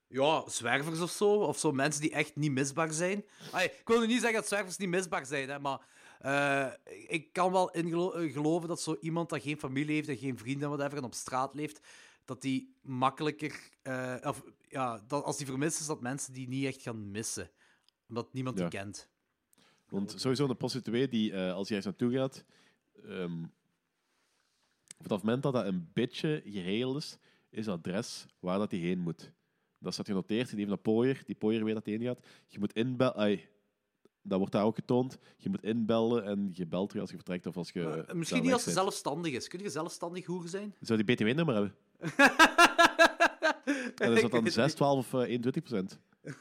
[0.07, 1.33] Ja, zwervers of zo.
[1.33, 3.17] Of zo mensen die echt niet misbaar zijn.
[3.53, 5.79] Ik wil nu niet zeggen dat zwervers niet misbaar zijn, hè, maar
[6.19, 6.67] eh,
[7.07, 10.37] ik kan wel in eh, geloven dat zo iemand dat geen familie heeft en geen
[10.37, 11.87] vrienden en whatever en op straat leeft,
[12.25, 13.69] dat die makkelijker...
[13.81, 17.49] eh, of, ja, dat als die vermist is, dat mensen die niet echt gaan missen.
[18.07, 18.69] Omdat niemand Ja.
[18.69, 19.09] die kent.
[19.89, 22.43] Want sowieso een prostituee die, als je ergens naartoe gaat...
[23.07, 23.43] ehm,
[24.97, 27.17] vanaf het moment dat dat een beetje geregeld is,
[27.49, 29.31] is het adres waar dat hij heen moet.
[29.79, 30.49] Dat staat genoteerd.
[30.49, 31.23] Die heeft een pooier.
[31.25, 32.19] Die pooier weet dat hij heen gaat.
[32.47, 33.39] Je moet inbellen...
[34.23, 35.17] Dat wordt daar ook getoond.
[35.37, 37.81] Je moet inbellen en je belt er als je vertrekt of als je...
[37.81, 39.47] Maar, Eh, misschien niet als ze zelfstandig is.
[39.47, 40.75] Kun je zelfstandig hoer zijn?
[40.79, 41.75] Zou die BTW-nummer hebben?
[43.95, 45.99] En is dat dan 6, 12 of eh, 21 procent?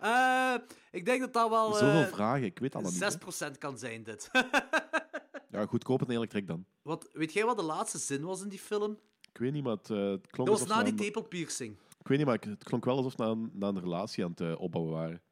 [0.00, 0.54] Eh,
[0.90, 3.18] ik denk dat dat wel Zoveel eh, vragen, ik weet dat niet.
[3.54, 4.30] 6% kan zijn, dit.
[5.50, 6.64] Ja, goedkoop en elektriek dan.
[6.82, 8.98] wat, weet jij wat de laatste zin was in die film?
[9.32, 11.76] Ik weet niet, maar het, eh, het klonk Dat was na die tepelpiercing.
[12.00, 14.30] Ik weet niet, maar het klonk wel alsof ze na een, na een relatie aan
[14.30, 15.22] het eh, opbouwen waren.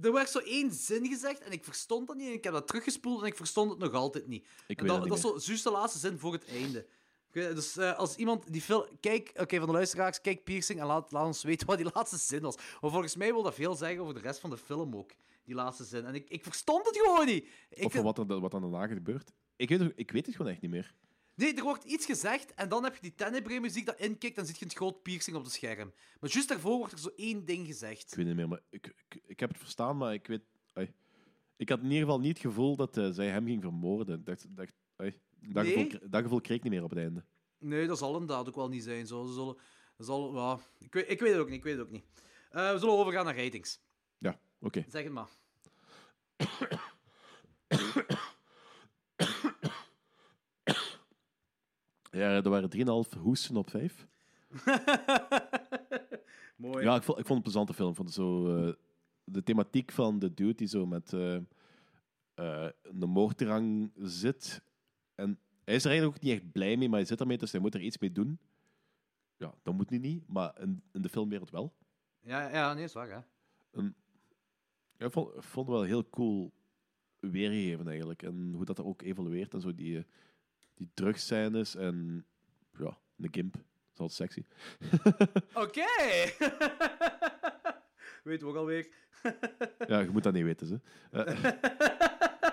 [0.00, 2.26] Er werd zo één zin gezegd en ik verstond dat niet.
[2.26, 4.46] En ik heb dat teruggespoeld en ik verstond het nog altijd niet.
[4.66, 6.86] Ik weet dat, niet dat is zo juist de laatste zin voor het einde.
[7.30, 8.84] Dus eh, als iemand die film...
[9.00, 12.16] Kijk, oké, van de luisteraars, kijk Piercing en laat, laat ons weten wat die laatste
[12.16, 12.56] zin was.
[12.56, 15.10] Maar volgens mij wil dat veel zeggen over de rest van de film ook.
[15.44, 16.04] Die laatste zin.
[16.04, 17.48] En ik, ik verstond het gewoon niet.
[17.68, 19.32] Ik, of wat er, wat er daarna gebeurt.
[19.62, 20.94] Ik weet, het- ik weet het gewoon echt niet meer.
[21.34, 24.56] Nee, er wordt iets gezegd en dan heb je die Tenebrae-muziek dat inkikt en zie
[24.58, 25.92] je een groot piercing op het scherm.
[26.20, 28.10] Maar juist daarvoor wordt er zo één ding gezegd.
[28.10, 30.42] Ik weet niet meer, maar ik, ik, ik heb het verstaan, maar ik weet...
[30.72, 30.92] ai.
[31.56, 34.24] Ik had in ieder geval niet het gevoel dat eh, zij hem ging vermoorden.
[34.24, 34.46] Dacht,
[34.96, 35.72] ai, dat, Nee?
[35.90, 37.24] gevoel, dat gevoel kreeg ik niet meer op het einde.
[37.58, 39.06] Nee, dat zal inderdaad ook wel niet zijn.
[39.06, 39.26] Zo.
[39.26, 39.56] Ze zullen,
[39.96, 41.56] dat zal, ja, ik, weet, ik weet het ook niet.
[41.58, 42.04] Ik weet het ook niet.
[42.50, 43.80] Eh, we zullen overgaan naar ratings.
[44.18, 44.84] Ja, oké.
[44.88, 45.28] Zeg het maar.
[52.12, 54.06] Ja, er waren 3,5 hoesten op 5.
[56.56, 56.84] Mooi.
[56.84, 57.90] Ja, ik vond, ik vond het een plezante film.
[57.90, 58.72] Ik vond het zo, eh,
[59.24, 61.38] de thematiek van de dude die zo met eh
[62.34, 64.62] eh, een moorddrang zit.
[65.14, 67.52] En hij is er eigenlijk ook niet echt blij mee, maar hij zit ermee, dus
[67.52, 68.38] hij moet er iets mee doen.
[69.36, 71.74] Ja, dat moet nu niet, maar in, in de filmwereld wel.
[72.20, 73.20] Ja, ja, nee, is waar, hè.
[74.96, 76.52] Ja, ik vond, vond het wel heel cool
[77.18, 78.22] weergegeven eigenlijk.
[78.22, 80.06] En hoe dat er ook evolueert en zo, die,
[80.82, 82.24] die drugscènes en
[82.78, 83.52] ja, de gimp.
[83.52, 83.62] Dat
[83.94, 84.44] is altijd sexy.
[85.64, 85.90] Oké!
[88.24, 88.88] Weet we ook alweer.
[89.86, 90.80] Ja, je moet dat niet weten, ze.
[91.10, 91.52] Eh,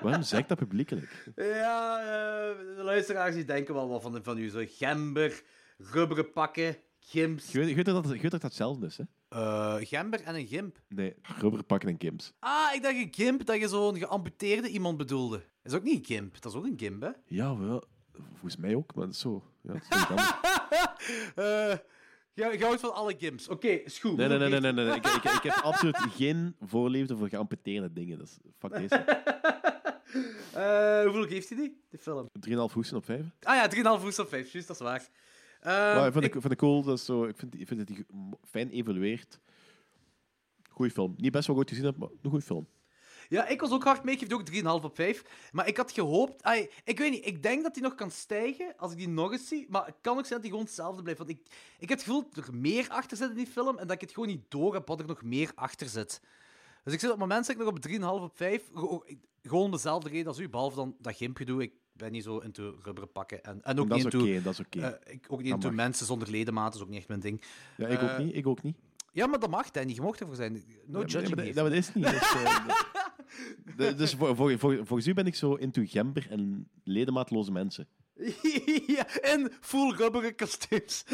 [0.01, 1.31] waarom zeg ik dat publiekelijk?
[1.35, 4.49] Ja, eh, de luisteraars die denken wel wat van, van u.
[4.49, 5.43] Zo gember,
[5.77, 7.51] rubberen pakken, gimps.
[7.51, 9.03] Je weet, je weet dat, je weet dat hetzelfde is, hè?
[9.29, 10.81] Eh, gember en een gimp.
[10.87, 12.33] Nee, rubber pakken en kimps.
[12.39, 15.37] Ah, ik dacht een gimp dat je zo'n geamputeerde iemand bedoelde.
[15.37, 17.09] Dat is ook niet een gimp, dat is ook een gimp, hè?
[17.25, 17.83] Ja, wel.
[18.29, 19.43] Volgens mij ook, maar zo.
[19.61, 20.37] Ja, dat is niet.
[22.35, 23.47] Eh, houdt van alle gimps.
[23.47, 24.17] Oké, is goed.
[24.17, 24.95] nee, nee, nee, nee, nee, nee.
[24.95, 28.17] Ik, ik, ik heb absoluut geen voorliefde voor geamputeerde dingen.
[28.17, 29.03] Dat is, fuck deze.
[30.53, 32.29] Eh, hoeveel geeft hij die, die film?
[32.49, 33.25] 3,5 hoesten op 5.
[33.41, 35.09] Ah ja, 3,5 voet op 5, juist, dat is waar.
[35.59, 36.83] Eh, maar ik vind, ik- ik, vind het cool.
[36.83, 38.05] Dat zo, ik, vind, ik vind dat die
[38.43, 39.39] fijn evolueert.
[40.69, 41.13] Goeie film.
[41.17, 42.67] Niet best wel goed gezien heb, maar een goede film.
[43.29, 44.13] Ja, ik was ook hard mee.
[44.15, 45.23] Ik geef ook 3,5 op 5.
[45.51, 46.43] Maar ik had gehoopt...
[46.43, 49.31] ai, ik weet niet, ik denk dat die nog kan stijgen als ik die nog
[49.31, 49.65] eens zie.
[49.69, 51.19] Maar het kan ook zijn dat die gewoon hetzelfde blijft.
[51.19, 51.39] Want ik,
[51.79, 53.77] ik heb het gevoel dat er meer achter zit in die film.
[53.77, 56.21] En dat ik het gewoon niet door heb wat er nog meer achter zit.
[56.83, 57.69] Dus ik zit op het moment zit ik nog
[58.09, 58.63] op 3,5 op 5.
[58.73, 60.49] Ge- Gewoon om dezelfde reden als u.
[60.49, 61.61] Behalve dan dat gimpje doe.
[61.61, 63.43] Ik ben niet zo into rubberen pakken.
[63.43, 64.41] En, en ook dat is niet oké, into...
[64.43, 64.79] dat is oké.
[64.79, 64.87] eh,
[65.27, 65.75] ook niet Dat into mag.
[65.75, 66.75] mensen zonder ledematen.
[66.79, 67.43] is ook niet echt mijn ding.
[67.77, 68.35] Ja, ik Eh, ook niet.
[68.35, 68.77] Ik ook niet.
[69.11, 69.93] Ja, maar dat mag, Danny.
[69.93, 70.63] Je mocht ervoor zijn.
[70.85, 72.03] No Ja, judging maar dat, dat is niet.
[72.09, 72.65] Dus, eh,
[73.75, 77.87] de- dus voor, voor, voor, volgens u ben ik zo into gember en ledemaatloze mensen.
[78.97, 81.03] ja, en full rubberen kostuums.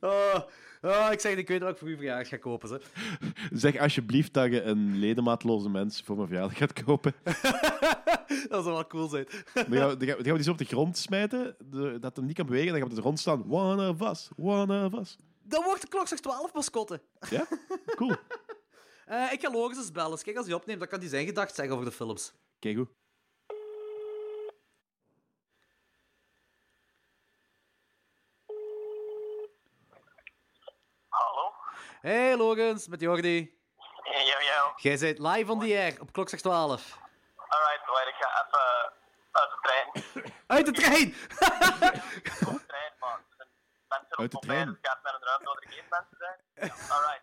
[0.00, 0.34] oh,
[0.82, 2.68] oh, ik zeg, ik weet wat ik voor uw verjaardag ga kopen.
[2.68, 2.80] Ze.
[3.52, 7.14] Zeg alsjeblieft dat je een ledemaatloze mens voor mijn verjaardag gaat kopen.
[8.48, 9.26] dat zou wel cool zijn.
[9.54, 11.56] Dan gaan we, dan gaan we- dan gaan we die zo op de grond smijten,
[11.70, 12.70] de- dat hij niet kan bewegen.
[12.72, 13.44] Dan gaan we op de grond staan.
[13.50, 15.16] One of us, one of us.
[15.42, 17.00] Dan wordt de klokslag 12 mascotte.
[17.30, 17.46] Ja?
[17.94, 18.16] Cool.
[19.08, 20.10] Eh, ik ga Loris eens bellen.
[20.10, 22.32] Dus Kijk, als hij opneemt, dan kan hij zijn gedacht zeggen over de films.
[22.58, 22.88] Kijk goed.
[31.08, 31.52] Hallo?
[32.00, 33.56] Hey Logans, met Jordi.
[34.04, 34.72] Yo, yo.
[34.76, 36.98] Jij bent live on the air op klokslag 12.
[37.36, 38.92] Alright, wait, ik ga even
[39.30, 39.86] uit de trein.
[40.46, 41.10] Uit de trein!
[41.10, 43.48] de trein, maar zijn
[43.88, 44.66] mensen Uit de op trein.
[44.66, 46.38] dus ik ga even naar een ruimte waar er geen mensen zijn.
[46.90, 47.17] Alright?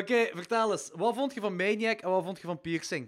[0.00, 0.90] Oké, vertel eens.
[1.02, 3.04] Wat vond je van Maniac en wat vond je van Piercing?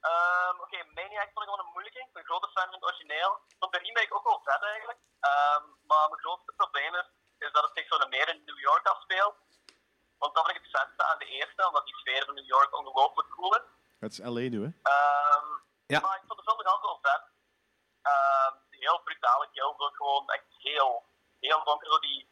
[0.00, 1.98] Ehm, Oké, Maniac vond ik gewoon een moeilijke.
[1.98, 3.32] Ik ben een grote fan van het origineel.
[3.48, 4.98] Ik vond de remake ook wel vet eigenlijk.
[5.20, 7.08] Ehm, maar mijn grootste probleem is,
[7.38, 9.36] is dat het zich zo meer in New York afspeelt.
[10.18, 12.78] Want dat vind ik het vetste aan de eerste, omdat die sfeer van New York
[12.78, 13.62] ongelooflijk cool is.
[14.00, 14.70] Het is LA nu, hè?
[14.92, 15.48] Ehm,
[15.86, 16.00] Ja.
[16.00, 17.24] Maar ik vond de film nog altijd wel vet.
[18.02, 21.04] Ehm, heel brutale kills ook gewoon echt heel,
[21.40, 21.86] heel donker.
[21.92, 22.28] Zo die,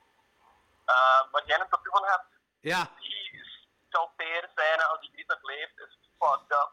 [1.31, 2.27] wat jij een tattoo van hebt,
[2.61, 2.91] Ja.
[3.01, 3.45] die
[3.89, 6.73] scalperen scène als die niet nog leeft, is fucked up.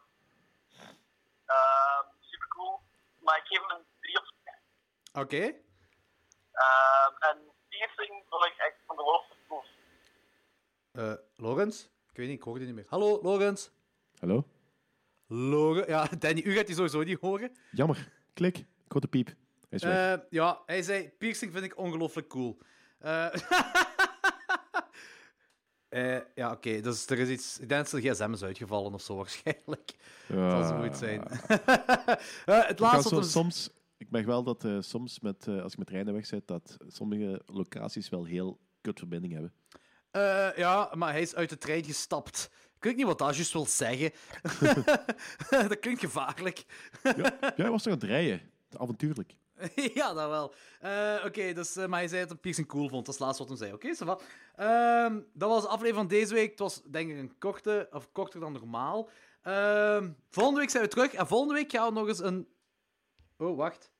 [1.45, 2.79] Ehm super cool.
[3.19, 5.23] Maar ik geef hem een 3 op 5.
[5.23, 5.43] Oké.
[6.51, 7.37] Ehm en
[7.69, 9.63] piercing vond ik echt ongelooflijk cool.
[10.91, 11.83] Eh, Logans?
[11.83, 12.85] Ik weet niet, ik hoor die niet meer.
[12.89, 13.71] Hallo, Logans?
[14.19, 14.47] Hallo?
[15.27, 15.85] Logan?
[15.87, 17.57] Ja, Danny, u gaat die sowieso niet horen.
[17.71, 18.11] Jammer.
[18.33, 18.57] Klik.
[18.57, 19.27] Ik hoor de piep.
[19.27, 19.35] Hij
[19.69, 19.95] is weg.
[20.19, 22.57] Eh, ja, hij zei, piercing vind ik ongelooflijk cool.
[22.99, 23.33] Eh,
[25.97, 27.59] eh, ja, oké, dus er is iets...
[27.59, 29.95] Ik denk dat zijn gsm is uitgevallen of zo, waarschijnlijk.
[30.27, 31.23] Dat zal zoiets zijn.
[32.45, 33.15] Eh, het laatste...
[33.15, 36.77] zo soms, ik merk wel dat eh, soms, met, als ik met treinen wegzet, dat
[36.87, 39.53] sommige locaties wel heel kut verbinding hebben.
[40.55, 42.49] Ja, maar hij is uit de trein gestapt.
[42.75, 44.11] Ik weet niet wat dat juist wil zeggen.
[45.69, 46.65] dat klinkt gevaarlijk.
[47.03, 48.41] Ja, jij was toch aan het rijden?
[48.77, 49.35] Avontuurlijk.
[49.93, 50.53] ja, dat wel.
[50.79, 53.05] Eh, Oké, dus, eh, maar hij zei dat hij piercing cool vond.
[53.05, 53.73] Dat is het laatste wat hij zei.
[53.73, 54.19] Oké, va.
[54.55, 56.49] Ehm, dat was de aflevering van deze week.
[56.49, 59.09] Het was denk ik een korte, of korter dan normaal.
[59.41, 61.13] Ehm, volgende week zijn we terug.
[61.13, 62.47] En volgende week gaan we nog eens een...
[63.37, 63.91] Oh, wacht.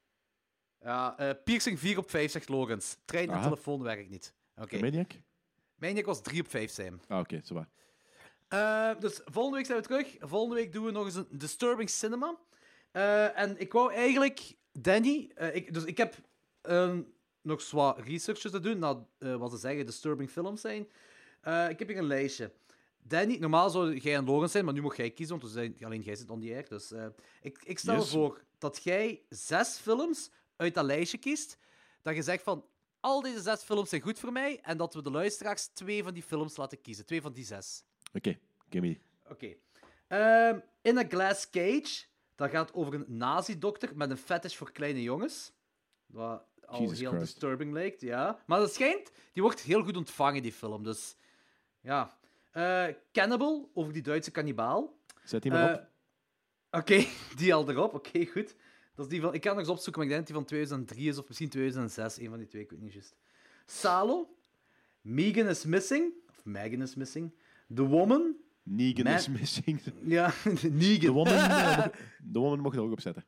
[0.82, 2.98] Ja, eh, piercing 4 op 5, zegt Logans.
[3.06, 4.34] Trein en telefoon werkt niet.
[4.56, 4.80] Oké.
[4.80, 5.12] Maniac?
[5.76, 7.02] Maniac was 3 op 5 zijn.
[7.08, 8.96] Ah, oké, zo waar.
[9.00, 10.16] Dus volgende week zijn we terug.
[10.20, 12.38] Volgende week doen we nog eens een Disturbing Cinema.
[13.36, 16.16] En ik wou eigenlijk, Danny, eh, ik, dus ik heb
[16.62, 16.98] eh,
[17.42, 20.88] nog zwaar researches te doen naar eh, wat ze zeggen disturbing films zijn.
[21.42, 22.52] Eh, ik heb hier een lijstje.
[23.04, 26.02] Danny, normaal zou jij en Lorenz zijn, maar nu mag jij kiezen, want zijn, alleen
[26.02, 26.66] jij zit on the air.
[26.70, 26.92] Dus
[27.42, 28.10] ik, ik stel Yes.
[28.10, 31.58] voor dat jij zes films uit dat lijstje kiest.
[32.02, 32.66] Dat je zegt van,
[33.00, 34.60] al deze zes films zijn goed voor mij.
[34.62, 37.06] En dat we de luisteraars twee van die films laten kiezen.
[37.06, 37.84] Twee van die zes.
[38.14, 38.38] Oké,
[38.70, 38.98] gimme.
[39.30, 39.56] Oké.
[40.08, 42.06] Ehm, In a Glass Cage.
[42.38, 45.52] Dat gaat over een nazi-dokter met een fetish voor kleine jongens.
[46.06, 47.26] Wat al Jesus heel Christ.
[47.26, 48.40] disturbing lijkt, ja.
[48.46, 49.12] Maar dat schijnt...
[49.34, 50.84] Die wordt heel goed ontvangen, die film.
[50.84, 51.16] Dus,
[51.82, 52.18] ja.
[52.52, 54.98] Eh, Cannibal, over die Duitse kannibaal.
[55.24, 55.88] Zet die maar Eh, op.
[56.72, 57.06] Oké,
[57.38, 57.94] die al erop.
[57.94, 58.56] Oké, goed.
[58.96, 60.46] Dat is die van, ik kan nog eens opzoeken, maar ik denk dat die van
[60.46, 62.18] 2003 is, of misschien 2006.
[62.18, 63.16] Een van die twee, ik weet niet juist.
[63.66, 64.36] Salo.
[65.02, 66.14] Megan is Missing.
[66.30, 67.34] Of Megan is Missing.
[67.76, 68.36] The Woman.
[68.70, 69.82] Negan Man- is missing.
[70.04, 70.34] Ja,
[70.72, 71.00] Negan.
[71.00, 71.94] De woman, mocht-
[72.34, 73.26] de woman mocht er ook op zetten.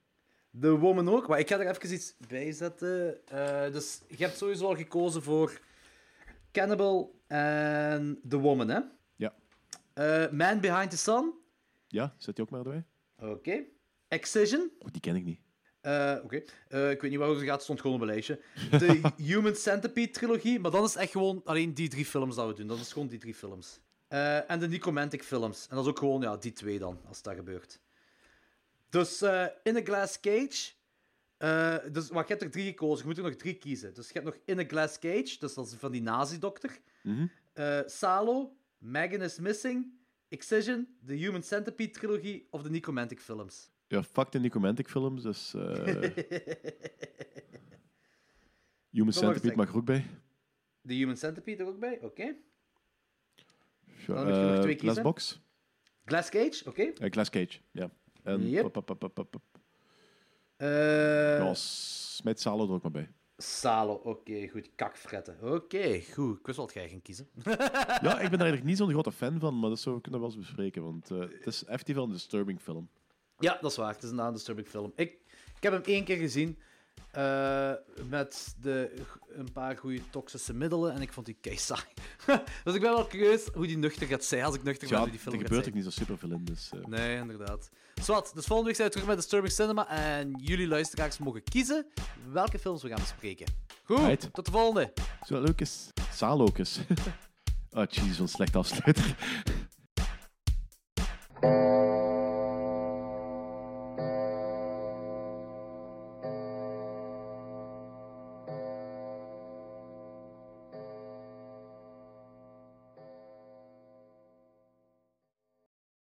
[0.59, 1.27] The Woman ook.
[1.27, 3.27] Maar ik ga er even iets bij zetten.
[3.27, 5.59] Eh, dus je hebt sowieso al gekozen voor
[6.51, 8.79] Cannibal en The Woman, hè?
[9.15, 9.33] Ja.
[9.93, 11.33] Eh, Man Behind the Sun.
[11.87, 12.83] Ja, zet die ook maar erbij.
[13.29, 13.63] Oké.
[14.07, 14.71] Excision.
[14.79, 15.39] Oh, die ken ik niet.
[15.81, 16.35] Eh, Oké.
[16.35, 18.41] Ik weet niet waarover het gaat, stond gewoon op een lijstje.
[18.71, 22.53] De Human Centipede trilogie, maar dan is echt gewoon alleen die drie films dat we
[22.53, 22.67] doen.
[22.67, 23.79] Dat is gewoon die drie films.
[24.09, 25.67] Eh, en de Necromantic films.
[25.67, 27.79] En dat is ook gewoon ja, die twee dan, als dat gebeurt.
[28.89, 30.71] Dus eh, In a Glass Cage.
[31.37, 32.97] eh, dus, maar je hebt er drie gekozen.
[32.97, 33.93] Je moet er nog drie kiezen.
[33.93, 36.79] Dus je hebt nog In a Glass Cage, dus dat is van die nazi-dokter.
[37.03, 37.27] Mhm.
[37.85, 39.93] Salo, Megan is Missing,
[40.27, 43.69] Excision, de Human Centipede trilogie of de Necromantic films.
[43.87, 45.51] Ja, fuck de Necromantic films, dus...
[48.89, 50.05] Human Centipede mag er ook bij.
[50.81, 52.35] De Human Centipede er ook bij, oké.
[54.07, 54.79] Dan moet je nog eh, twee kiezen.
[55.01, 55.41] Glassbox.
[56.05, 56.81] Glass Cage, oké.
[56.81, 57.89] Eh, Glass Cage, ja.
[58.23, 58.71] En Yep.
[58.71, 59.41] pop, pop, pop.
[60.57, 63.11] Eh, Ja, smijt Salo er ook maar bij.
[63.37, 64.69] Salo, oké, goed.
[64.75, 65.37] Kakfretten.
[65.53, 66.39] Oké, goed.
[66.39, 67.29] Ik wist wel dat jij ging kiezen.
[68.01, 70.19] Ja, ik ben daar eigenlijk niet zo'n grote fan van, maar dat zou we kunnen
[70.21, 72.89] wel eens bespreken, want het is effectief wel een disturbing film.
[73.37, 73.93] ja, dat is waar.
[73.93, 74.91] Het is een disturbing film.
[74.95, 75.11] Ik,
[75.55, 76.59] ik heb hem één keer gezien.
[77.11, 77.71] Eh,
[78.09, 78.93] met de,
[79.29, 81.83] een paar goede toxische middelen en ik vond die kei saai.
[82.63, 84.43] dus ik ben wel curieus hoe die nuchter gaat zijn.
[84.43, 86.45] Als ik nuchter ben, hoe die er film gaat gebeurt ook niet zo superveel in,
[86.45, 86.69] dus...
[86.73, 87.69] eh, Nee, inderdaad.
[88.01, 91.85] Zwat, dus volgende week zijn we terug met Disturbing Cinema en jullie luisteraars mogen kiezen
[92.31, 93.47] welke films we gaan bespreken.
[93.83, 94.33] Goed, Right.
[94.33, 94.93] tot de volgende.
[95.25, 95.87] Zo leuk is.
[96.13, 96.79] Salokus.
[97.71, 99.15] Ah, jeez, wat een slecht afsluiter.